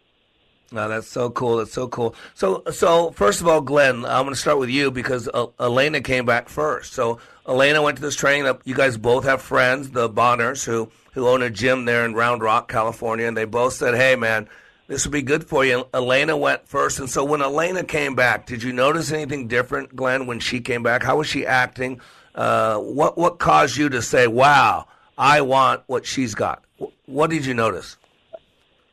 No, 0.73 0.89
that's 0.89 1.07
so 1.07 1.29
cool. 1.29 1.59
That's 1.59 1.73
so 1.73 1.87
cool. 1.87 2.15
So, 2.33 2.63
so 2.73 3.11
first 3.11 3.43
of 3.43 3.47
all, 3.47 3.61
Glenn, 3.61 4.07
I'm 4.07 4.25
going 4.25 4.31
to 4.35 4.41
start 4.41 4.59
with 4.59 4.71
you 4.71 4.91
because 4.91 5.29
uh, 5.33 5.49
Elena 5.61 6.01
came 6.01 6.25
back 6.25 6.49
first. 6.49 6.95
So, 6.95 7.19
Elena 7.47 7.83
went 7.83 7.97
to 7.99 8.03
this 8.03 8.17
training. 8.17 8.51
You 8.65 8.75
guys 8.75 8.97
both 8.97 9.25
have 9.25 9.43
friends, 9.43 9.91
the 9.91 10.09
Bonners, 10.09 10.65
who 10.65 10.91
who 11.13 11.29
own 11.29 11.43
a 11.43 11.51
gym 11.51 11.85
there 11.85 12.07
in 12.07 12.15
Round 12.15 12.41
Rock, 12.41 12.71
California, 12.71 13.27
and 13.27 13.37
they 13.37 13.45
both 13.45 13.75
said, 13.75 13.95
"Hey, 13.95 14.17
man, 14.17 14.49
this 14.87 15.07
would 15.07 15.13
be 15.13 15.23
good 15.23 15.45
for 15.45 15.65
you." 15.65 15.87
Elena 15.95 16.37
went 16.37 16.67
first, 16.67 16.99
and 16.99 17.09
so 17.09 17.25
when 17.25 17.43
Elena 17.43 17.85
came 17.85 18.15
back, 18.15 18.47
did 18.47 18.63
you 18.63 18.73
notice 18.73 19.13
anything 19.13 19.49
different, 19.49 19.95
Glenn, 19.95 20.27
when 20.27 20.41
she 20.41 20.61
came 20.61 20.83
back? 20.83 21.03
How 21.03 21.17
was 21.17 21.27
she 21.27 21.47
acting? 21.47 22.01
Uh, 22.35 22.79
what 22.79 23.19
what 23.19 23.39
caused 23.39 23.77
you 23.77 23.89
to 23.91 24.03
say, 24.03 24.27
"Wow, 24.27 24.87
I 25.19 25.41
want 25.43 25.83
what 25.87 26.07
she's 26.07 26.35
got"? 26.35 26.65
What 27.07 27.31
did 27.31 27.45
you 27.47 27.55
notice? 27.55 27.97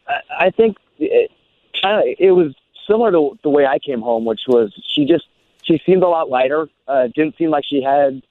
I, 0.07 0.45
I 0.47 0.49
think 0.49 0.77
it, 0.97 1.31
it 1.83 2.31
was 2.31 2.53
similar 2.87 3.11
to 3.11 3.37
the 3.43 3.49
way 3.49 3.65
I 3.65 3.79
came 3.79 4.01
home, 4.01 4.25
which 4.25 4.41
was 4.47 4.73
she 4.93 5.05
just 5.05 5.25
she 5.63 5.81
seemed 5.85 6.03
a 6.03 6.07
lot 6.07 6.29
lighter. 6.29 6.67
Uh, 6.87 7.07
didn't 7.15 7.37
seem 7.37 7.49
like 7.49 7.63
she 7.65 7.81
had 7.81 8.21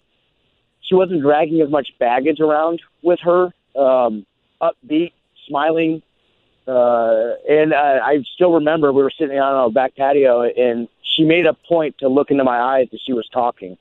she 0.83 0.95
wasn't 0.95 1.23
dragging 1.23 1.61
as 1.61 1.71
much 1.71 1.89
baggage 1.99 2.41
around 2.41 2.81
with 3.03 3.21
her. 3.21 3.53
Um, 3.77 4.27
upbeat, 4.61 5.13
smiling, 5.47 6.03
uh, 6.69 7.35
and 7.49 7.73
uh, 7.73 8.01
I 8.05 8.23
still 8.35 8.53
remember 8.53 8.93
we 8.93 9.03
were 9.03 9.11
sitting 9.19 9.39
on 9.39 9.55
our 9.55 9.71
back 9.71 9.97
patio, 9.97 10.43
and 10.43 10.87
she 11.03 11.25
made 11.25 11.47
a 11.47 11.55
point 11.55 11.97
to 11.99 12.09
look 12.09 12.31
into 12.31 12.45
my 12.45 12.61
eyes 12.61 12.89
as 12.93 13.01
she 13.05 13.13
was 13.13 13.27
talking. 13.33 13.77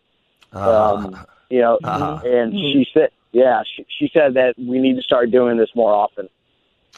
Um, 0.54 1.18
you 1.50 1.60
know, 1.60 1.78
Uh-huh. 1.84 2.22
and 2.26 2.54
she 2.54 2.88
said, 2.94 3.10
"Yeah," 3.34 3.62
she, 3.76 3.86
she 3.90 4.10
said 4.14 4.34
that 4.36 4.56
we 4.58 4.80
need 4.80 4.96
to 4.96 5.02
start 5.02 5.30
doing 5.32 5.58
this 5.58 5.70
more 5.76 5.94
often. 5.94 6.30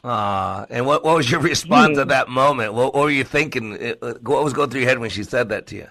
Ah, 0.04 0.66
and 0.70 0.86
what 0.86 1.04
what 1.04 1.18
was 1.18 1.30
your 1.30 1.42
response 1.42 1.98
at 1.98 2.08
that 2.10 2.30
moment? 2.30 2.74
What, 2.74 2.94
what 2.94 3.04
were 3.04 3.10
you 3.10 3.24
thinking? 3.26 3.74
Uh, 4.02 4.14
What 4.22 4.44
was 4.44 4.54
going 4.54 4.70
through 4.70 4.82
your 4.82 4.90
head 4.90 5.00
when 5.00 5.10
she 5.10 5.24
said 5.24 5.50
that 5.50 5.68
to 5.68 5.76
you? 5.76 5.88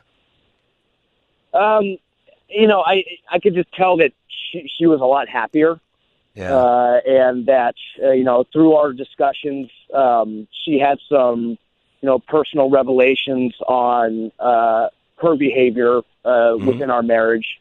Um, 1.53 1.97
you 2.49 2.67
know, 2.67 2.81
I 2.81 3.05
I 3.31 3.39
could 3.39 3.55
just 3.55 3.73
tell 3.73 3.97
that 3.99 4.13
she, 4.51 4.71
she 4.79 4.87
was 4.87 5.01
a 5.01 5.05
lot 5.05 5.29
happier. 5.29 5.81
Yeah. 6.35 6.55
Uh, 6.55 7.01
and 7.05 7.47
that 7.47 7.75
uh, 8.03 8.13
you 8.13 8.23
know 8.25 8.45
through 8.53 8.75
our 8.75 8.93
discussions, 8.93 9.71
um, 9.95 10.47
she 10.65 10.79
had 10.79 10.99
some 11.09 11.59
you 12.01 12.07
know 12.07 12.19
personal 12.19 12.71
revelations 12.71 13.55
on 13.67 14.31
uh, 14.39 14.89
her 15.17 15.37
behavior 15.37 16.01
uh, 16.25 16.55
within 16.67 16.91
our 16.91 17.03
marriage. 17.03 17.61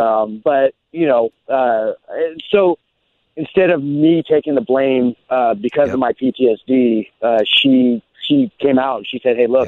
Um, 0.00 0.42
but 0.44 0.74
you 0.92 1.06
know, 1.06 1.30
uh, 1.48 1.92
so 2.50 2.78
instead 3.36 3.70
of 3.70 3.82
me 3.82 4.22
taking 4.28 4.54
the 4.54 4.60
blame 4.60 5.14
uh, 5.30 5.54
because 5.54 5.90
of 5.94 5.98
my 6.00 6.12
PTSD, 6.12 7.08
uh, 7.22 7.38
she 7.44 8.02
she 8.26 8.52
came 8.58 8.78
out 8.78 8.98
and 8.98 9.06
she 9.06 9.20
said, 9.22 9.36
"Hey, 9.36 9.46
look, 9.46 9.66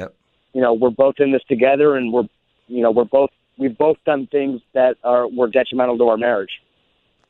you 0.53 0.61
know, 0.61 0.73
we're 0.73 0.89
both 0.91 1.15
in 1.19 1.31
this 1.31 1.43
together, 1.47 1.95
and 1.95 2.13
we're 2.13 2.27
you 2.67 2.81
know 2.83 2.91
we're 2.91 3.05
both 3.05 3.31
we've 3.57 3.77
both 3.77 3.97
done 4.05 4.27
things 4.27 4.61
that 4.73 4.97
are 5.03 5.27
were 5.27 5.47
detrimental 5.47 5.97
to 5.97 6.07
our 6.09 6.17
marriage." 6.17 6.61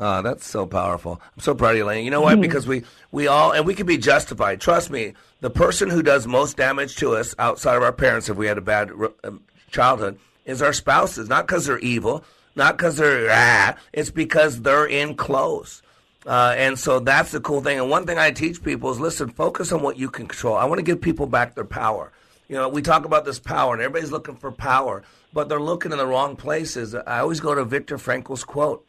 Oh, 0.03 0.23
that's 0.23 0.49
so 0.49 0.65
powerful. 0.65 1.21
I'm 1.35 1.43
so 1.43 1.53
proud 1.53 1.73
of 1.73 1.77
you, 1.77 1.85
Lane. 1.85 2.03
You 2.03 2.09
know 2.09 2.21
what? 2.21 2.41
Because 2.41 2.65
we, 2.65 2.81
we 3.11 3.27
all, 3.27 3.51
and 3.51 3.67
we 3.67 3.75
can 3.75 3.85
be 3.85 3.99
justified. 3.99 4.59
Trust 4.59 4.89
me, 4.89 5.13
the 5.41 5.51
person 5.51 5.91
who 5.91 6.01
does 6.01 6.25
most 6.25 6.57
damage 6.57 6.95
to 6.95 7.15
us 7.15 7.35
outside 7.37 7.75
of 7.75 7.83
our 7.83 7.93
parents, 7.93 8.27
if 8.27 8.35
we 8.35 8.47
had 8.47 8.57
a 8.57 8.61
bad 8.61 8.89
um, 9.23 9.43
childhood, 9.69 10.17
is 10.43 10.63
our 10.63 10.73
spouses. 10.73 11.29
Not 11.29 11.45
because 11.45 11.67
they're 11.67 11.77
evil, 11.77 12.23
not 12.55 12.77
because 12.77 12.97
they're, 12.97 13.29
ah, 13.29 13.77
it's 13.93 14.09
because 14.09 14.63
they're 14.63 14.87
in 14.87 15.13
close. 15.13 15.83
Uh, 16.25 16.55
and 16.57 16.79
so 16.79 16.99
that's 16.99 17.31
the 17.31 17.39
cool 17.39 17.61
thing. 17.61 17.77
And 17.77 17.87
one 17.87 18.07
thing 18.07 18.17
I 18.17 18.31
teach 18.31 18.63
people 18.63 18.89
is 18.89 18.99
listen, 18.99 19.29
focus 19.29 19.71
on 19.71 19.83
what 19.83 19.97
you 19.97 20.09
can 20.09 20.25
control. 20.25 20.55
I 20.55 20.65
want 20.65 20.79
to 20.79 20.83
give 20.83 20.99
people 20.99 21.27
back 21.27 21.53
their 21.53 21.63
power. 21.63 22.11
You 22.47 22.55
know, 22.55 22.69
we 22.69 22.81
talk 22.81 23.05
about 23.05 23.23
this 23.23 23.39
power, 23.39 23.73
and 23.73 23.83
everybody's 23.83 24.11
looking 24.11 24.35
for 24.35 24.51
power, 24.51 25.03
but 25.31 25.47
they're 25.47 25.61
looking 25.61 25.91
in 25.91 25.99
the 25.99 26.07
wrong 26.07 26.35
places. 26.35 26.95
I 26.95 27.19
always 27.19 27.39
go 27.39 27.53
to 27.53 27.63
Viktor 27.63 27.99
Frankl's 27.99 28.43
quote 28.43 28.83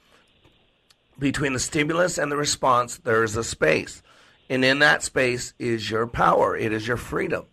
between 1.19 1.53
the 1.53 1.59
stimulus 1.59 2.19
and 2.19 2.31
the 2.31 2.37
response, 2.37 2.99
there 2.99 3.23
is 3.23 3.37
a 3.37 3.45
space. 3.45 4.03
And 4.49 4.65
in 4.65 4.81
that 4.81 5.03
space 5.03 5.55
is 5.59 5.91
your 5.91 6.07
power, 6.07 6.57
it 6.57 6.73
is 6.73 6.87
your 6.87 6.97
freedom. 6.97 7.47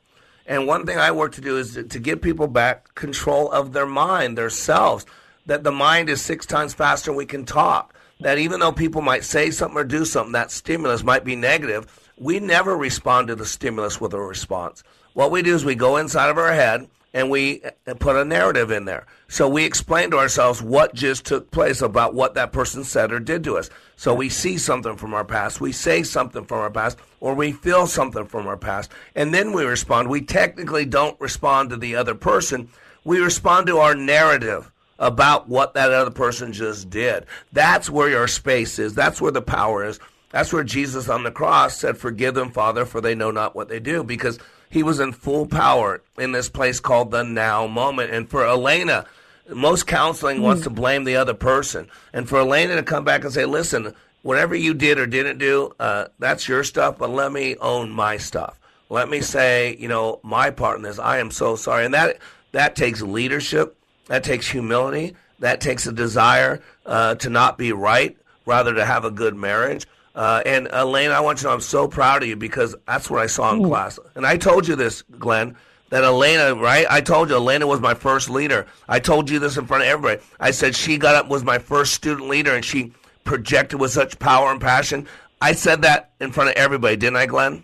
And 0.46 0.66
one 0.66 0.86
thing 0.86 0.98
I 0.98 1.12
work 1.12 1.34
to 1.34 1.42
do 1.42 1.58
is 1.58 1.76
to, 1.76 2.00
give 2.00 2.22
people 2.22 2.48
back 2.48 2.96
control 2.96 3.52
of 3.52 3.72
their 3.72 3.86
mind, 3.86 4.38
their 4.38 4.50
selves, 4.50 5.06
that 5.46 5.64
the 5.64 5.72
mind 5.72 6.10
is 6.10 6.22
six 6.22 6.46
times 6.46 6.74
faster 6.74 7.14
we 7.14 7.28
can 7.28 7.46
talk. 7.46 7.94
That 8.22 8.40
even 8.40 8.60
though 8.60 8.72
people 8.72 9.02
might 9.02 9.24
say 9.24 9.52
something 9.52 9.78
or 9.78 9.84
do 9.84 10.06
something, 10.06 10.34
that 10.34 10.52
stimulus 10.52 11.04
might 11.04 11.24
be 11.24 11.36
negative, 11.36 12.10
we 12.18 12.40
never 12.40 12.76
respond 12.76 13.28
to 13.28 13.36
the 13.36 13.46
stimulus 13.46 14.02
with 14.02 14.14
a 14.14 14.20
response. 14.20 14.84
What 15.14 15.32
we 15.32 15.42
do 15.42 15.56
is 15.56 15.64
we 15.64 15.76
go 15.76 15.98
inside 15.98 16.30
of 16.30 16.38
our 16.38 16.54
head 16.54 16.90
and 17.14 17.30
we 17.30 17.62
put 18.00 18.16
a 18.16 18.26
narrative 18.26 18.72
in 18.72 18.86
there. 18.86 19.06
So 19.28 19.50
we 19.50 19.66
explain 19.66 20.12
to 20.12 20.18
ourselves 20.18 20.62
what 20.62 20.94
just 20.94 21.26
took 21.26 21.52
place 21.52 21.82
about 21.82 22.14
what 22.14 22.36
that 22.36 22.52
person 22.52 22.84
said 22.84 23.12
or 23.12 23.20
did 23.20 23.44
to 23.46 23.58
us. 23.58 23.70
So 23.96 24.14
we 24.14 24.30
see 24.30 24.58
something 24.58 24.96
from 24.96 25.14
our 25.14 25.26
past, 25.26 25.60
we 25.60 25.72
say 25.72 26.04
something 26.04 26.46
from 26.46 26.60
our 26.60 26.70
past, 26.70 26.98
or 27.20 27.34
we 27.34 27.52
feel 27.52 27.88
something 27.88 28.26
from 28.26 28.48
our 28.48 28.58
past, 28.58 28.92
and 29.16 29.34
then 29.34 29.54
we 29.54 29.64
respond. 29.64 30.10
We 30.10 30.22
technically 30.22 30.86
don't 30.86 31.20
respond 31.20 31.70
to 31.72 31.78
the 31.78 31.96
other 31.96 32.16
person, 32.16 32.70
we 33.04 33.20
respond 33.20 33.68
to 33.68 33.78
our 33.78 33.96
narrative 33.96 34.72
about 35.00 35.48
what 35.48 35.74
that 35.74 35.92
other 35.92 36.12
person 36.12 36.52
just 36.52 36.90
did. 36.90 37.26
That's 37.54 37.90
where 37.90 38.10
your 38.10 38.28
space 38.28 38.80
is, 38.80 38.94
that's 38.94 39.22
where 39.22 39.32
the 39.32 39.42
power 39.42 39.86
is. 39.86 40.00
That's 40.32 40.54
where 40.54 40.64
Jesus 40.64 41.10
on 41.10 41.24
the 41.24 41.32
cross 41.32 41.78
said, 41.78 41.98
Forgive 41.98 42.36
them, 42.36 42.52
Father, 42.52 42.86
for 42.86 43.02
they 43.02 43.16
know 43.16 43.32
not 43.32 43.56
what 43.56 43.68
they 43.68 43.80
do, 43.80 44.04
because 44.04 44.38
he 44.70 44.84
was 44.84 45.00
in 45.00 45.14
full 45.14 45.46
power 45.48 46.02
in 46.18 46.32
this 46.32 46.50
place 46.50 46.80
called 46.80 47.12
the 47.12 47.24
now 47.24 47.68
moment. 47.68 48.12
And 48.12 48.30
for 48.30 48.46
Elena, 48.46 49.06
most 49.48 49.88
counseling 49.88 50.42
wants 50.42 50.64
to 50.64 50.70
blame 50.70 51.04
the 51.04 51.16
other 51.16 51.34
person. 51.34 51.88
And 52.14 52.30
for 52.30 52.40
Elena 52.40 52.76
to 52.76 52.84
come 52.84 53.04
back 53.04 53.24
and 53.24 53.34
say, 53.34 53.46
Listen, 53.46 53.96
whatever 54.22 54.56
you 54.56 54.74
did 54.74 55.00
or 55.00 55.08
didn't 55.08 55.40
do, 55.40 55.74
uh, 55.80 56.06
that's 56.20 56.48
your 56.48 56.64
stuff, 56.64 56.98
but 56.98 57.10
let 57.10 57.32
me 57.32 57.56
own 57.58 57.90
my 57.90 58.18
stuff. 58.18 58.60
Let 58.90 59.10
me 59.10 59.22
say, 59.22 59.76
you 59.78 59.88
know, 59.88 60.20
my 60.24 60.50
part 60.50 60.78
in 60.78 60.84
this. 60.84 61.00
I 61.00 61.20
am 61.20 61.32
so 61.32 61.56
sorry. 61.56 61.86
And 61.86 61.94
that 61.94 62.18
that 62.52 62.76
takes 62.76 63.02
leadership. 63.02 63.76
That 64.08 64.24
takes 64.24 64.50
humility. 64.50 65.16
That 65.40 65.62
takes 65.62 65.86
a 65.88 65.92
desire 65.92 66.62
uh, 66.86 67.16
to 67.16 67.30
not 67.30 67.58
be 67.58 67.72
right, 67.72 68.18
rather 68.46 68.74
to 68.74 68.84
have 68.86 69.06
a 69.06 69.12
good 69.12 69.36
marriage. 69.36 69.86
Uh, 70.20 70.44
and 70.46 70.68
Elaine, 70.74 71.12
I 71.12 71.22
want 71.22 71.38
you 71.38 71.44
to 71.44 71.48
know 71.48 71.54
I'm 71.54 71.62
so 71.62 71.88
proud 71.88 72.24
of 72.24 72.28
you 72.28 72.36
because 72.36 72.76
that's 72.86 73.10
what 73.10 73.22
I 73.22 73.28
saw 73.28 73.54
in 73.54 73.64
class. 73.64 73.98
And 74.16 74.28
I 74.28 74.36
told 74.36 74.68
you 74.68 74.76
this, 74.76 75.02
Glenn, 75.04 75.56
that 75.92 76.04
Elena, 76.04 76.56
right? 76.56 76.86
I 76.90 77.00
told 77.00 77.30
you 77.30 77.38
Elena 77.38 77.66
was 77.66 77.80
my 77.80 77.94
first 77.94 78.30
leader. 78.30 78.68
I 78.90 79.00
told 79.00 79.30
you 79.30 79.40
this 79.40 79.56
in 79.56 79.66
front 79.66 79.84
of 79.84 79.88
everybody. 79.88 80.22
I 80.38 80.52
said 80.52 80.76
she 80.76 80.98
got 80.98 81.16
up, 81.16 81.30
was 81.30 81.46
my 81.46 81.58
first 81.58 81.94
student 81.94 82.28
leader, 82.28 82.54
and 82.54 82.66
she 82.66 82.92
projected 83.24 83.80
with 83.80 83.92
such 83.92 84.20
power 84.20 84.52
and 84.52 84.60
passion. 84.60 85.08
I 85.42 85.54
said 85.54 85.84
that 85.84 86.12
in 86.20 86.34
front 86.34 86.50
of 86.50 86.58
everybody, 86.58 86.98
didn't 86.98 87.16
I, 87.16 87.26
Glenn? 87.26 87.64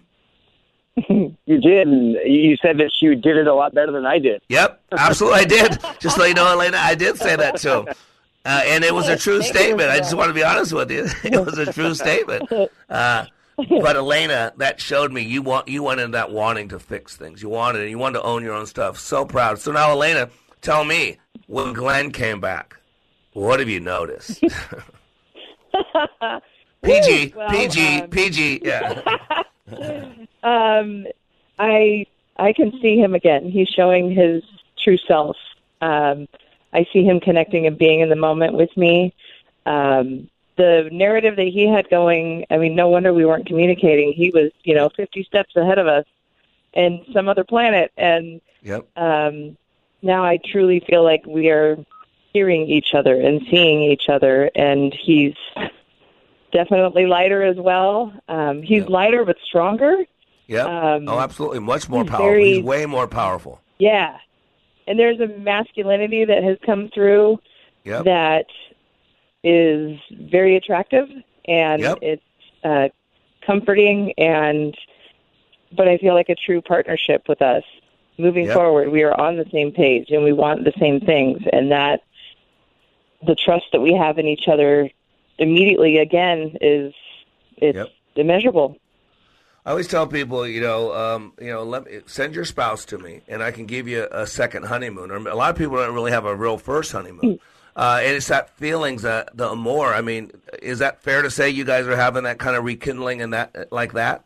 You 1.47 1.61
did, 1.61 1.87
and 1.87 2.15
you 2.25 2.55
said 2.61 2.77
that 2.77 2.89
she 2.97 3.07
did 3.15 3.37
it 3.37 3.47
a 3.47 3.53
lot 3.53 3.75
better 3.75 3.91
than 3.91 4.05
I 4.05 4.17
did. 4.17 4.41
Yep, 4.47 4.81
absolutely, 4.93 5.41
I 5.41 5.43
did. 5.43 5.79
Just 5.99 6.15
so 6.15 6.23
you 6.23 6.33
know, 6.33 6.47
Elena, 6.47 6.77
I 6.77 6.95
did 6.95 7.17
say 7.17 7.35
that 7.35 7.57
too. 7.57 7.85
Uh, 8.45 8.61
and 8.65 8.83
it 8.83 8.93
was 8.93 9.09
a 9.09 9.17
true 9.17 9.41
statement. 9.41 9.89
I 9.89 9.97
just 9.97 10.13
want 10.13 10.29
to 10.29 10.33
be 10.33 10.43
honest 10.43 10.71
with 10.71 10.91
you. 10.91 11.07
It 11.23 11.43
was 11.43 11.57
a 11.57 11.73
true 11.73 11.95
statement. 11.95 12.49
Uh, 12.87 13.25
but 13.57 13.95
Elena, 13.95 14.53
that 14.57 14.79
showed 14.79 15.11
me 15.11 15.21
you 15.21 15.41
want 15.41 15.67
you 15.67 15.81
went 15.81 15.99
into 15.99 16.11
that 16.11 16.31
wanting 16.31 16.69
to 16.69 16.79
fix 16.79 17.15
things. 17.17 17.41
You 17.41 17.49
wanted 17.49 17.81
it. 17.81 17.89
You 17.89 17.97
wanted 17.97 18.19
to 18.19 18.23
own 18.23 18.43
your 18.43 18.53
own 18.53 18.67
stuff. 18.67 18.99
So 18.99 19.25
proud. 19.25 19.57
So 19.59 19.71
now, 19.71 19.89
Elena, 19.91 20.29
tell 20.61 20.85
me 20.85 21.17
when 21.47 21.73
Glenn 21.73 22.11
came 22.11 22.39
back, 22.39 22.75
what 23.33 23.59
have 23.59 23.69
you 23.69 23.79
noticed? 23.79 24.41
PG, 26.83 27.33
Well, 27.35 27.49
PG, 27.49 28.01
um, 28.01 28.09
PG. 28.09 28.61
Yeah. 28.63 29.01
um, 30.43 31.05
I 31.57 32.05
I 32.37 32.53
can 32.53 32.71
see 32.81 32.97
him 32.97 33.15
again. 33.15 33.49
He's 33.49 33.69
showing 33.69 34.11
his 34.11 34.43
true 34.83 34.97
self. 35.07 35.35
Um, 35.81 36.27
I 36.75 36.85
see 36.91 37.03
him 37.03 37.19
connecting 37.19 37.65
and 37.67 37.77
being 37.77 38.01
in 38.01 38.09
the 38.09 38.15
moment 38.15 38.53
with 38.53 38.75
me. 38.75 39.13
Um, 39.65 40.29
the 40.57 40.89
narrative 40.91 41.35
that 41.37 41.47
he 41.47 41.67
had 41.67 41.89
going, 41.89 42.45
I 42.49 42.57
mean, 42.57 42.75
no 42.75 42.87
wonder 42.89 43.13
we 43.13 43.25
weren't 43.25 43.45
communicating. 43.45 44.13
He 44.13 44.29
was, 44.31 44.51
you 44.63 44.73
know, 44.75 44.89
50 44.95 45.23
steps 45.23 45.55
ahead 45.55 45.79
of 45.79 45.87
us 45.87 46.05
in 46.73 47.03
some 47.13 47.27
other 47.27 47.43
planet. 47.43 47.91
And 47.97 48.41
Yep. 48.63 48.87
um, 48.97 49.57
now 50.01 50.23
I 50.23 50.37
truly 50.37 50.79
feel 50.81 51.03
like 51.03 51.25
we 51.25 51.49
are 51.49 51.77
hearing 52.33 52.67
each 52.67 52.93
other 52.93 53.19
and 53.19 53.41
seeing 53.49 53.81
each 53.81 54.07
other. 54.09 54.49
And 54.55 54.93
he's 54.93 55.35
definitely 56.51 57.05
lighter 57.05 57.43
as 57.43 57.57
well. 57.57 58.13
Um, 58.27 58.61
he's 58.61 58.87
lighter 58.87 59.25
but 59.25 59.37
stronger. 59.45 60.05
Yeah. 60.47 60.65
Um, 60.95 61.07
oh, 61.09 61.19
absolutely. 61.19 61.59
Much 61.59 61.89
more 61.89 62.03
he's 62.03 62.09
powerful. 62.09 62.27
very- 62.27 62.53
He's 62.55 62.63
way 62.63 62.85
more 62.85 63.07
powerful. 63.07 63.61
Yeah. 63.77 64.17
And 64.87 64.99
there's 64.99 65.19
a 65.19 65.27
masculinity 65.27 66.25
that 66.25 66.43
has 66.43 66.57
come 66.65 66.89
through 66.89 67.39
Yep. 67.85 68.05
that 68.05 68.45
is 69.43 69.99
very 70.11 70.55
attractive 70.55 71.07
and 71.47 71.81
Yep. 71.81 71.97
it's 72.01 72.23
uh, 72.63 72.89
comforting 73.45 74.11
and 74.17 74.75
but 75.71 75.87
I 75.87 75.97
feel 75.97 76.13
like 76.13 76.29
a 76.29 76.35
true 76.35 76.61
partnership 76.61 77.27
with 77.27 77.41
us 77.41 77.63
moving 78.17 78.45
Yep. 78.45 78.53
forward. 78.55 78.89
We 78.89 79.03
are 79.03 79.19
on 79.19 79.35
the 79.35 79.45
same 79.51 79.71
page 79.71 80.09
and 80.09 80.23
we 80.23 80.31
want 80.33 80.63
the 80.63 80.73
same 80.79 80.99
things 80.99 81.41
and 81.51 81.71
that 81.71 82.01
the 83.25 83.35
trust 83.35 83.65
that 83.71 83.81
we 83.81 83.93
have 83.93 84.17
in 84.17 84.25
each 84.25 84.47
other 84.47 84.89
immediately 85.37 85.97
again 85.97 86.57
is 86.61 86.93
it's 87.57 87.89
immeasurable. 88.15 88.77
I 89.65 89.71
always 89.71 89.87
tell 89.87 90.05
people, 90.05 90.47
you 90.47 90.61
know, 90.61 90.93
um, 90.93 91.33
you 91.41 91.47
know, 91.47 91.63
let 91.63 91.85
me 91.85 92.01
send 92.05 92.35
your 92.35 92.45
spouse 92.45 92.85
to 92.85 92.99
me, 92.99 93.21
and 93.27 93.41
I 93.41 93.49
can 93.49 93.65
give 93.65 93.87
you 93.87 94.07
a 94.11 94.27
second 94.27 94.65
honeymoon. 94.65 95.09
Or 95.09 95.15
a 95.15 95.35
lot 95.35 95.49
of 95.49 95.57
people 95.57 95.77
don't 95.77 95.93
really 95.93 96.11
have 96.11 96.25
a 96.25 96.35
real 96.35 96.59
first 96.59 96.91
honeymoon, 96.91 97.39
uh, 97.75 97.99
and 98.03 98.15
it's 98.15 98.27
that 98.27 98.55
feelings 98.57 99.01
that 99.01 99.35
the 99.35 99.55
more. 99.55 99.91
I 99.91 100.01
mean, 100.01 100.31
is 100.61 100.79
that 100.79 101.01
fair 101.01 101.23
to 101.23 101.31
say 101.31 101.49
you 101.49 101.65
guys 101.65 101.87
are 101.87 101.95
having 101.95 102.23
that 102.25 102.37
kind 102.37 102.55
of 102.55 102.63
rekindling 102.63 103.23
and 103.23 103.33
that 103.33 103.71
like 103.71 103.93
that? 103.93 104.23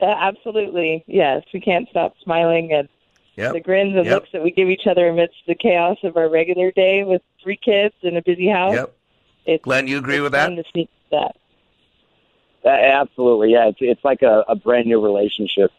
Uh, 0.00 0.06
absolutely. 0.06 1.04
Yes, 1.06 1.44
we 1.54 1.60
can't 1.60 1.88
stop 1.88 2.14
smiling 2.22 2.72
and 2.72 2.88
Yep. 3.36 3.52
the 3.52 3.60
grins 3.60 3.96
and 3.96 4.04
Yep. 4.04 4.14
looks 4.14 4.28
that 4.32 4.42
we 4.42 4.50
give 4.50 4.68
each 4.68 4.88
other 4.88 5.08
amidst 5.08 5.36
the 5.46 5.54
chaos 5.54 5.96
of 6.02 6.16
our 6.16 6.28
regular 6.28 6.72
day 6.72 7.04
with 7.04 7.22
three 7.40 7.56
kids 7.56 7.94
and 8.02 8.16
a 8.16 8.22
busy 8.22 8.48
house. 8.48 8.74
Yep. 8.74 8.96
It's, 9.46 9.64
Glenn, 9.64 9.86
you 9.86 9.98
agree 9.98 10.18
with 10.18 10.32
that? 10.32 10.50
that. 11.12 11.36
Absolutely, 12.64 13.52
yeah. 13.52 13.68
It's 13.68 13.78
it's 13.80 14.04
like 14.04 14.22
a, 14.22 14.44
a 14.48 14.56
brand 14.56 14.86
new 14.86 15.00
relationship. 15.00 15.70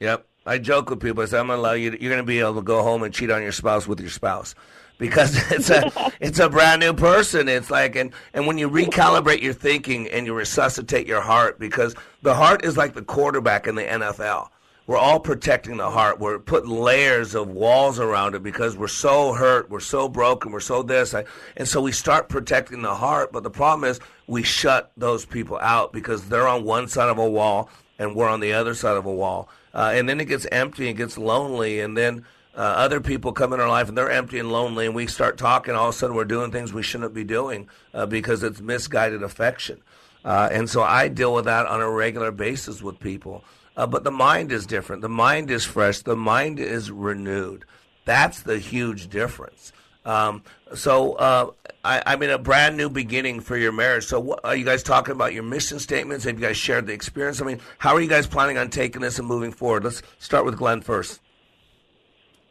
Yep. 0.00 0.26
I 0.46 0.58
joke 0.58 0.88
with 0.88 1.00
people. 1.00 1.22
I 1.22 1.26
say 1.26 1.38
I'm 1.38 1.48
to 1.48 1.54
allow 1.54 1.72
you. 1.72 1.90
You're 1.90 2.10
going 2.10 2.16
to 2.16 2.22
be 2.24 2.40
able 2.40 2.54
to 2.54 2.62
go 2.62 2.82
home 2.82 3.02
and 3.02 3.12
cheat 3.12 3.30
on 3.30 3.42
your 3.42 3.52
spouse 3.52 3.86
with 3.86 4.00
your 4.00 4.08
spouse 4.08 4.54
because 4.98 5.36
it's 5.52 5.70
a 5.70 5.90
it's 6.20 6.38
a 6.38 6.48
brand 6.48 6.80
new 6.80 6.94
person. 6.94 7.48
It's 7.48 7.70
like 7.70 7.96
and 7.96 8.12
and 8.32 8.46
when 8.46 8.58
you 8.58 8.68
recalibrate 8.70 9.42
your 9.42 9.52
thinking 9.52 10.08
and 10.08 10.26
you 10.26 10.34
resuscitate 10.34 11.06
your 11.06 11.20
heart 11.20 11.58
because 11.58 11.94
the 12.22 12.34
heart 12.34 12.64
is 12.64 12.76
like 12.76 12.94
the 12.94 13.02
quarterback 13.02 13.66
in 13.66 13.74
the 13.74 13.82
NFL. 13.82 14.48
We're 14.90 14.98
all 14.98 15.20
protecting 15.20 15.76
the 15.76 15.88
heart. 15.88 16.18
We're 16.18 16.40
putting 16.40 16.68
layers 16.68 17.36
of 17.36 17.46
walls 17.46 18.00
around 18.00 18.34
it 18.34 18.42
because 18.42 18.76
we're 18.76 18.88
so 18.88 19.32
hurt, 19.32 19.70
we're 19.70 19.78
so 19.78 20.08
broken, 20.08 20.50
we're 20.50 20.58
so 20.58 20.82
this, 20.82 21.14
and 21.14 21.68
so 21.68 21.80
we 21.80 21.92
start 21.92 22.28
protecting 22.28 22.82
the 22.82 22.96
heart. 22.96 23.30
But 23.30 23.44
the 23.44 23.50
problem 23.50 23.88
is 23.88 24.00
we 24.26 24.42
shut 24.42 24.90
those 24.96 25.24
people 25.24 25.58
out 25.58 25.92
because 25.92 26.28
they're 26.28 26.48
on 26.48 26.64
one 26.64 26.88
side 26.88 27.08
of 27.08 27.18
a 27.18 27.30
wall 27.30 27.70
and 28.00 28.16
we're 28.16 28.28
on 28.28 28.40
the 28.40 28.52
other 28.52 28.74
side 28.74 28.96
of 28.96 29.06
a 29.06 29.14
wall. 29.14 29.48
Uh, 29.72 29.92
and 29.94 30.08
then 30.08 30.18
it 30.18 30.24
gets 30.24 30.44
empty, 30.46 30.88
it 30.88 30.94
gets 30.94 31.16
lonely, 31.16 31.78
and 31.78 31.96
then 31.96 32.24
uh, 32.56 32.58
other 32.58 33.00
people 33.00 33.30
come 33.30 33.52
in 33.52 33.60
our 33.60 33.68
life 33.68 33.88
and 33.88 33.96
they're 33.96 34.10
empty 34.10 34.40
and 34.40 34.50
lonely, 34.50 34.86
and 34.86 34.94
we 34.96 35.06
start 35.06 35.38
talking. 35.38 35.72
All 35.72 35.90
of 35.90 35.94
a 35.94 35.96
sudden, 35.96 36.16
we're 36.16 36.24
doing 36.24 36.50
things 36.50 36.72
we 36.72 36.82
shouldn't 36.82 37.14
be 37.14 37.22
doing 37.22 37.68
uh, 37.94 38.06
because 38.06 38.42
it's 38.42 38.60
misguided 38.60 39.22
affection. 39.22 39.82
Uh, 40.24 40.48
and 40.50 40.68
so 40.68 40.82
I 40.82 41.06
deal 41.06 41.32
with 41.32 41.44
that 41.44 41.66
on 41.66 41.80
a 41.80 41.88
regular 41.88 42.32
basis 42.32 42.82
with 42.82 42.98
people. 42.98 43.44
Uh, 43.76 43.86
but 43.86 44.04
the 44.04 44.10
mind 44.10 44.52
is 44.52 44.66
different. 44.66 45.02
The 45.02 45.08
mind 45.08 45.50
is 45.50 45.64
fresh. 45.64 46.00
The 46.00 46.16
mind 46.16 46.58
is 46.58 46.90
renewed. 46.90 47.64
That's 48.04 48.42
the 48.42 48.58
huge 48.58 49.08
difference. 49.08 49.72
Um, 50.04 50.42
so, 50.74 51.14
uh, 51.14 51.50
I, 51.84 52.02
I 52.06 52.16
mean, 52.16 52.30
a 52.30 52.38
brand 52.38 52.76
new 52.76 52.88
beginning 52.88 53.40
for 53.40 53.56
your 53.56 53.72
marriage. 53.72 54.06
So, 54.06 54.18
what, 54.20 54.40
are 54.44 54.56
you 54.56 54.64
guys 54.64 54.82
talking 54.82 55.12
about 55.12 55.32
your 55.34 55.42
mission 55.42 55.78
statements? 55.78 56.24
Have 56.24 56.38
you 56.38 56.46
guys 56.46 56.56
shared 56.56 56.86
the 56.86 56.92
experience? 56.92 57.40
I 57.40 57.44
mean, 57.44 57.60
how 57.78 57.94
are 57.94 58.00
you 58.00 58.08
guys 58.08 58.26
planning 58.26 58.58
on 58.58 58.70
taking 58.70 59.02
this 59.02 59.18
and 59.18 59.28
moving 59.28 59.52
forward? 59.52 59.84
Let's 59.84 60.02
start 60.18 60.44
with 60.44 60.56
Glenn 60.56 60.80
first. 60.80 61.20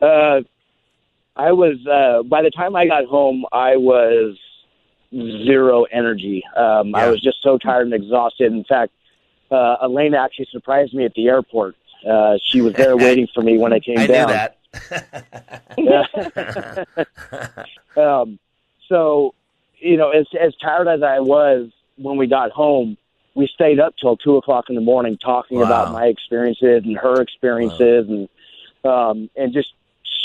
Uh, 0.02 0.42
I 1.36 1.52
was 1.52 1.78
uh, 1.88 2.24
by 2.24 2.42
the 2.42 2.52
time 2.52 2.76
I 2.76 2.86
got 2.86 3.06
home, 3.06 3.46
I 3.52 3.78
was 3.78 4.38
zero 5.12 5.86
energy. 5.92 6.44
Um, 6.56 6.94
I 6.94 7.10
was 7.10 7.22
just 7.22 7.38
so 7.42 7.58
tired 7.58 7.88
and 7.88 7.94
exhausted. 7.94 8.52
In 8.52 8.64
fact, 8.64 8.92
uh, 9.52 9.78
Elena 9.84 10.18
actually 10.18 10.48
surprised 10.52 10.94
me 10.94 11.06
at 11.06 11.14
the 11.14 11.28
airport. 11.28 11.76
Uh, 12.10 12.38
she 12.46 12.62
was 12.62 12.74
there 12.76 12.96
waiting 13.06 13.28
for 13.34 13.42
me 13.42 13.58
when 13.58 13.74
I 13.74 13.80
came 13.80 14.00
I 14.00 14.08
knew 14.08 14.14
down. 14.14 14.30
that. 14.30 14.56
um, 17.98 18.40
so, 18.88 19.34
you 19.80 19.98
know, 19.98 20.10
as 20.12 20.28
as 20.40 20.56
tired 20.62 20.88
as 20.88 21.04
I 21.04 21.20
was 21.20 21.72
when 21.98 22.18
we 22.18 22.28
got 22.28 22.52
home, 22.52 22.98
we 23.36 23.48
stayed 23.48 23.80
up 23.80 23.96
till 24.00 24.18
two 24.18 24.38
o'clock 24.38 24.66
in 24.70 24.76
the 24.76 24.82
morning 24.82 25.18
talking 25.18 25.58
Wow. 25.58 25.66
about 25.66 25.92
my 25.92 26.06
experiences 26.06 26.84
and 26.86 26.98
her 26.98 27.22
experiences, 27.22 28.08
and 28.10 28.30
um, 28.84 29.30
and 29.36 29.54
just 29.54 29.74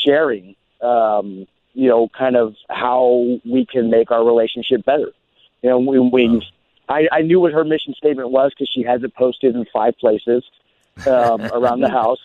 sharing, 0.05 0.55
um, 0.83 1.47
you 1.75 1.89
know, 1.89 2.09
kind 2.17 2.37
of 2.37 2.55
how 2.69 3.39
we 3.45 3.67
can 3.67 3.91
make 3.91 4.11
our 4.11 4.25
relationship 4.25 4.85
better. 4.85 5.13
You 5.63 5.71
know, 5.71 5.79
we, 5.79 5.99
we 5.99 6.43
I, 6.89 7.09
I 7.11 7.23
knew 7.23 7.41
what 7.41 7.53
her 7.53 7.65
mission 7.65 7.95
statement 7.95 8.31
was 8.31 8.53
because 8.53 8.69
she 8.73 8.83
has 8.83 9.03
it 9.03 9.15
posted 9.15 9.55
in 9.55 9.65
five 9.73 9.97
places 9.99 10.45
um, 11.07 11.43
around 11.53 11.81
the 11.81 11.91
house. 11.91 12.21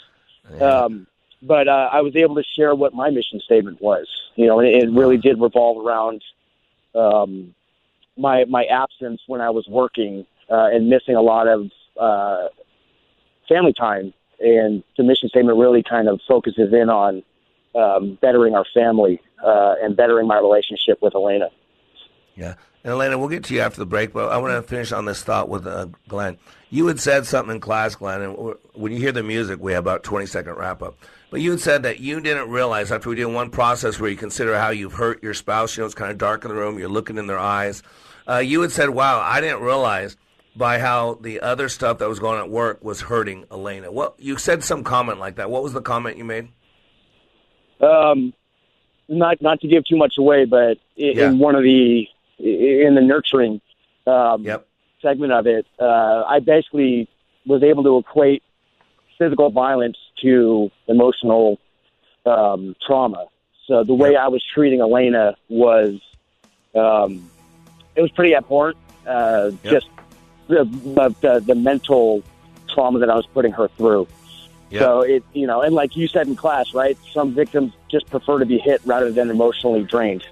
Um, 0.60 1.08
but 1.42 1.68
uh, 1.68 1.90
I 1.92 2.02
was 2.02 2.16
able 2.16 2.36
to 2.36 2.44
share 2.44 2.76
what 2.76 2.94
my 2.94 3.10
mission 3.10 3.40
statement 3.40 3.82
was. 3.82 4.08
You 4.36 4.48
know, 4.48 4.60
and 4.60 4.68
it, 4.68 4.84
it 4.84 4.92
really 4.92 5.18
did 5.18 5.40
revolve 5.40 5.86
around 5.86 6.24
um, 6.96 7.54
my 8.18 8.46
my 8.46 8.66
absence 8.66 9.22
when 9.28 9.42
I 9.42 9.50
was 9.50 9.68
working 9.68 10.26
uh, 10.50 10.70
and 10.72 10.90
missing 10.90 11.16
a 11.16 11.22
lot 11.22 11.48
of 11.48 11.72
uh, 11.98 12.48
family 13.48 13.74
time. 13.74 14.14
And 14.40 14.84
the 14.98 15.04
mission 15.04 15.30
statement 15.30 15.58
really 15.58 15.84
kind 15.84 16.08
of 16.08 16.22
focuses 16.28 16.74
in 16.74 16.90
on 16.90 17.24
um, 17.76 18.18
bettering 18.22 18.56
our 18.56 18.66
family 18.74 19.22
uh, 19.44 19.76
and 19.82 19.96
bettering 19.96 20.28
my 20.28 20.38
relationship 20.38 21.02
with 21.02 21.16
Elena. 21.16 21.50
Yeah. 22.36 22.56
And 22.84 22.94
Elena, 22.94 23.18
we'll 23.18 23.28
get 23.28 23.44
to 23.46 23.54
you 23.54 23.60
after 23.62 23.80
the 23.80 23.86
break, 23.86 24.14
but 24.14 24.32
I 24.32 24.38
want 24.38 24.54
to 24.54 24.62
finish 24.68 24.92
on 24.92 25.06
this 25.06 25.22
thought 25.22 25.50
with 25.50 25.68
uh, 25.68 25.88
Glenn. 26.08 26.38
You 26.70 26.88
had 26.88 27.00
said 27.00 27.26
something 27.26 27.56
in 27.56 27.60
class, 27.62 27.96
Glenn, 27.96 28.22
and 28.22 28.56
when 28.74 28.92
you 28.94 29.00
hear 29.00 29.12
the 29.12 29.24
music, 29.24 29.60
we 29.60 29.74
have 29.74 29.84
about 29.84 30.04
20 30.04 30.26
second 30.28 30.54
wrap 30.56 30.82
up. 30.82 30.96
But 31.30 31.42
you 31.42 31.52
had 31.52 31.60
said 31.60 31.84
that 31.84 32.00
you 32.00 32.22
didn't 32.22 32.50
realize 32.50 32.92
after 32.92 33.10
we 33.10 33.16
did 33.16 33.26
one 33.26 33.50
process 33.50 34.00
where 34.00 34.10
you 34.10 34.16
consider 34.16 34.58
how 34.58 34.70
you've 34.70 34.94
hurt 34.94 35.22
your 35.22 35.34
spouse, 35.34 35.76
you 35.76 35.82
know, 35.82 35.86
it's 35.86 35.96
kind 35.96 36.12
of 36.12 36.18
dark 36.18 36.46
in 36.46 36.50
the 36.50 36.56
room, 36.56 36.80
you're 36.80 36.90
looking 36.90 37.18
in 37.18 37.28
their 37.28 37.40
eyes. 37.40 37.84
Uh, 38.28 38.38
you 38.38 38.62
had 38.62 38.72
said, 38.72 38.90
wow, 38.92 39.20
I 39.20 39.42
didn't 39.42 39.62
realize 39.62 40.16
by 40.56 40.80
how 40.80 41.16
the 41.22 41.42
other 41.42 41.70
stuff 41.70 41.98
that 42.00 42.08
was 42.08 42.20
going 42.20 42.38
on 42.40 42.46
at 42.46 42.50
work 42.50 42.84
was 42.84 43.02
hurting 43.02 43.46
Elena. 43.52 43.92
What 43.92 44.16
you 44.20 44.38
said 44.38 44.64
some 44.64 44.84
comment 44.84 45.20
like 45.20 45.36
that. 45.36 45.50
What 45.50 45.64
was 45.64 45.74
the 45.74 45.82
comment 45.82 46.18
you 46.18 46.24
made? 46.26 46.50
Um, 47.82 48.34
not 49.08 49.42
not 49.42 49.62
to 49.62 49.68
give 49.68 49.86
too 49.86 49.98
much 49.98 50.16
away, 50.18 50.46
but 50.46 50.78
in, 50.98 51.18
Yeah. 51.18 51.30
in 51.30 51.40
one 51.40 51.56
of 51.56 51.64
the 51.64 52.08
in 52.40 52.96
the 52.96 53.02
nurturing 53.02 53.62
um, 54.08 54.44
Yep. 54.44 54.68
segment 55.02 55.32
of 55.34 55.48
it, 55.48 55.66
uh, 55.80 56.24
I 56.28 56.40
basically 56.40 57.08
was 57.46 57.64
able 57.64 57.84
to 57.84 57.98
equate 57.98 58.44
physical 59.18 59.50
violence 59.50 59.98
to 60.22 60.72
emotional 60.88 61.60
um, 62.26 62.76
trauma. 62.86 63.26
So 63.68 63.84
the 63.84 63.94
way 63.94 64.16
I 64.16 64.28
was 64.30 64.44
treating 64.44 64.80
Elena 64.80 65.36
was 65.48 66.00
um, 66.76 67.30
it 67.96 68.02
was 68.02 68.12
pretty 68.12 68.36
abhorrent. 68.36 68.78
Uh, 69.06 69.52
Just 69.64 69.88
the, 70.48 70.64
the 71.22 71.40
the 71.46 71.56
mental 71.56 72.24
trauma 72.68 73.00
that 73.00 73.10
I 73.10 73.16
was 73.16 73.28
putting 73.28 73.52
her 73.52 73.68
through. 73.70 74.08
Yep. 74.70 74.82
So 74.82 75.02
it, 75.02 75.24
you 75.34 75.48
know, 75.48 75.62
and 75.62 75.74
like 75.74 75.96
you 75.96 76.08
said 76.08 76.28
in 76.28 76.36
class, 76.36 76.74
right? 76.74 76.98
Some 77.12 77.34
victims 77.34 77.74
just 77.90 78.10
prefer 78.10 78.40
to 78.40 78.46
be 78.46 78.60
hit 78.60 78.82
rather 78.86 79.12
than 79.12 79.30
emotionally 79.30 79.84
drained. 79.84 80.26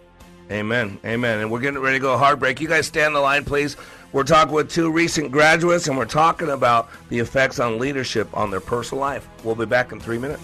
Amen. 0.50 1.00
Amen. 1.04 1.40
And 1.40 1.52
we're 1.52 1.60
getting 1.60 1.80
ready 1.80 1.98
to 1.98 2.02
go 2.02 2.18
hard 2.18 2.40
break. 2.40 2.62
You 2.62 2.68
guys 2.68 2.88
stay 2.88 3.04
on 3.04 3.14
the 3.14 3.20
line, 3.20 3.44
please. 3.44 3.76
We're 4.14 4.24
talking 4.24 4.54
with 4.54 4.72
two 4.72 4.90
recent 4.90 5.32
graduates, 5.32 5.88
and 5.88 5.98
we're 5.98 6.06
talking 6.06 6.50
about 6.50 6.90
the 7.10 7.20
effects 7.20 7.60
on 7.60 7.78
leadership 7.78 8.30
on 8.36 8.50
their 8.50 8.62
personal 8.62 9.02
life. 9.02 9.28
We'll 9.44 9.56
be 9.56 9.66
back 9.66 9.92
in 9.92 10.00
three 10.00 10.18
minutes. 10.18 10.42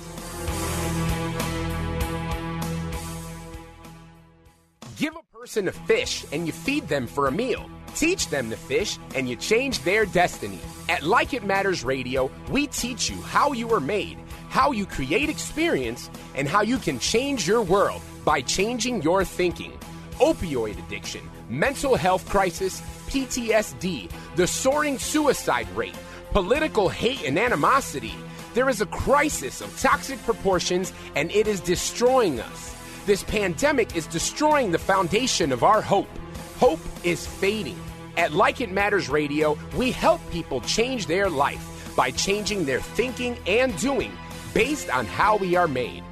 Give 4.98 5.16
a 5.16 5.38
person 5.38 5.68
a 5.68 5.72
fish 5.72 6.26
and 6.32 6.46
you 6.46 6.54
feed 6.54 6.88
them 6.88 7.08
for 7.08 7.28
a 7.28 7.32
meal. 7.32 7.70
Teach 7.96 8.30
them 8.30 8.50
to 8.50 8.58
fish 8.58 8.98
and 9.16 9.30
you 9.30 9.36
change 9.36 9.80
their 9.84 10.06
destiny. 10.06 10.60
At 10.90 11.04
Like 11.04 11.34
It 11.34 11.44
Matters 11.44 11.84
Radio, 11.84 12.30
we 12.52 12.68
teach 12.68 13.10
you 13.10 13.22
how 13.22 13.54
you 13.54 13.72
are 13.74 13.80
made, 13.80 14.18
how 14.50 14.72
you 14.72 14.86
create 14.86 15.30
experience, 15.30 16.10
and 16.36 16.48
how 16.48 16.62
you 16.62 16.78
can 16.78 17.00
change 17.00 17.48
your 17.48 17.62
world 17.62 18.02
by 18.26 18.42
changing 18.42 19.02
your 19.02 19.24
thinking. 19.24 19.78
Opioid 20.16 20.78
addiction, 20.80 21.22
mental 21.50 21.96
health 21.96 22.28
crisis, 22.30 22.82
PTSD, 23.08 24.10
the 24.36 24.48
soaring 24.48 24.98
suicide 24.98 25.70
rate, 25.76 25.96
political 26.32 26.90
hate 26.90 27.24
and 27.24 27.38
animosity. 27.38 28.14
There 28.54 28.70
is 28.70 28.82
a 28.82 28.86
crisis 28.86 29.62
of 29.62 29.80
toxic 29.80 30.22
proportions 30.24 30.94
and 31.16 31.32
it 31.32 31.48
is 31.48 31.60
destroying 31.60 32.40
us. 32.40 32.76
This 33.06 33.24
pandemic 33.24 33.96
is 33.96 34.08
destroying 34.08 34.72
the 34.72 34.80
foundation 34.80 35.52
of 35.52 35.64
our 35.64 35.82
hope. 35.82 36.10
Hope 36.58 36.80
is 37.04 37.28
fading. 37.28 37.80
At 38.16 38.32
Like 38.32 38.62
It 38.62 38.72
Matters 38.72 39.10
Radio, 39.10 39.58
we 39.76 39.92
help 39.92 40.22
people 40.32 40.62
change 40.62 41.08
their 41.08 41.30
life 41.30 41.94
by 41.96 42.12
changing 42.12 42.66
their 42.66 42.80
thinking 42.80 43.38
and 43.48 43.78
doing 43.80 44.12
based 44.54 44.90
on 44.90 45.06
how 45.06 45.38
we 45.38 45.56
are 45.56 45.68
made. 45.68 46.04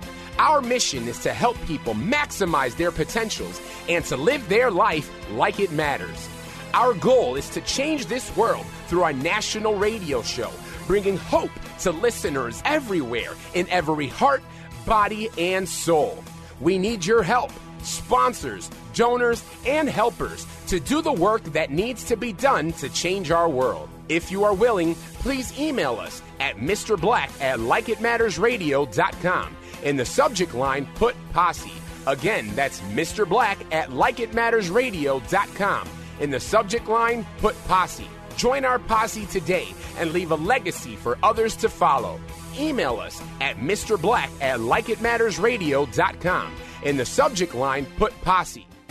Our 0.41 0.59
mission 0.59 1.07
is 1.07 1.19
to 1.19 1.33
help 1.33 1.55
people 1.67 1.93
maximize 1.93 2.75
their 2.75 2.89
potentials 2.89 3.61
and 3.87 4.03
to 4.05 4.17
live 4.17 4.49
their 4.49 4.71
life 4.71 5.07
like 5.33 5.59
it 5.59 5.71
matters. 5.71 6.27
Our 6.73 6.95
goal 6.95 7.35
is 7.35 7.47
to 7.49 7.61
change 7.61 8.07
this 8.07 8.35
world 8.35 8.65
through 8.87 9.03
our 9.03 9.13
national 9.13 9.75
radio 9.75 10.23
show, 10.23 10.49
bringing 10.87 11.15
hope 11.15 11.51
to 11.81 11.91
listeners 11.91 12.63
everywhere 12.65 13.35
in 13.53 13.69
every 13.69 14.07
heart, 14.07 14.41
body, 14.83 15.29
and 15.37 15.69
soul. 15.69 16.23
We 16.59 16.79
need 16.79 17.05
your 17.05 17.21
help, 17.21 17.51
sponsors, 17.83 18.67
donors, 18.95 19.43
and 19.67 19.87
helpers 19.87 20.47
to 20.69 20.79
do 20.79 21.03
the 21.03 21.13
work 21.13 21.43
that 21.53 21.69
needs 21.69 22.03
to 22.05 22.17
be 22.17 22.33
done 22.33 22.71
to 22.73 22.89
change 22.89 23.29
our 23.29 23.47
world. 23.47 23.89
If 24.09 24.31
you 24.31 24.43
are 24.45 24.55
willing, 24.55 24.95
please 25.19 25.55
email 25.59 25.99
us 25.99 26.23
at 26.39 26.57
Mr. 26.57 26.99
Black 26.99 27.29
at 27.39 27.59
likeitmattersradio.com. 27.59 29.57
In 29.84 29.97
the 29.97 30.05
subject 30.05 30.53
line, 30.53 30.88
put 30.95 31.15
posse. 31.34 31.73
Again, 32.07 32.51
that's 32.55 32.79
Mr. 32.82 33.27
Black 33.27 33.57
at 33.73 33.89
likeitmattersradio.com. 33.89 35.89
In 36.19 36.29
the 36.29 36.39
subject 36.39 36.88
line, 36.88 37.25
put 37.38 37.55
posse. 37.65 38.07
Join 38.36 38.65
our 38.65 38.79
posse 38.79 39.25
today 39.25 39.73
and 39.97 40.13
leave 40.13 40.32
a 40.32 40.36
legacy 40.36 40.95
for 40.95 41.17
others 41.23 41.55
to 41.57 41.69
follow. 41.69 42.19
Email 42.57 42.99
us 42.99 43.21
at 43.39 43.57
Mr. 43.57 44.01
Black 44.01 44.29
at 44.41 44.59
likeitmattersradio.com. 44.59 46.55
In 46.84 46.97
the 46.97 47.05
subject 47.05 47.53
line, 47.53 47.86
put 47.97 48.19
posse. 48.21 48.65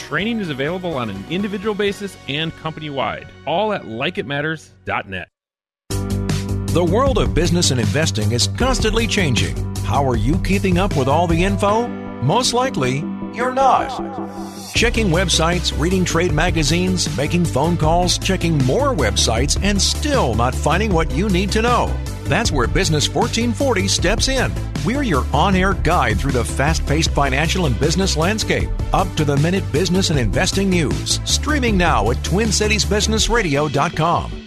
Training 0.00 0.40
is 0.40 0.48
available 0.48 0.94
on 0.94 1.08
an 1.08 1.24
individual 1.30 1.74
basis 1.74 2.16
and 2.26 2.56
company 2.56 2.90
wide, 2.90 3.28
all 3.46 3.72
at 3.72 3.82
likeitmatters.net. 3.82 5.28
The 5.90 6.84
world 6.84 7.18
of 7.18 7.34
business 7.34 7.70
and 7.70 7.78
investing 7.78 8.32
is 8.32 8.48
constantly 8.48 9.06
changing. 9.06 9.56
How 9.84 10.04
are 10.08 10.16
you 10.16 10.38
keeping 10.38 10.78
up 10.78 10.96
with 10.96 11.06
all 11.06 11.26
the 11.26 11.44
info? 11.44 11.86
Most 12.22 12.54
likely, 12.54 13.04
you're 13.34 13.52
not. 13.52 13.90
Checking 14.74 15.08
websites, 15.08 15.78
reading 15.78 16.04
trade 16.04 16.32
magazines, 16.32 17.14
making 17.16 17.44
phone 17.44 17.76
calls, 17.76 18.18
checking 18.18 18.56
more 18.64 18.94
websites, 18.94 19.58
and 19.62 19.80
still 19.80 20.34
not 20.34 20.54
finding 20.54 20.92
what 20.92 21.10
you 21.10 21.28
need 21.28 21.50
to 21.52 21.60
know. 21.60 21.94
That's 22.24 22.52
where 22.52 22.66
Business 22.66 23.08
1440 23.08 23.88
steps 23.88 24.28
in. 24.28 24.52
We're 24.84 25.02
your 25.02 25.26
on 25.34 25.54
air 25.54 25.74
guide 25.74 26.18
through 26.18 26.32
the 26.32 26.44
fast 26.44 26.86
paced 26.86 27.10
financial 27.10 27.66
and 27.66 27.78
business 27.78 28.16
landscape. 28.16 28.70
Up 28.94 29.14
to 29.16 29.24
the 29.24 29.36
minute 29.38 29.70
business 29.72 30.10
and 30.10 30.18
investing 30.18 30.70
news. 30.70 31.20
Streaming 31.24 31.76
now 31.76 32.10
at 32.10 32.16
TwinCitiesBusinessRadio.com. 32.18 34.39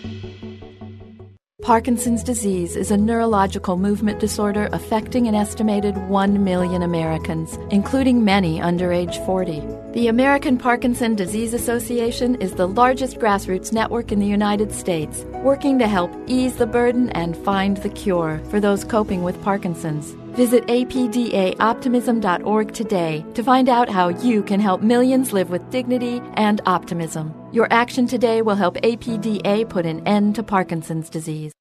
Parkinson's 1.64 2.24
disease 2.24 2.76
is 2.76 2.92
a 2.92 2.98
neurological 2.98 3.78
movement 3.78 4.20
disorder 4.20 4.68
affecting 4.74 5.30
an 5.30 5.36
estimated 5.36 5.96
1 6.10 6.44
million 6.44 6.84
Americans, 6.84 7.58
including 7.72 8.26
many 8.26 8.60
under 8.60 8.92
age 8.92 9.18
40. 9.20 9.64
The 9.94 10.10
American 10.10 10.58
Parkinson 10.58 11.16
Disease 11.16 11.54
Association 11.54 12.36
is 12.42 12.56
the 12.56 12.68
largest 12.68 13.18
grassroots 13.18 13.72
network 13.72 14.12
in 14.12 14.20
the 14.20 14.28
United 14.28 14.74
States, 14.74 15.24
working 15.36 15.80
to 15.80 15.88
help 15.88 16.12
ease 16.28 16.58
the 16.58 16.68
burden 16.68 17.12
and 17.12 17.38
find 17.38 17.78
the 17.78 17.88
cure 17.88 18.42
for 18.50 18.60
those 18.60 18.84
coping 18.84 19.24
with 19.24 19.42
Parkinson's. 19.42 20.12
Visit 20.36 20.68
apdaoptimism.org 20.68 22.74
today 22.74 23.26
to 23.36 23.42
find 23.42 23.70
out 23.70 23.88
how 23.88 24.10
you 24.10 24.44
can 24.44 24.60
help 24.60 24.82
millions 24.82 25.32
live 25.32 25.50
with 25.50 25.70
dignity 25.70 26.22
and 26.34 26.60
optimism. 26.66 27.34
Your 27.54 27.68
action 27.70 28.08
today 28.08 28.42
will 28.42 28.56
help 28.56 28.78
APDA 28.78 29.70
put 29.70 29.86
an 29.86 30.08
end 30.08 30.34
to 30.38 30.42
Parkinson's 30.42 31.08
disease. 31.08 31.52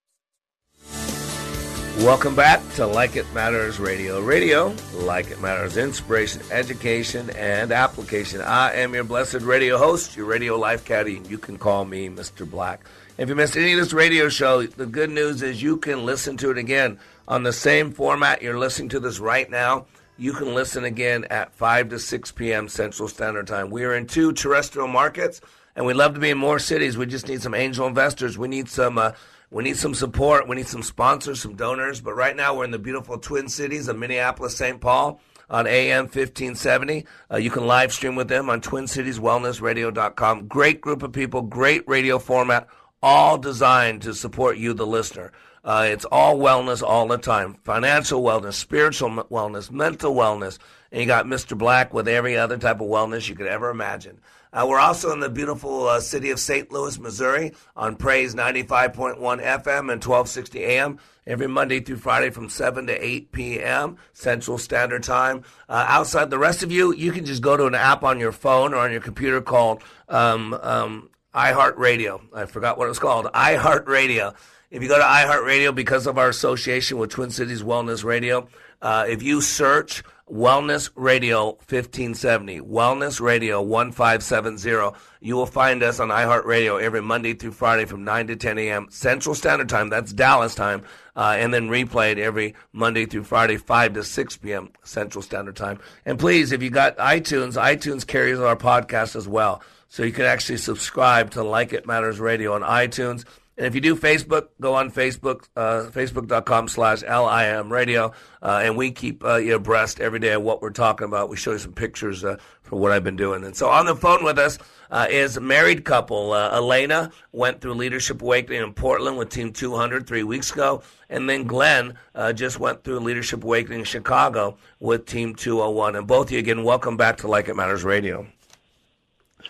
Welcome 1.99 2.35
back 2.35 2.63
to 2.77 2.87
Like 2.87 3.15
It 3.15 3.31
Matters 3.35 3.79
Radio. 3.79 4.19
Radio, 4.23 4.75
like 4.95 5.31
it 5.31 5.43
matters, 5.43 5.77
inspiration, 5.77 6.41
education, 6.51 7.29
and 7.37 7.73
application. 7.73 8.41
I 8.41 8.73
am 8.77 8.95
your 8.95 9.05
blessed 9.05 9.43
radio 9.43 9.77
host, 9.77 10.17
your 10.17 10.25
radio 10.25 10.57
life 10.57 10.83
caddy, 10.87 11.19
and 11.19 11.31
you 11.31 11.37
can 11.37 11.59
call 11.59 11.85
me 11.85 12.09
Mr. 12.09 12.51
Black. 12.51 12.81
If 13.19 13.29
you 13.29 13.35
missed 13.35 13.59
any 13.59 13.75
of 13.75 13.79
this 13.79 13.93
radio 13.93 14.31
show, 14.31 14.63
the 14.63 14.87
good 14.87 15.11
news 15.11 15.43
is 15.43 15.63
you 15.63 15.77
can 15.77 16.07
listen 16.07 16.39
to 16.39 16.51
it 16.51 16.57
again 16.57 16.99
on 17.29 17.43
the 17.43 17.53
same 17.53 17.93
format 17.93 18.41
you're 18.41 18.59
listening 18.59 18.89
to 18.89 19.01
this 19.01 19.19
right 19.19 19.51
now. 19.51 19.85
You 20.17 20.33
can 20.33 20.55
listen 20.55 20.85
again 20.85 21.27
at 21.29 21.53
5 21.53 21.91
to 21.91 21.99
6 21.99 22.33
p.m. 22.33 22.69
Central 22.69 23.09
Standard 23.09 23.47
Time. 23.47 23.69
We 23.69 23.85
are 23.85 23.95
in 23.95 24.07
two 24.07 24.33
terrestrial 24.33 24.89
markets, 24.89 25.43
and 25.75 25.87
we'd 25.87 25.95
love 25.95 26.15
to 26.15 26.21
be 26.21 26.31
in 26.31 26.39
more 26.39 26.59
cities. 26.59 26.97
We 26.97 27.07
just 27.07 27.29
need 27.29 27.43
some 27.43 27.55
angel 27.55 27.87
investors. 27.87 28.39
We 28.39 28.49
need 28.49 28.69
some. 28.69 28.99
Uh, 28.99 29.13
we 29.51 29.63
need 29.63 29.77
some 29.77 29.95
support. 29.95 30.49
We 30.49 30.57
need 30.57 30.67
some 30.67 30.83
sponsors, 30.83 31.43
some 31.43 31.57
donors. 31.57 32.01
But 32.01 32.15
right 32.15 32.35
now, 32.35 32.57
we're 32.57 32.65
in 32.65 32.71
the 32.71 32.79
beautiful 32.79 33.19
Twin 33.19 33.49
Cities 33.49 33.87
of 33.87 33.99
Minneapolis, 33.99 34.57
St. 34.57 34.81
Paul 34.81 35.21
on 35.51 35.67
AM 35.67 36.05
1570. 36.05 37.07
Uh, 37.31 37.37
you 37.37 37.51
can 37.51 37.67
live 37.67 37.93
stream 37.93 38.17
with 38.17 38.29
them 38.29 38.49
on 38.49 38.63
TwinCitiesWellnessRadio.com. 38.63 40.49
Great 40.49 40.81
group 40.81 41.03
of 41.03 41.13
people, 41.13 41.43
great 41.43 41.87
radio 41.87 42.19
format, 42.19 42.67
all 43.03 43.37
designed 43.37 44.01
to 44.03 44.15
support 44.15 44.57
you, 44.57 44.73
the 44.73 44.87
listener. 44.87 45.33
Uh, 45.65 45.87
it's 45.89 46.07
all 46.07 46.39
wellness 46.39 46.83
all 46.83 47.07
the 47.07 47.19
time 47.19 47.55
financial 47.63 48.23
wellness, 48.23 48.55
spiritual 48.55 49.11
wellness, 49.11 49.71
mental 49.71 50.15
wellness. 50.15 50.59
And 50.91 51.01
you 51.01 51.07
got 51.07 51.27
Mr. 51.27 51.57
Black 51.57 51.95
with 51.95 52.09
every 52.09 52.37
other 52.37 52.59
type 52.59 52.81
of 52.81 52.89
wellness 52.89 53.29
you 53.29 53.37
could 53.37 53.47
ever 53.47 53.71
imagine. 53.71 54.19
Uh, 54.53 54.67
we're 54.69 54.79
also 54.79 55.13
in 55.13 55.21
the 55.21 55.31
beautiful 55.31 55.87
uh, 55.87 55.99
city 56.01 56.31
of 56.31 56.39
St. 56.39 56.71
Louis, 56.71 56.99
Missouri 56.99 57.53
on 57.75 57.97
Praise 57.97 58.35
95.1 58.35 59.17
FM 59.19 59.79
and 59.79 60.05
1260 60.05 60.63
AM 60.63 60.99
every 61.27 61.47
Monday 61.47 61.81
through 61.81 61.97
Friday 61.97 62.29
from 62.31 62.51
7 62.51 62.87
to 62.87 63.05
8 63.05 63.33
p.m. 63.33 63.97
Central 64.13 64.59
Standard 64.59 65.03
Time. 65.03 65.43
Uh, 65.69 65.87
outside 65.89 66.29
the 66.29 66.39
rest 66.39 66.63
of 66.63 66.71
you, 66.71 66.93
you 66.95 67.13
can 67.13 67.25
just 67.25 67.41
go 67.43 67.57
to 67.57 67.67
an 67.67 67.75
app 67.75 68.03
on 68.05 68.21
your 68.21 68.33
phone 68.33 68.75
or 68.75 68.79
on 68.79 68.93
your 68.93 69.01
computer 69.01 69.41
called 69.41 69.83
um, 70.11 70.53
um, 70.61 71.09
iHeartRadio. 71.35 72.21
I 72.35 72.45
forgot 72.45 72.77
what 72.77 72.87
it 72.87 72.89
was 72.89 72.99
called. 72.99 73.27
iHeartRadio. 73.27 74.35
If 74.71 74.83
you 74.83 74.89
go 74.89 74.99
to 74.99 75.05
iHeartRadio, 75.05 75.75
because 75.75 76.07
of 76.07 76.19
our 76.19 76.29
association 76.29 76.99
with 76.99 77.11
Twin 77.11 77.31
Cities 77.31 77.63
Wellness 77.63 78.05
Radio, 78.05 78.49
uh, 78.83 79.07
if 79.09 79.23
you 79.23 79.41
search 79.41 80.03
Wellness 80.31 80.91
Radio 80.95 81.47
1570, 81.47 82.61
Wellness 82.61 83.21
Radio 83.21 83.61
1570, 83.61 84.97
you 85.21 85.37
will 85.37 85.47
find 85.47 85.83
us 85.83 86.01
on 86.01 86.09
iHeartRadio 86.09 86.81
every 86.81 87.03
Monday 87.03 87.35
through 87.35 87.53
Friday 87.53 87.85
from 87.85 88.03
9 88.03 88.29
to 88.29 88.37
10 88.37 88.59
a.m. 88.59 88.87
Central 88.91 89.35
Standard 89.35 89.69
Time. 89.69 89.89
That's 89.89 90.13
Dallas 90.13 90.55
time. 90.55 90.85
Uh, 91.15 91.37
and 91.39 91.53
then 91.53 91.69
replayed 91.69 92.17
every 92.19 92.55
Monday 92.73 93.05
through 93.05 93.25
Friday, 93.25 93.59
5 93.59 93.95
to 93.95 94.05
6 94.05 94.37
p.m. 94.39 94.71
Central 94.83 95.21
Standard 95.21 95.57
Time. 95.57 95.79
And 96.07 96.19
please, 96.19 96.51
if 96.51 96.63
you 96.63 96.71
got 96.71 96.97
iTunes, 96.97 97.61
iTunes 97.61 98.07
carries 98.07 98.41
our 98.41 98.57
podcast 98.57 99.15
as 99.15 99.29
well. 99.29 99.63
So 99.89 100.03
you 100.03 100.13
can 100.13 100.25
actually 100.25 100.57
subscribe 100.57 101.33
to 101.33 101.43
Like 101.43 101.75
It 101.75 101.87
Matters 101.87 102.19
Radio 102.19 102.55
on 102.55 102.63
iTunes. 102.63 103.27
And 103.59 103.67
if 103.67 103.75
you 103.75 103.83
do 103.83 103.95
Facebook, 103.95 104.49
go 104.61 104.75
on 104.75 104.91
Facebook, 104.91 105.47
uh, 105.57 105.91
facebook.com 105.91 106.69
slash 106.69 107.03
LIM 107.03 107.71
radio. 107.71 108.13
Uh, 108.43 108.63
and 108.65 108.77
we 108.77 108.91
keep 108.91 109.23
uh, 109.25 109.37
you 109.37 109.57
abreast 109.57 110.01
every 110.01 110.19
day 110.19 110.33
of 110.33 110.43
what 110.43 110.63
we're 110.63 110.71
talking 110.71 111.07
about. 111.07 111.29
We 111.29 111.37
show 111.37 111.53
you 111.53 111.59
some 111.59 111.75
pictures 111.75 112.25
uh, 112.25 112.39
for 112.63 112.79
what 112.79 112.93
I've 112.93 113.05
been 113.05 113.17
doing. 113.17 113.45
And 113.45 113.55
so 113.55 113.69
on 113.69 113.85
the 113.85 113.95
phone 113.95 114.25
with 114.25 114.39
us 114.39 114.59
uh, 114.91 115.07
is 115.11 115.37
a 115.37 115.41
married 115.43 115.85
couple. 115.85 116.33
Uh, 116.33 116.57
Elena 116.57 117.13
went 117.33 117.61
through 117.61 117.75
Leadership 117.75 118.23
Awakening 118.23 118.63
in 118.63 118.73
Portland 118.73 119.19
with 119.19 119.29
Team 119.29 119.53
200 119.53 120.07
three 120.07 120.23
weeks 120.23 120.51
ago. 120.51 120.83
And 121.11 121.29
then 121.29 121.45
Glenn 121.45 121.95
uh, 122.15 122.33
just 122.33 122.59
went 122.59 122.85
through 122.85 123.01
Leadership 123.01 123.45
Awakening 123.45 123.81
in 123.81 123.85
Chicago 123.85 124.57
with 124.81 125.05
Team 125.05 125.35
201. 125.35 125.97
And 125.97 126.07
both 126.07 126.29
of 126.29 126.33
you, 126.33 126.39
again, 126.39 126.65
welcome 126.65 126.97
back 126.97 127.19
to 127.19 127.29
Like 127.29 127.49
It 127.49 127.57
Matters 127.57 127.85
Radio. 127.85 128.27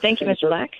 Thank 0.01 0.21
you, 0.21 0.27
Mr. 0.27 0.49
Black. 0.49 0.73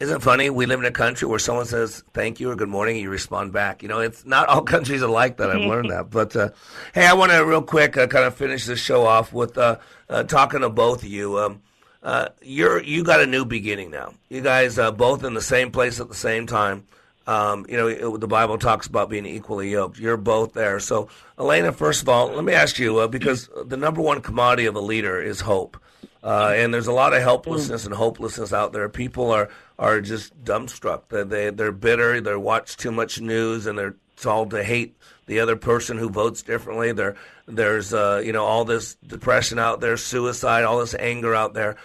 Isn't 0.00 0.16
it 0.16 0.22
funny? 0.22 0.48
We 0.48 0.64
live 0.64 0.80
in 0.80 0.86
a 0.86 0.90
country 0.90 1.28
where 1.28 1.38
someone 1.38 1.66
says 1.66 2.02
thank 2.14 2.40
you 2.40 2.50
or 2.50 2.56
good 2.56 2.70
morning, 2.70 2.96
and 2.96 3.02
you 3.02 3.10
respond 3.10 3.52
back. 3.52 3.82
You 3.82 3.88
know, 3.90 4.00
it's 4.00 4.24
not 4.24 4.48
all 4.48 4.62
countries 4.74 5.02
are 5.02 5.10
like 5.10 5.36
that. 5.36 5.50
I've 5.50 5.60
learned 5.60 5.90
that. 5.90 6.08
But 6.10 6.34
uh, 6.34 6.48
hey, 6.94 7.06
I 7.06 7.12
want 7.12 7.32
to 7.32 7.44
real 7.44 7.60
quick 7.60 7.98
uh, 7.98 8.06
kind 8.06 8.24
of 8.24 8.34
finish 8.34 8.64
this 8.64 8.80
show 8.80 9.04
off 9.04 9.34
with 9.34 9.58
uh, 9.58 9.76
uh, 10.08 10.22
talking 10.22 10.60
to 10.60 10.70
both 10.70 11.02
of 11.02 11.08
you. 11.10 11.38
Um, 11.38 11.60
uh, 12.02 12.30
you're 12.40 12.82
you 12.82 13.04
got 13.04 13.20
a 13.20 13.26
new 13.26 13.44
beginning 13.44 13.90
now. 13.90 14.14
You 14.30 14.40
guys 14.40 14.78
uh, 14.78 14.90
both 14.90 15.22
in 15.22 15.34
the 15.34 15.42
same 15.42 15.70
place 15.70 16.00
at 16.00 16.08
the 16.08 16.14
same 16.14 16.46
time. 16.46 16.86
Um, 17.26 17.66
you 17.68 17.76
know, 17.76 17.86
it, 17.86 18.20
the 18.20 18.26
Bible 18.26 18.56
talks 18.56 18.86
about 18.86 19.10
being 19.10 19.26
equally 19.26 19.70
yoked. 19.70 19.98
You're 19.98 20.16
both 20.16 20.54
there. 20.54 20.80
So, 20.80 21.08
Elena, 21.38 21.72
first 21.72 22.00
of 22.00 22.08
all, 22.08 22.28
let 22.28 22.42
me 22.42 22.54
ask 22.54 22.78
you 22.78 23.00
uh, 23.00 23.06
because 23.06 23.50
the 23.66 23.76
number 23.76 24.00
one 24.00 24.22
commodity 24.22 24.64
of 24.64 24.76
a 24.76 24.80
leader 24.80 25.20
is 25.20 25.42
hope. 25.42 25.76
Uh, 26.22 26.52
and 26.54 26.72
there's 26.72 26.86
a 26.86 26.92
lot 26.92 27.14
of 27.14 27.22
helplessness 27.22 27.86
and 27.86 27.94
hopelessness 27.94 28.52
out 28.52 28.72
there. 28.72 28.88
People 28.88 29.30
are, 29.30 29.48
are 29.78 30.00
just 30.00 30.38
dumbstruck. 30.44 31.02
They, 31.08 31.22
they, 31.22 31.50
they're 31.50 31.72
bitter. 31.72 32.20
They 32.20 32.36
watch 32.36 32.76
too 32.76 32.92
much 32.92 33.20
news 33.20 33.66
and 33.66 33.78
they're 33.78 33.96
told 34.16 34.50
to 34.50 34.62
hate 34.62 34.96
the 35.26 35.40
other 35.40 35.56
person 35.56 35.96
who 35.96 36.10
votes 36.10 36.42
differently. 36.42 36.92
There, 36.92 37.16
there's, 37.46 37.94
uh, 37.94 38.22
you 38.24 38.32
know, 38.32 38.44
all 38.44 38.64
this 38.64 38.96
depression 39.06 39.58
out 39.58 39.80
there, 39.80 39.96
suicide, 39.96 40.64
all 40.64 40.80
this 40.80 40.94
anger 40.94 41.34
out 41.34 41.54
there. 41.54 41.76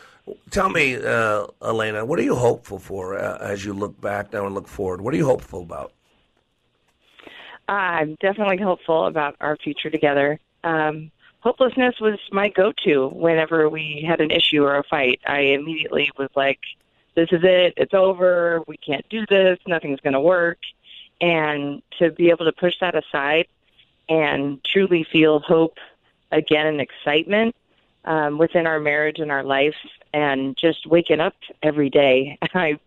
Tell 0.49 0.69
me, 0.69 0.95
uh, 0.95 1.45
Elena, 1.61 2.03
what 2.05 2.19
are 2.19 2.23
you 2.23 2.36
hopeful 2.36 2.79
for 2.79 3.17
uh, 3.17 3.38
as 3.38 3.63
you 3.63 3.73
look 3.73 3.99
back 4.01 4.33
now 4.33 4.45
and 4.45 4.55
look 4.55 4.67
forward? 4.67 4.99
What 4.99 5.13
are 5.13 5.17
you 5.17 5.25
hopeful 5.25 5.61
about? 5.61 5.93
I'm 7.67 8.15
definitely 8.19 8.57
hopeful 8.57 9.07
about 9.07 9.36
our 9.39 9.55
future 9.57 9.89
together. 9.89 10.39
Um, 10.63 11.11
hopelessness 11.45 11.99
was 12.01 12.17
my 12.31 12.49
go-to 12.49 13.07
whenever 13.09 13.69
we 13.69 14.03
had 14.05 14.19
an 14.19 14.31
issue 14.31 14.63
or 14.63 14.77
a 14.77 14.83
fight. 14.83 15.21
I 15.27 15.41
immediately 15.41 16.11
was 16.17 16.29
like, 16.35 16.59
"This 17.13 17.29
is 17.31 17.41
it. 17.43 17.75
It's 17.77 17.93
over. 17.93 18.63
We 18.67 18.77
can't 18.77 19.07
do 19.09 19.25
this. 19.27 19.59
Nothing's 19.67 19.99
going 19.99 20.13
to 20.13 20.19
work." 20.19 20.57
And 21.21 21.83
to 21.99 22.11
be 22.11 22.29
able 22.31 22.45
to 22.45 22.51
push 22.51 22.73
that 22.81 22.95
aside 22.95 23.47
and 24.09 24.61
truly 24.65 25.03
feel 25.03 25.39
hope 25.39 25.77
again 26.31 26.65
and 26.67 26.81
excitement 26.81 27.55
um, 28.03 28.37
within 28.37 28.67
our 28.67 28.79
marriage 28.79 29.19
and 29.19 29.31
our 29.31 29.43
life, 29.43 29.75
and 30.13 30.57
just 30.57 30.87
waking 30.87 31.19
up 31.19 31.35
every 31.61 31.91
day. 31.91 32.37
I 32.55 32.79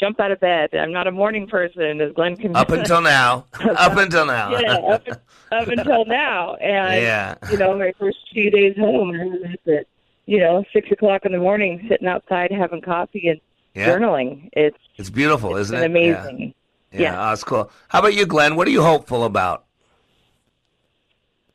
jump 0.00 0.18
out 0.18 0.32
of 0.32 0.40
bed. 0.40 0.74
I'm 0.74 0.92
not 0.92 1.06
a 1.06 1.12
morning 1.12 1.46
person, 1.46 2.00
as 2.00 2.12
Glenn 2.12 2.36
can. 2.36 2.56
Up 2.56 2.70
until 2.70 3.00
now. 3.02 3.44
up 3.76 3.96
until 3.96 4.26
now. 4.26 4.50
yeah, 4.58 4.72
up, 4.74 5.06
up 5.52 5.68
until 5.68 6.04
now. 6.06 6.54
And 6.54 7.02
Yeah. 7.02 7.34
you 7.50 7.58
know, 7.58 7.76
my 7.78 7.92
first 7.98 8.18
few 8.32 8.50
days 8.50 8.76
home, 8.76 9.12
I 9.20 9.24
was 9.26 9.56
at 9.68 9.86
you 10.26 10.38
know 10.38 10.64
six 10.72 10.90
o'clock 10.90 11.24
in 11.26 11.32
the 11.32 11.38
morning, 11.38 11.86
sitting 11.88 12.08
outside 12.08 12.50
having 12.50 12.80
coffee 12.80 13.28
and 13.28 13.40
Yeah. 13.74 13.88
journaling. 13.88 14.48
It's 14.54 14.78
It's 14.96 15.10
beautiful, 15.10 15.56
isn't 15.56 15.78
been 15.78 15.94
it? 15.96 16.00
Yeah. 16.06 16.20
amazing. 16.26 16.54
Yeah, 16.92 17.00
Yeah. 17.02 17.22
oh, 17.26 17.28
that's 17.30 17.44
cool. 17.44 17.70
How 17.88 18.00
about 18.00 18.14
you, 18.14 18.26
Glenn? 18.26 18.56
What 18.56 18.66
are 18.66 18.72
you 18.72 18.82
hopeful 18.82 19.22
about? 19.24 19.64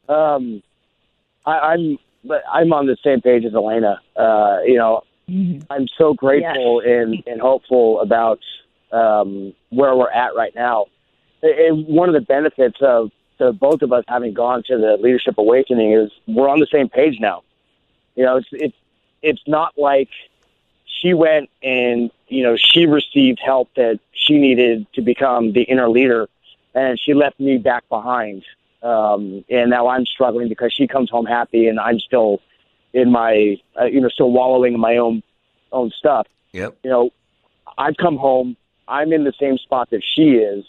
Um, 0.08 0.62
I, 1.46 1.60
I'm 1.60 1.98
but 2.24 2.42
I'm 2.52 2.72
on 2.74 2.86
the 2.88 2.98
same 3.04 3.22
page 3.22 3.44
as 3.46 3.54
Elena. 3.54 4.00
Uh, 4.16 4.60
you 4.66 4.76
know, 4.78 5.02
I'm 5.28 5.88
so 5.98 6.14
grateful 6.14 6.82
and, 6.82 7.24
and 7.26 7.42
hopeful 7.42 8.00
about 8.02 8.40
um, 8.92 9.54
where 9.70 9.96
we're 9.96 10.12
at 10.12 10.36
right 10.36 10.54
now. 10.56 10.86
And 11.42 11.88
one 11.88 12.10
of 12.10 12.14
the 12.14 12.22
benefits 12.22 12.78
of 12.82 13.12
the 13.38 13.52
both 13.52 13.82
of 13.82 13.92
us 13.92 14.04
having 14.08 14.34
gone 14.34 14.64
to 14.68 14.78
the 14.78 14.98
leadership 15.00 15.38
awakening 15.38 15.94
is 15.94 16.12
we're 16.28 16.50
on 16.50 16.60
the 16.60 16.68
same 16.72 16.90
page 16.90 17.20
now. 17.20 17.44
You 18.16 18.24
know, 18.24 18.38
it's 18.38 18.48
it's 18.52 18.78
it's 19.22 19.42
not 19.48 19.74
like 19.78 20.10
she 20.86 21.14
went 21.14 21.50
and 21.62 22.12
you 22.28 22.44
know 22.44 22.56
she 22.56 22.86
received 22.86 23.40
help 23.44 23.70
that 23.76 24.00
she 24.14 24.38
needed 24.38 24.88
to 24.94 25.02
become 25.02 25.52
the 25.54 25.64
inner 25.64 25.90
leader, 25.90 26.28
and 26.74 27.00
she 27.00 27.14
left 27.14 27.40
me 27.40 27.58
back 27.58 27.88
behind. 27.90 28.44
Um, 28.82 29.44
and 29.50 29.72
now 29.72 29.88
I'm 29.88 30.06
struggling 30.06 30.48
because 30.48 30.72
she 30.72 30.88
comes 30.88 31.10
home 31.10 31.26
happy, 31.26 31.68
and 31.68 31.80
I'm 31.80 32.00
still 32.00 32.40
in 32.96 33.12
my 33.12 33.58
uh, 33.80 33.86
you 33.86 34.02
know 34.02 34.08
still 34.08 34.32
wallowing 34.32 34.74
in 34.74 34.80
my 34.80 34.98
own 34.98 35.22
own 35.72 35.92
stuff. 35.96 36.26
Yep. 36.54 36.78
You 36.84 36.90
know, 36.90 37.10
I've 37.78 37.98
come 37.98 38.18
home. 38.18 38.58
I'm 38.88 39.12
in 39.12 39.26
the 39.26 39.34
same 39.40 39.58
spot 39.58 39.90
that 39.92 40.02
she 40.16 40.36
is, 40.36 40.64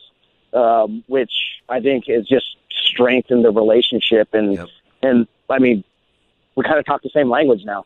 um, 0.53 1.05
which 1.07 1.31
I 1.69 1.81
think 1.81 2.07
has 2.09 2.27
just 2.27 2.47
strengthened 2.89 3.45
the 3.45 3.53
relationship. 3.53 4.29
And 4.33 4.59
and 5.03 5.29
I 5.49 5.61
mean, 5.61 5.85
we 6.57 6.65
kind 6.65 6.79
of 6.79 6.85
talk 6.85 7.03
the 7.03 7.11
same 7.15 7.31
language 7.31 7.63
now. 7.65 7.85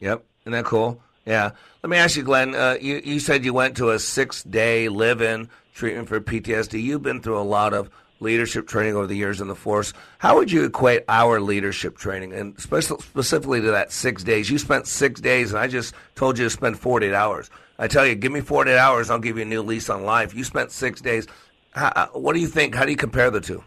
Yep. 0.00 0.24
Isn't 0.42 0.52
that 0.52 0.64
cool? 0.64 1.00
Yeah. 1.24 1.50
Let 1.82 1.90
me 1.90 1.98
ask 1.98 2.16
you, 2.16 2.22
Glenn. 2.22 2.54
Uh, 2.54 2.76
you, 2.80 3.00
you 3.04 3.20
said 3.20 3.44
you 3.44 3.52
went 3.52 3.76
to 3.76 3.90
a 3.90 3.98
six 3.98 4.42
day 4.42 4.88
live 4.88 5.20
in 5.20 5.48
treatment 5.74 6.08
for 6.08 6.20
PTSD. 6.20 6.82
You've 6.82 7.02
been 7.02 7.20
through 7.20 7.38
a 7.38 7.44
lot 7.44 7.74
of 7.74 7.90
leadership 8.20 8.66
training 8.66 8.96
over 8.96 9.06
the 9.06 9.16
years 9.16 9.40
in 9.40 9.48
the 9.48 9.54
force. 9.54 9.92
How 10.18 10.36
would 10.36 10.50
you 10.50 10.64
equate 10.64 11.04
our 11.08 11.40
leadership 11.40 11.96
training, 11.96 12.32
and 12.32 12.58
spec- 12.60 12.82
specifically 12.82 13.60
to 13.60 13.70
that 13.70 13.92
six 13.92 14.24
days? 14.24 14.50
You 14.50 14.58
spent 14.58 14.86
six 14.86 15.20
days, 15.20 15.52
and 15.52 15.58
I 15.58 15.68
just 15.68 15.94
told 16.14 16.38
you 16.38 16.44
to 16.44 16.50
spend 16.50 16.78
48 16.78 17.14
hours. 17.14 17.50
I 17.78 17.86
tell 17.86 18.06
you, 18.06 18.14
give 18.14 18.32
me 18.32 18.40
48 18.40 18.76
hours, 18.76 19.10
I'll 19.10 19.18
give 19.18 19.36
you 19.36 19.42
a 19.42 19.46
new 19.46 19.62
lease 19.62 19.88
on 19.88 20.02
life. 20.02 20.34
You 20.34 20.44
spent 20.44 20.72
six 20.72 21.00
days. 21.00 21.26
How, 21.72 22.10
what 22.12 22.32
do 22.32 22.40
you 22.40 22.48
think? 22.48 22.74
How 22.74 22.84
do 22.84 22.90
you 22.90 22.96
compare 22.96 23.30
the 23.30 23.40
two? 23.40 23.62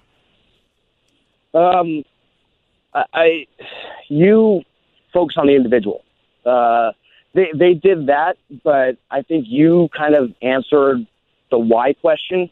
Um, 1.53 2.03
I, 2.93 3.03
I 3.13 3.47
you 4.09 4.61
focus 5.13 5.35
on 5.37 5.47
the 5.47 5.55
individual. 5.55 6.03
Uh, 6.45 6.91
they 7.33 7.47
they 7.57 7.73
did 7.73 8.07
that, 8.07 8.37
but 8.63 8.97
I 9.09 9.21
think 9.21 9.45
you 9.47 9.89
kind 9.95 10.15
of 10.15 10.33
answered 10.41 11.05
the 11.49 11.57
why 11.57 11.93
question, 11.93 12.49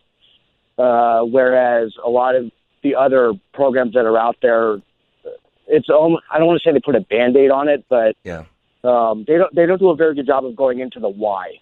uh, 0.79 1.21
whereas 1.23 1.93
a 2.03 2.09
lot 2.09 2.35
of 2.35 2.51
the 2.83 2.95
other 2.95 3.33
programs 3.53 3.93
that 3.93 4.05
are 4.05 4.17
out 4.17 4.37
there, 4.41 4.81
it's 5.67 5.89
almost, 5.89 6.23
I 6.31 6.37
don't 6.37 6.47
want 6.47 6.61
to 6.63 6.67
say 6.67 6.73
they 6.73 6.79
put 6.79 6.95
a 6.95 7.01
band 7.01 7.35
aid 7.35 7.51
on 7.51 7.67
it, 7.67 7.85
but 7.89 8.15
yeah, 8.23 8.45
um, 8.83 9.25
they 9.27 9.37
don't 9.37 9.53
they 9.53 9.65
don't 9.65 9.77
do 9.77 9.89
a 9.89 9.95
very 9.95 10.15
good 10.15 10.25
job 10.25 10.45
of 10.45 10.55
going 10.55 10.79
into 10.79 10.99
the 10.99 11.09
why. 11.09 11.59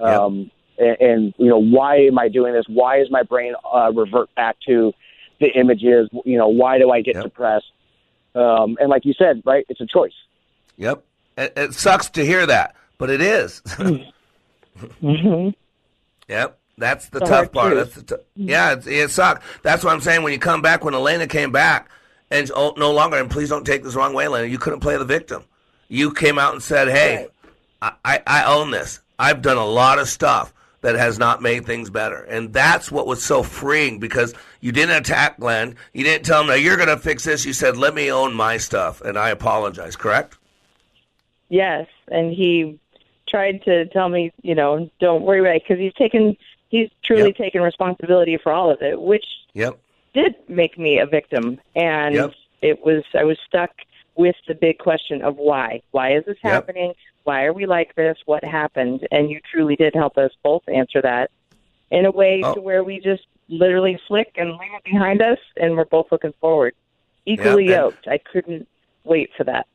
Um, 0.00 0.50
and, 0.78 0.96
and 1.00 1.34
you 1.36 1.48
know 1.48 1.58
why 1.58 1.98
am 1.98 2.18
I 2.18 2.28
doing 2.28 2.54
this? 2.54 2.64
Why 2.66 3.00
is 3.00 3.10
my 3.10 3.22
brain 3.22 3.52
uh, 3.70 3.92
revert 3.92 4.34
back 4.34 4.56
to 4.66 4.92
the 5.40 5.48
images? 5.48 6.08
You 6.24 6.38
know 6.38 6.48
why 6.48 6.78
do 6.78 6.90
I 6.90 7.02
get 7.02 7.20
depressed? 7.20 7.70
Um, 8.34 8.78
and 8.80 8.88
like 8.88 9.04
you 9.04 9.12
said, 9.12 9.42
right, 9.44 9.64
it's 9.68 9.80
a 9.80 9.86
choice. 9.86 10.14
Yep. 10.76 11.04
It, 11.36 11.52
it 11.56 11.74
sucks 11.74 12.10
to 12.10 12.24
hear 12.24 12.46
that, 12.46 12.74
but 12.98 13.10
it 13.10 13.20
is. 13.20 13.60
mm-hmm. 13.68 15.50
Yep. 16.28 16.58
That's 16.76 17.08
the 17.08 17.20
The 17.20 17.26
tough 17.26 17.52
part. 17.52 17.72
truth. 17.72 17.94
That's 17.94 18.06
the 18.06 18.16
t- 18.16 18.22
yeah, 18.36 18.72
it's, 18.72 18.86
it 18.86 19.10
sucked. 19.10 19.42
That's 19.62 19.84
what 19.84 19.92
I'm 19.92 20.00
saying. 20.00 20.22
When 20.22 20.32
you 20.32 20.38
come 20.38 20.62
back, 20.62 20.84
when 20.84 20.94
Elena 20.94 21.26
came 21.26 21.52
back, 21.52 21.88
and 22.30 22.50
oh, 22.54 22.74
no 22.76 22.92
longer, 22.92 23.16
and 23.16 23.30
please 23.30 23.48
don't 23.48 23.64
take 23.64 23.84
this 23.84 23.92
the 23.94 23.98
wrong 24.00 24.14
way, 24.14 24.24
Elena, 24.24 24.46
you 24.46 24.58
couldn't 24.58 24.80
play 24.80 24.96
the 24.96 25.04
victim. 25.04 25.44
You 25.88 26.12
came 26.12 26.38
out 26.38 26.52
and 26.52 26.62
said, 26.62 26.88
"Hey, 26.88 27.28
I, 27.80 27.92
I, 28.04 28.22
I 28.26 28.44
own 28.44 28.70
this. 28.70 29.00
I've 29.18 29.42
done 29.42 29.56
a 29.56 29.64
lot 29.66 29.98
of 29.98 30.08
stuff 30.08 30.52
that 30.80 30.96
has 30.96 31.18
not 31.18 31.42
made 31.42 31.64
things 31.64 31.90
better," 31.90 32.22
and 32.24 32.52
that's 32.52 32.90
what 32.90 33.06
was 33.06 33.22
so 33.22 33.42
freeing 33.44 34.00
because 34.00 34.34
you 34.60 34.72
didn't 34.72 34.96
attack 34.96 35.38
Glenn. 35.38 35.76
You 35.92 36.02
didn't 36.02 36.24
tell 36.24 36.40
him, 36.40 36.48
"No, 36.48 36.54
you're 36.54 36.76
going 36.76 36.88
to 36.88 36.96
fix 36.98 37.22
this." 37.24 37.44
You 37.46 37.52
said, 37.52 37.76
"Let 37.76 37.94
me 37.94 38.10
own 38.10 38.34
my 38.34 38.56
stuff," 38.56 39.00
and 39.00 39.16
I 39.16 39.28
apologize. 39.30 39.94
Correct? 39.94 40.36
Yes, 41.50 41.86
and 42.08 42.32
he 42.32 42.80
tried 43.28 43.62
to 43.64 43.86
tell 43.86 44.08
me, 44.08 44.32
you 44.42 44.54
know, 44.54 44.90
don't 45.00 45.22
worry 45.22 45.40
about 45.40 45.56
it 45.56 45.62
because 45.62 45.78
he's 45.78 45.94
taken, 45.94 46.36
he's 46.74 46.90
truly 47.04 47.28
Yep. 47.28 47.36
taken 47.36 47.62
responsibility 47.62 48.36
for 48.36 48.50
all 48.52 48.68
of 48.70 48.82
it, 48.82 49.00
which 49.00 49.24
Yep. 49.54 49.78
did 50.12 50.34
make 50.48 50.76
me 50.78 50.98
a 50.98 51.06
victim, 51.06 51.60
and 51.76 52.14
Yep. 52.14 52.32
it 52.62 52.84
was 52.84 53.04
I 53.14 53.24
was 53.24 53.38
stuck 53.46 53.70
with 54.16 54.36
the 54.48 54.54
big 54.54 54.78
question 54.78 55.22
of 55.22 55.36
why. 55.36 55.82
Why 55.92 56.14
is 56.16 56.24
this 56.24 56.38
happening? 56.42 56.94
Why 57.24 57.44
are 57.44 57.52
we 57.52 57.66
like 57.66 57.94
this? 57.94 58.16
What 58.26 58.42
happened? 58.44 59.06
And 59.12 59.30
you 59.30 59.40
truly 59.50 59.76
did 59.76 59.94
help 59.94 60.18
us 60.18 60.32
both 60.42 60.62
answer 60.68 61.00
that 61.02 61.30
in 61.90 62.06
a 62.06 62.10
way 62.10 62.42
Oh. 62.44 62.54
to 62.54 62.60
where 62.60 62.82
we 62.84 62.98
just 63.00 63.24
literally 63.48 63.98
flick 64.08 64.32
and 64.36 64.50
leave 64.52 64.74
it 64.74 64.84
behind 64.84 65.22
us, 65.22 65.38
and 65.56 65.76
we're 65.76 65.84
both 65.84 66.10
looking 66.10 66.34
forward, 66.40 66.74
equally 67.26 67.66
yoked. 67.68 68.08
I 68.08 68.18
couldn't 68.18 68.66
wait 69.04 69.30
for 69.36 69.44
that. 69.44 69.66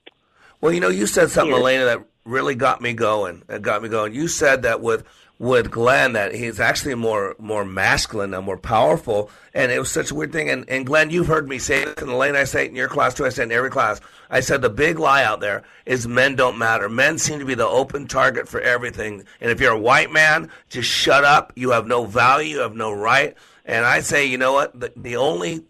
Well, 0.61 0.73
you 0.73 0.79
know, 0.81 0.89
you 0.89 1.05
said 1.07 1.29
something. 1.29 1.55
Elena, 1.55 1.85
that 1.85 1.99
really 2.25 2.55
got 2.55 2.81
me 2.81 2.93
going. 2.93 3.43
It 3.47 3.61
got 3.61 3.81
me 3.83 3.89
going. 3.89 4.13
You 4.13 4.27
said 4.27 4.63
that 4.63 4.81
with 4.81 5.03
with 5.39 5.71
Glenn 5.71 6.13
that 6.13 6.35
he's 6.35 6.59
actually 6.59 6.95
more 6.95 7.35
more 7.39 7.63
masculine 7.63 8.33
and 8.33 8.45
more 8.45 8.57
powerful, 8.57 9.31
and 9.53 9.71
it 9.71 9.79
was 9.79 9.89
such 9.89 10.11
a 10.11 10.15
weird 10.15 10.33
thing. 10.33 10.49
And, 10.49 10.69
and 10.69 10.85
Glenn, 10.85 11.09
you've 11.09 11.27
heard 11.27 11.47
me 11.47 11.57
say 11.57 11.83
it, 11.83 12.01
in 12.01 12.07
the 12.07 12.15
lane 12.15 12.35
I 12.35 12.43
say 12.43 12.65
it 12.65 12.69
in 12.69 12.75
your 12.75 12.89
class 12.89 13.13
too. 13.13 13.25
I 13.25 13.29
say 13.29 13.43
it 13.43 13.45
in 13.45 13.51
every 13.53 13.69
class. 13.69 14.01
I 14.29 14.41
said 14.41 14.61
the 14.61 14.69
big 14.69 14.99
lie 14.99 15.23
out 15.23 15.39
there 15.39 15.63
is 15.85 16.07
men 16.07 16.35
don't 16.35 16.57
matter. 16.57 16.89
Men 16.89 17.17
seem 17.17 17.39
to 17.39 17.45
be 17.45 17.55
the 17.55 17.65
open 17.65 18.05
target 18.05 18.47
for 18.47 18.59
everything. 18.59 19.23
And 19.39 19.49
if 19.49 19.61
you're 19.61 19.71
a 19.71 19.79
white 19.79 20.11
man, 20.11 20.51
just 20.69 20.89
shut 20.89 21.23
up. 21.23 21.53
You 21.55 21.71
have 21.71 21.87
no 21.87 22.05
value. 22.05 22.57
You 22.57 22.59
have 22.59 22.75
no 22.75 22.91
right. 22.91 23.35
And 23.65 23.85
I 23.85 24.01
say, 24.01 24.25
you 24.25 24.37
know 24.37 24.53
what? 24.53 24.77
The, 24.77 24.91
the 24.95 25.15
only 25.15 25.63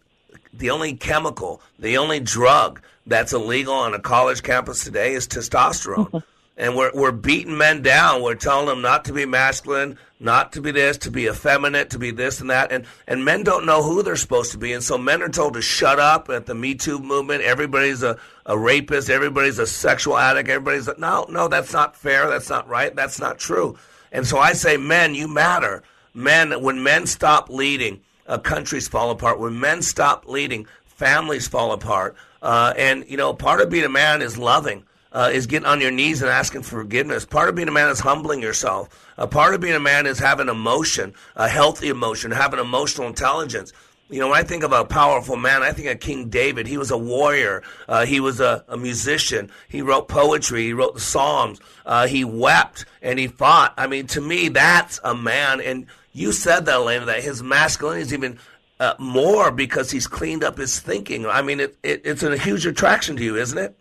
the 0.51 0.71
only 0.71 0.95
chemical, 0.95 1.61
the 1.77 1.97
only 1.99 2.19
drug 2.19 2.81
that's 3.05 3.33
illegal 3.33 3.73
on 3.73 3.93
a 3.93 3.99
college 3.99 4.41
campus 4.41 4.83
today 4.83 5.13
is 5.13 5.27
testosterone. 5.27 6.23
and 6.59 6.75
we're 6.75 6.91
we're 6.93 7.13
beating 7.13 7.57
men 7.57 7.81
down. 7.81 8.21
We're 8.21 8.35
telling 8.35 8.67
them 8.67 8.81
not 8.81 9.05
to 9.05 9.13
be 9.13 9.25
masculine, 9.25 9.97
not 10.19 10.51
to 10.51 10.61
be 10.61 10.71
this, 10.71 10.97
to 10.99 11.11
be 11.11 11.27
effeminate, 11.27 11.89
to 11.91 11.99
be 11.99 12.11
this 12.11 12.41
and 12.41 12.49
that. 12.49 12.71
And 12.71 12.85
and 13.07 13.23
men 13.23 13.43
don't 13.43 13.65
know 13.65 13.81
who 13.81 14.03
they're 14.03 14.17
supposed 14.17 14.51
to 14.51 14.57
be. 14.57 14.73
And 14.73 14.83
so 14.83 14.97
men 14.97 15.23
are 15.23 15.29
told 15.29 15.53
to 15.53 15.61
shut 15.61 15.99
up 15.99 16.29
at 16.29 16.45
the 16.45 16.53
Me 16.53 16.75
Too 16.75 16.99
movement. 16.99 17.43
Everybody's 17.43 18.03
a, 18.03 18.19
a 18.45 18.57
rapist, 18.57 19.09
everybody's 19.09 19.57
a 19.57 19.65
sexual 19.65 20.17
addict, 20.17 20.49
everybody's 20.49 20.89
a, 20.89 20.99
no, 20.99 21.25
no, 21.29 21.47
that's 21.47 21.71
not 21.71 21.95
fair, 21.95 22.27
that's 22.27 22.49
not 22.49 22.67
right, 22.67 22.93
that's 22.93 23.19
not 23.19 23.39
true. 23.39 23.77
And 24.11 24.27
so 24.27 24.37
I 24.37 24.53
say, 24.53 24.75
men, 24.75 25.15
you 25.15 25.27
matter. 25.27 25.83
Men, 26.13 26.61
when 26.61 26.83
men 26.83 27.05
stop 27.05 27.49
leading, 27.49 28.01
uh, 28.27 28.39
countries 28.39 28.87
fall 28.87 29.11
apart. 29.11 29.39
When 29.39 29.59
men 29.59 29.81
stop 29.81 30.27
leading, 30.27 30.67
families 30.85 31.47
fall 31.47 31.71
apart. 31.71 32.15
Uh, 32.41 32.73
and 32.77 33.05
you 33.07 33.15
know, 33.17 33.33
part 33.33 33.61
of 33.61 33.69
being 33.69 33.85
a 33.85 33.89
man 33.89 34.21
is 34.21 34.37
loving, 34.37 34.83
uh, 35.11 35.29
is 35.33 35.47
getting 35.47 35.65
on 35.65 35.81
your 35.81 35.91
knees 35.91 36.21
and 36.21 36.29
asking 36.29 36.63
for 36.63 36.81
forgiveness. 36.81 37.25
Part 37.25 37.49
of 37.49 37.55
being 37.55 37.67
a 37.67 37.71
man 37.71 37.89
is 37.89 37.99
humbling 37.99 38.41
yourself. 38.41 38.89
A 39.17 39.27
part 39.27 39.53
of 39.53 39.61
being 39.61 39.75
a 39.75 39.79
man 39.79 40.05
is 40.05 40.19
having 40.19 40.49
emotion, 40.49 41.13
a 41.35 41.47
healthy 41.47 41.89
emotion, 41.89 42.31
having 42.31 42.59
emotional 42.59 43.07
intelligence. 43.07 43.73
You 44.11 44.19
know, 44.19 44.29
when 44.29 44.39
I 44.39 44.43
think 44.43 44.63
of 44.63 44.71
a 44.71 44.85
powerful 44.85 45.35
man, 45.35 45.61
I 45.61 45.71
think 45.71 45.87
of 45.87 45.99
King 45.99 46.29
David. 46.29 46.65
He 46.65 46.77
was 46.77 46.89
a 46.89 46.97
warrior. 46.97 47.61
Uh, 47.87 48.05
he 48.05 48.19
was 48.19 48.39
a, 48.39 48.65
a 48.67 48.75
musician. 48.75 49.51
He 49.67 49.83
wrote 49.83 50.07
poetry. 50.07 50.63
He 50.63 50.73
wrote 50.73 50.95
the 50.95 50.99
Psalms. 50.99 51.59
Uh, 51.85 52.07
he 52.07 52.23
wept 52.23 52.85
and 53.03 53.19
he 53.19 53.27
fought. 53.27 53.73
I 53.77 53.85
mean, 53.85 54.07
to 54.07 54.21
me, 54.21 54.49
that's 54.49 54.99
a 55.03 55.13
man. 55.13 55.61
And 55.61 55.85
you 56.11 56.31
said 56.31 56.65
that, 56.65 56.73
Elena, 56.73 57.05
that 57.05 57.23
his 57.23 57.43
masculinity 57.43 58.01
is 58.01 58.13
even 58.13 58.39
uh, 58.79 58.95
more 58.97 59.51
because 59.51 59.91
he's 59.91 60.07
cleaned 60.07 60.43
up 60.43 60.57
his 60.57 60.79
thinking. 60.79 61.27
I 61.27 61.43
mean, 61.43 61.59
it, 61.59 61.77
it, 61.83 62.01
it's 62.03 62.23
a 62.23 62.35
huge 62.35 62.65
attraction 62.65 63.15
to 63.17 63.23
you, 63.23 63.35
isn't 63.35 63.57
it? 63.57 63.78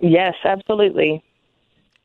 Yes, 0.00 0.34
absolutely. 0.44 1.22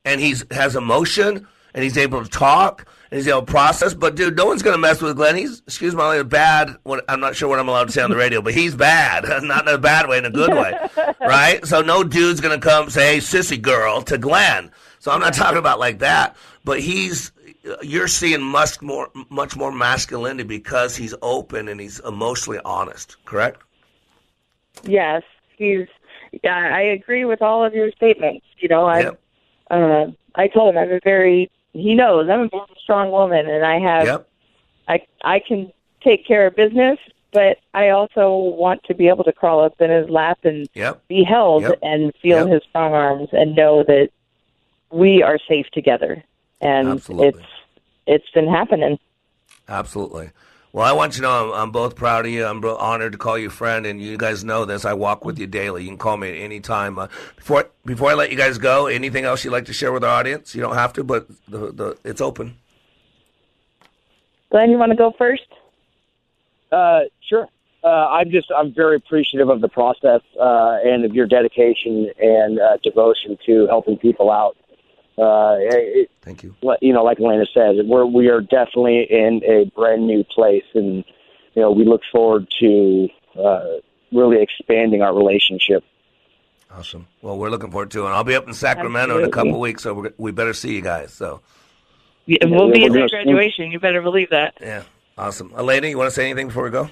and 0.05 0.19
he's 0.21 0.45
has 0.51 0.75
emotion 0.75 1.47
and 1.73 1.83
he's 1.83 1.97
able 1.97 2.23
to 2.23 2.29
talk 2.29 2.85
and 3.11 3.17
he's 3.17 3.27
able 3.27 3.41
to 3.41 3.45
process. 3.45 3.93
But 3.93 4.15
dude, 4.15 4.35
no 4.35 4.45
one's 4.45 4.61
gonna 4.61 4.77
mess 4.77 5.01
with 5.01 5.15
Glenn. 5.15 5.35
He's 5.35 5.61
excuse 5.61 5.93
my 5.93 6.07
language, 6.07 6.29
bad. 6.29 6.75
What, 6.83 7.03
I'm 7.09 7.19
not 7.19 7.35
sure 7.35 7.49
what 7.49 7.59
I'm 7.59 7.67
allowed 7.69 7.85
to 7.87 7.91
say 7.93 8.01
on 8.01 8.09
the 8.09 8.15
radio, 8.17 8.41
but 8.41 8.53
he's 8.53 8.75
bad, 8.75 9.23
not 9.43 9.67
in 9.67 9.73
a 9.73 9.77
bad 9.77 10.07
way, 10.07 10.17
in 10.17 10.25
a 10.25 10.31
good 10.31 10.53
way, 10.53 10.73
right? 11.21 11.65
So 11.65 11.81
no 11.81 12.03
dude's 12.03 12.41
gonna 12.41 12.59
come 12.59 12.89
say, 12.89 13.13
"Hey, 13.13 13.17
sissy 13.19 13.61
girl" 13.61 14.01
to 14.03 14.17
Glenn. 14.17 14.71
So 14.99 15.11
I'm 15.11 15.19
not 15.19 15.33
talking 15.33 15.57
about 15.59 15.79
like 15.79 15.99
that, 15.99 16.35
but 16.63 16.79
he's. 16.79 17.31
You're 17.83 18.07
seeing 18.07 18.41
much 18.41 18.81
more, 18.81 19.09
much 19.29 19.55
more 19.55 19.71
masculinity 19.71 20.47
because 20.47 20.95
he's 20.95 21.13
open 21.21 21.67
and 21.67 21.79
he's 21.79 21.99
emotionally 21.99 22.59
honest. 22.65 23.17
Correct? 23.25 23.61
Yes, 24.83 25.21
he's. 25.57 25.87
Yeah, 26.43 26.55
I 26.73 26.81
agree 26.81 27.25
with 27.25 27.41
all 27.41 27.63
of 27.63 27.73
your 27.73 27.91
statements. 27.91 28.45
You 28.57 28.69
know, 28.69 28.85
I, 28.85 28.99
Yep. 29.01 29.19
uh, 29.69 30.05
I 30.35 30.47
told 30.47 30.73
him 30.73 30.81
I'm 30.81 30.91
a 30.91 30.99
very. 31.03 31.49
He 31.73 31.95
knows 31.95 32.29
I'm 32.29 32.41
a 32.41 32.47
very 32.49 32.63
strong 32.81 33.11
woman, 33.11 33.49
and 33.49 33.65
I 33.65 33.79
have. 33.79 34.05
Yep. 34.05 34.27
I 34.87 35.01
I 35.23 35.39
can 35.39 35.71
take 36.01 36.25
care 36.25 36.47
of 36.47 36.55
business, 36.55 36.97
but 37.31 37.57
I 37.73 37.89
also 37.89 38.35
want 38.37 38.83
to 38.85 38.93
be 38.95 39.07
able 39.07 39.23
to 39.25 39.31
crawl 39.31 39.63
up 39.63 39.79
in 39.79 39.89
his 39.89 40.09
lap 40.09 40.39
and 40.43 40.67
Yep. 40.73 41.07
be 41.07 41.23
held 41.23 41.63
Yep. 41.63 41.79
and 41.81 42.13
feel 42.21 42.47
his 42.47 42.63
strong 42.69 42.93
arms 42.93 43.29
and 43.31 43.55
know 43.55 43.83
that 43.83 44.09
we 44.89 45.21
are 45.21 45.37
safe 45.47 45.67
together. 45.71 46.23
And 46.59 46.87
Absolutely. 46.89 47.27
it's 47.41 47.47
it's 48.07 48.29
been 48.31 48.47
happening. 48.47 48.99
Absolutely. 49.69 50.31
Well, 50.73 50.85
I 50.85 50.93
want 50.93 51.17
you 51.17 51.17
to 51.17 51.21
know 51.23 51.53
I'm, 51.53 51.63
I'm 51.63 51.71
both 51.71 51.95
proud 51.95 52.25
of 52.25 52.31
you. 52.31 52.45
I'm 52.45 52.63
honored 52.63 53.11
to 53.11 53.17
call 53.17 53.37
you 53.37 53.49
friend, 53.49 53.85
and 53.85 54.01
you 54.01 54.17
guys 54.17 54.43
know 54.43 54.63
this. 54.63 54.85
I 54.85 54.93
walk 54.93 55.25
with 55.25 55.37
you 55.37 55.45
daily. 55.45 55.83
You 55.83 55.89
can 55.89 55.97
call 55.97 56.15
me 56.15 56.29
at 56.29 56.35
any 56.35 56.61
time. 56.61 56.97
Uh, 56.97 57.07
before 57.35 57.69
before 57.85 58.11
I 58.11 58.13
let 58.13 58.31
you 58.31 58.37
guys 58.37 58.57
go, 58.57 58.87
anything 58.87 59.25
else 59.25 59.43
you'd 59.43 59.51
like 59.51 59.65
to 59.65 59.73
share 59.73 59.91
with 59.91 60.03
our 60.03 60.09
audience? 60.09 60.55
You 60.55 60.61
don't 60.61 60.75
have 60.75 60.93
to, 60.93 61.03
but 61.03 61.27
the, 61.47 61.71
the 61.73 61.97
it's 62.05 62.21
open. 62.21 62.55
Glenn, 64.49 64.69
you 64.69 64.77
want 64.77 64.91
to 64.91 64.97
go 64.97 65.13
first? 65.17 65.47
Uh, 66.71 67.01
sure. 67.27 67.47
Uh, 67.83 67.87
I'm 67.87 68.29
just 68.29 68.49
I'm 68.55 68.73
very 68.73 68.95
appreciative 68.95 69.49
of 69.49 69.59
the 69.59 69.67
process 69.67 70.21
uh, 70.39 70.77
and 70.85 71.03
of 71.03 71.13
your 71.13 71.27
dedication 71.27 72.11
and 72.19 72.59
uh, 72.59 72.77
devotion 72.83 73.37
to 73.45 73.67
helping 73.67 73.97
people 73.97 74.31
out. 74.31 74.55
Uh, 75.17 75.55
it, 75.59 76.11
Thank 76.21 76.43
you. 76.43 76.55
You 76.81 76.93
know, 76.93 77.03
like 77.03 77.19
Elena 77.19 77.45
said, 77.53 77.75
we're 77.85 78.05
we 78.05 78.29
are 78.29 78.41
definitely 78.41 79.05
in 79.09 79.41
a 79.43 79.65
brand 79.75 80.07
new 80.07 80.23
place, 80.23 80.63
and 80.73 81.03
you 81.53 81.61
know 81.61 81.71
we 81.71 81.85
look 81.85 82.01
forward 82.11 82.47
to 82.59 83.09
uh, 83.37 83.65
really 84.11 84.41
expanding 84.41 85.01
our 85.01 85.13
relationship. 85.15 85.83
Awesome. 86.73 87.07
Well, 87.21 87.37
we're 87.37 87.49
looking 87.49 87.69
forward 87.71 87.91
to 87.91 88.03
it. 88.03 88.05
And 88.05 88.13
I'll 88.13 88.23
be 88.23 88.35
up 88.35 88.47
in 88.47 88.53
Sacramento 88.53 89.17
in 89.19 89.25
a 89.25 89.29
couple 89.29 89.53
of 89.55 89.59
weeks, 89.59 89.83
so 89.83 89.93
we're, 89.93 90.13
we 90.17 90.31
better 90.31 90.53
see 90.53 90.73
you 90.73 90.81
guys. 90.81 91.13
So 91.13 91.41
Yeah, 92.25 92.37
we'll 92.45 92.71
be 92.71 92.85
at 92.85 92.91
we're 92.91 93.01
the 93.01 93.09
graduation. 93.09 93.71
You 93.71 93.79
better 93.79 94.01
believe 94.01 94.29
that. 94.29 94.57
yeah, 94.61 94.83
awesome. 95.17 95.53
Elena, 95.57 95.87
you 95.87 95.97
want 95.97 96.07
to 96.07 96.15
say 96.15 96.25
anything 96.25 96.47
before 96.47 96.63
we 96.63 96.69
go? 96.69 96.89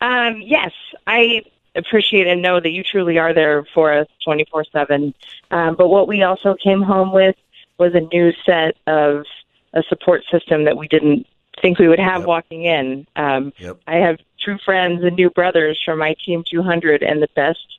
Um, 0.00 0.42
yes, 0.42 0.72
I 1.06 1.42
appreciate 1.76 2.26
and 2.26 2.42
know 2.42 2.60
that 2.60 2.70
you 2.70 2.82
truly 2.82 3.18
are 3.18 3.32
there 3.34 3.64
for 3.74 3.92
us 3.92 4.06
24 4.24 4.64
7. 4.72 5.14
Um, 5.50 5.74
but 5.76 5.88
what 5.88 6.08
we 6.08 6.22
also 6.22 6.54
came 6.54 6.82
home 6.82 7.12
with 7.12 7.36
was 7.78 7.94
a 7.94 8.00
new 8.00 8.32
set 8.46 8.76
of 8.86 9.24
a 9.72 9.82
support 9.88 10.22
system 10.30 10.64
that 10.64 10.76
we 10.76 10.88
didn't 10.88 11.26
think 11.60 11.78
we 11.78 11.88
would 11.88 11.98
have 11.98 12.24
walking 12.24 12.64
in. 12.64 13.06
Um, 13.16 13.52
Yep. 13.58 13.78
I 13.86 13.96
have 13.96 14.18
true 14.40 14.58
friends 14.64 15.02
and 15.04 15.16
new 15.16 15.30
brothers 15.30 15.80
from 15.84 15.98
my 15.98 16.14
Team 16.24 16.44
200, 16.48 17.02
and 17.02 17.22
the 17.22 17.28
best 17.34 17.78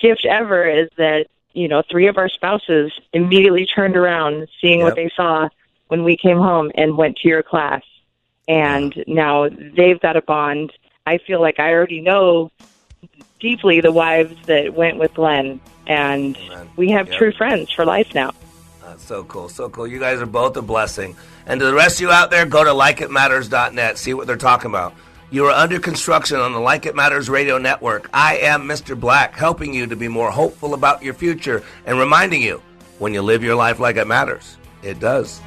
gift 0.00 0.24
ever 0.24 0.68
is 0.68 0.88
that, 0.96 1.26
you 1.52 1.68
know, 1.68 1.82
three 1.90 2.06
of 2.08 2.16
our 2.18 2.28
spouses 2.28 2.92
immediately 3.12 3.66
turned 3.66 3.96
around 3.96 4.48
seeing 4.60 4.80
Yep. 4.80 4.86
what 4.86 4.94
they 4.96 5.10
saw 5.14 5.48
when 5.88 6.04
we 6.04 6.16
came 6.16 6.38
home 6.38 6.70
and 6.74 6.96
went 6.96 7.18
to 7.18 7.28
your 7.28 7.42
class. 7.42 7.82
And 8.48 9.04
now 9.06 9.48
they've 9.48 10.00
got 10.00 10.16
a 10.16 10.22
bond. 10.22 10.72
I 11.06 11.18
feel 11.18 11.40
like 11.40 11.60
I 11.60 11.72
already 11.72 12.00
know 12.00 12.50
deeply 13.42 13.82
the 13.82 13.92
wives 13.92 14.34
that 14.46 14.72
went 14.72 14.96
with 14.98 15.12
Glenn, 15.14 15.60
and 15.86 16.38
oh, 16.50 16.66
we 16.76 16.88
have 16.90 17.08
Yep. 17.08 17.18
true 17.18 17.32
friends 17.32 17.70
for 17.70 17.84
life 17.84 18.14
now. 18.14 18.32
That's 18.82 19.04
so 19.04 19.24
cool. 19.24 19.48
So 19.50 19.68
cool. 19.68 19.86
You 19.86 19.98
guys 19.98 20.20
are 20.22 20.26
both 20.26 20.56
a 20.56 20.62
blessing. 20.62 21.16
And 21.46 21.60
to 21.60 21.66
the 21.66 21.74
rest 21.74 21.96
of 21.96 22.02
you 22.02 22.10
out 22.10 22.30
there, 22.30 22.46
go 22.46 22.62
to 22.64 22.70
likeitmatters.net. 22.70 23.98
See 23.98 24.14
what 24.14 24.26
they're 24.26 24.36
talking 24.36 24.70
about. 24.70 24.94
You 25.30 25.46
are 25.46 25.50
under 25.52 25.78
construction 25.80 26.38
on 26.38 26.52
the 26.52 26.60
Like 26.60 26.84
It 26.86 26.94
Matters 26.94 27.28
radio 27.30 27.56
network. 27.58 28.08
I 28.12 28.36
am 28.38 28.62
Mr. 28.68 28.98
Black, 28.98 29.34
helping 29.34 29.72
you 29.74 29.86
to 29.86 29.96
be 29.96 30.08
more 30.08 30.30
hopeful 30.30 30.74
about 30.74 31.02
your 31.02 31.14
future 31.14 31.62
and 31.86 31.98
reminding 31.98 32.42
you 32.42 32.60
when 32.98 33.14
you 33.14 33.22
live 33.22 33.42
your 33.42 33.54
life 33.56 33.80
like 33.80 33.96
it 33.96 34.06
matters, 34.06 34.56
it 34.82 35.00
does. 35.00 35.40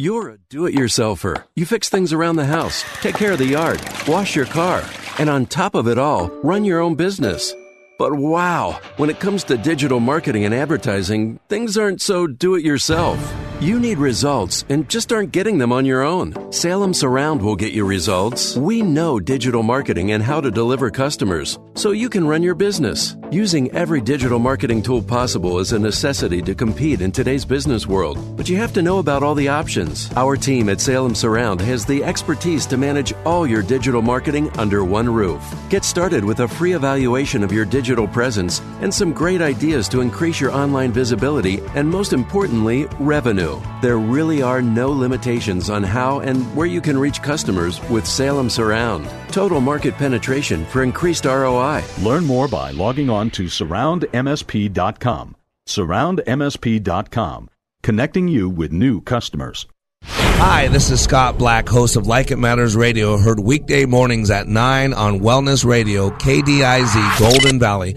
You're 0.00 0.28
a 0.28 0.38
do 0.38 0.66
it 0.66 0.76
yourselfer. 0.76 1.34
You 1.56 1.66
fix 1.66 1.88
things 1.88 2.12
around 2.12 2.36
the 2.36 2.44
house, 2.44 2.84
take 3.00 3.16
care 3.16 3.32
of 3.32 3.38
the 3.38 3.44
yard, 3.44 3.80
wash 4.06 4.36
your 4.36 4.44
car, 4.44 4.88
and 5.18 5.28
on 5.28 5.46
top 5.46 5.74
of 5.74 5.88
it 5.88 5.98
all, 5.98 6.28
run 6.44 6.64
your 6.64 6.78
own 6.78 6.94
business. 6.94 7.52
But 7.98 8.14
wow, 8.14 8.80
when 8.96 9.10
it 9.10 9.18
comes 9.18 9.42
to 9.44 9.58
digital 9.58 9.98
marketing 9.98 10.44
and 10.44 10.54
advertising, 10.54 11.40
things 11.48 11.76
aren't 11.76 12.00
so 12.00 12.28
do 12.28 12.54
it 12.54 12.64
yourself. 12.64 13.18
You 13.60 13.80
need 13.80 13.98
results 13.98 14.64
and 14.68 14.88
just 14.88 15.12
aren't 15.12 15.32
getting 15.32 15.58
them 15.58 15.72
on 15.72 15.84
your 15.84 16.02
own. 16.02 16.52
Salem 16.52 16.94
Surround 16.94 17.42
will 17.42 17.56
get 17.56 17.72
you 17.72 17.84
results. 17.84 18.56
We 18.56 18.82
know 18.82 19.18
digital 19.18 19.64
marketing 19.64 20.12
and 20.12 20.22
how 20.22 20.40
to 20.40 20.48
deliver 20.48 20.92
customers, 20.92 21.58
so 21.74 21.90
you 21.90 22.08
can 22.08 22.24
run 22.24 22.40
your 22.40 22.54
business. 22.54 23.16
Using 23.32 23.68
every 23.72 24.00
digital 24.00 24.38
marketing 24.38 24.80
tool 24.80 25.02
possible 25.02 25.58
is 25.58 25.72
a 25.72 25.78
necessity 25.78 26.40
to 26.42 26.54
compete 26.54 27.00
in 27.00 27.10
today's 27.10 27.44
business 27.44 27.84
world, 27.84 28.36
but 28.36 28.48
you 28.48 28.56
have 28.58 28.72
to 28.74 28.82
know 28.82 29.00
about 29.00 29.24
all 29.24 29.34
the 29.34 29.48
options. 29.48 30.08
Our 30.14 30.36
team 30.36 30.68
at 30.68 30.80
Salem 30.80 31.16
Surround 31.16 31.60
has 31.62 31.84
the 31.84 32.04
expertise 32.04 32.64
to 32.66 32.76
manage 32.76 33.12
all 33.24 33.44
your 33.44 33.62
digital 33.62 34.02
marketing 34.02 34.50
under 34.56 34.84
one 34.84 35.12
roof. 35.12 35.42
Get 35.68 35.84
started 35.84 36.24
with 36.24 36.40
a 36.40 36.48
free 36.48 36.74
evaluation 36.74 37.42
of 37.42 37.50
your 37.50 37.64
digital 37.64 38.06
presence 38.06 38.60
and 38.82 38.94
some 38.94 39.12
great 39.12 39.42
ideas 39.42 39.88
to 39.88 40.00
increase 40.00 40.40
your 40.40 40.52
online 40.52 40.92
visibility 40.92 41.60
and, 41.74 41.90
most 41.90 42.12
importantly, 42.12 42.86
revenue. 43.00 43.47
There 43.82 43.98
really 43.98 44.42
are 44.42 44.62
no 44.62 44.90
limitations 44.90 45.70
on 45.70 45.82
how 45.82 46.20
and 46.20 46.44
where 46.56 46.66
you 46.66 46.80
can 46.80 46.98
reach 46.98 47.22
customers 47.22 47.80
with 47.90 48.06
Salem 48.06 48.50
Surround. 48.50 49.08
Total 49.32 49.60
market 49.60 49.94
penetration 49.94 50.64
for 50.66 50.82
increased 50.82 51.24
ROI. 51.24 51.84
Learn 52.02 52.24
more 52.24 52.48
by 52.48 52.70
logging 52.72 53.10
on 53.10 53.30
to 53.30 53.44
surroundmsp.com. 53.44 55.36
Surroundmsp.com, 55.66 57.50
connecting 57.82 58.28
you 58.28 58.48
with 58.48 58.72
new 58.72 59.00
customers. 59.00 59.66
Hi, 60.04 60.68
this 60.68 60.90
is 60.90 61.00
Scott 61.00 61.36
Black, 61.36 61.68
host 61.68 61.96
of 61.96 62.06
Like 62.06 62.30
It 62.30 62.38
Matters 62.38 62.76
Radio, 62.76 63.18
heard 63.18 63.40
weekday 63.40 63.84
mornings 63.86 64.30
at 64.30 64.46
9 64.46 64.94
on 64.94 65.20
Wellness 65.20 65.64
Radio, 65.64 66.10
KDIZ, 66.10 67.18
Golden 67.18 67.58
Valley. 67.58 67.96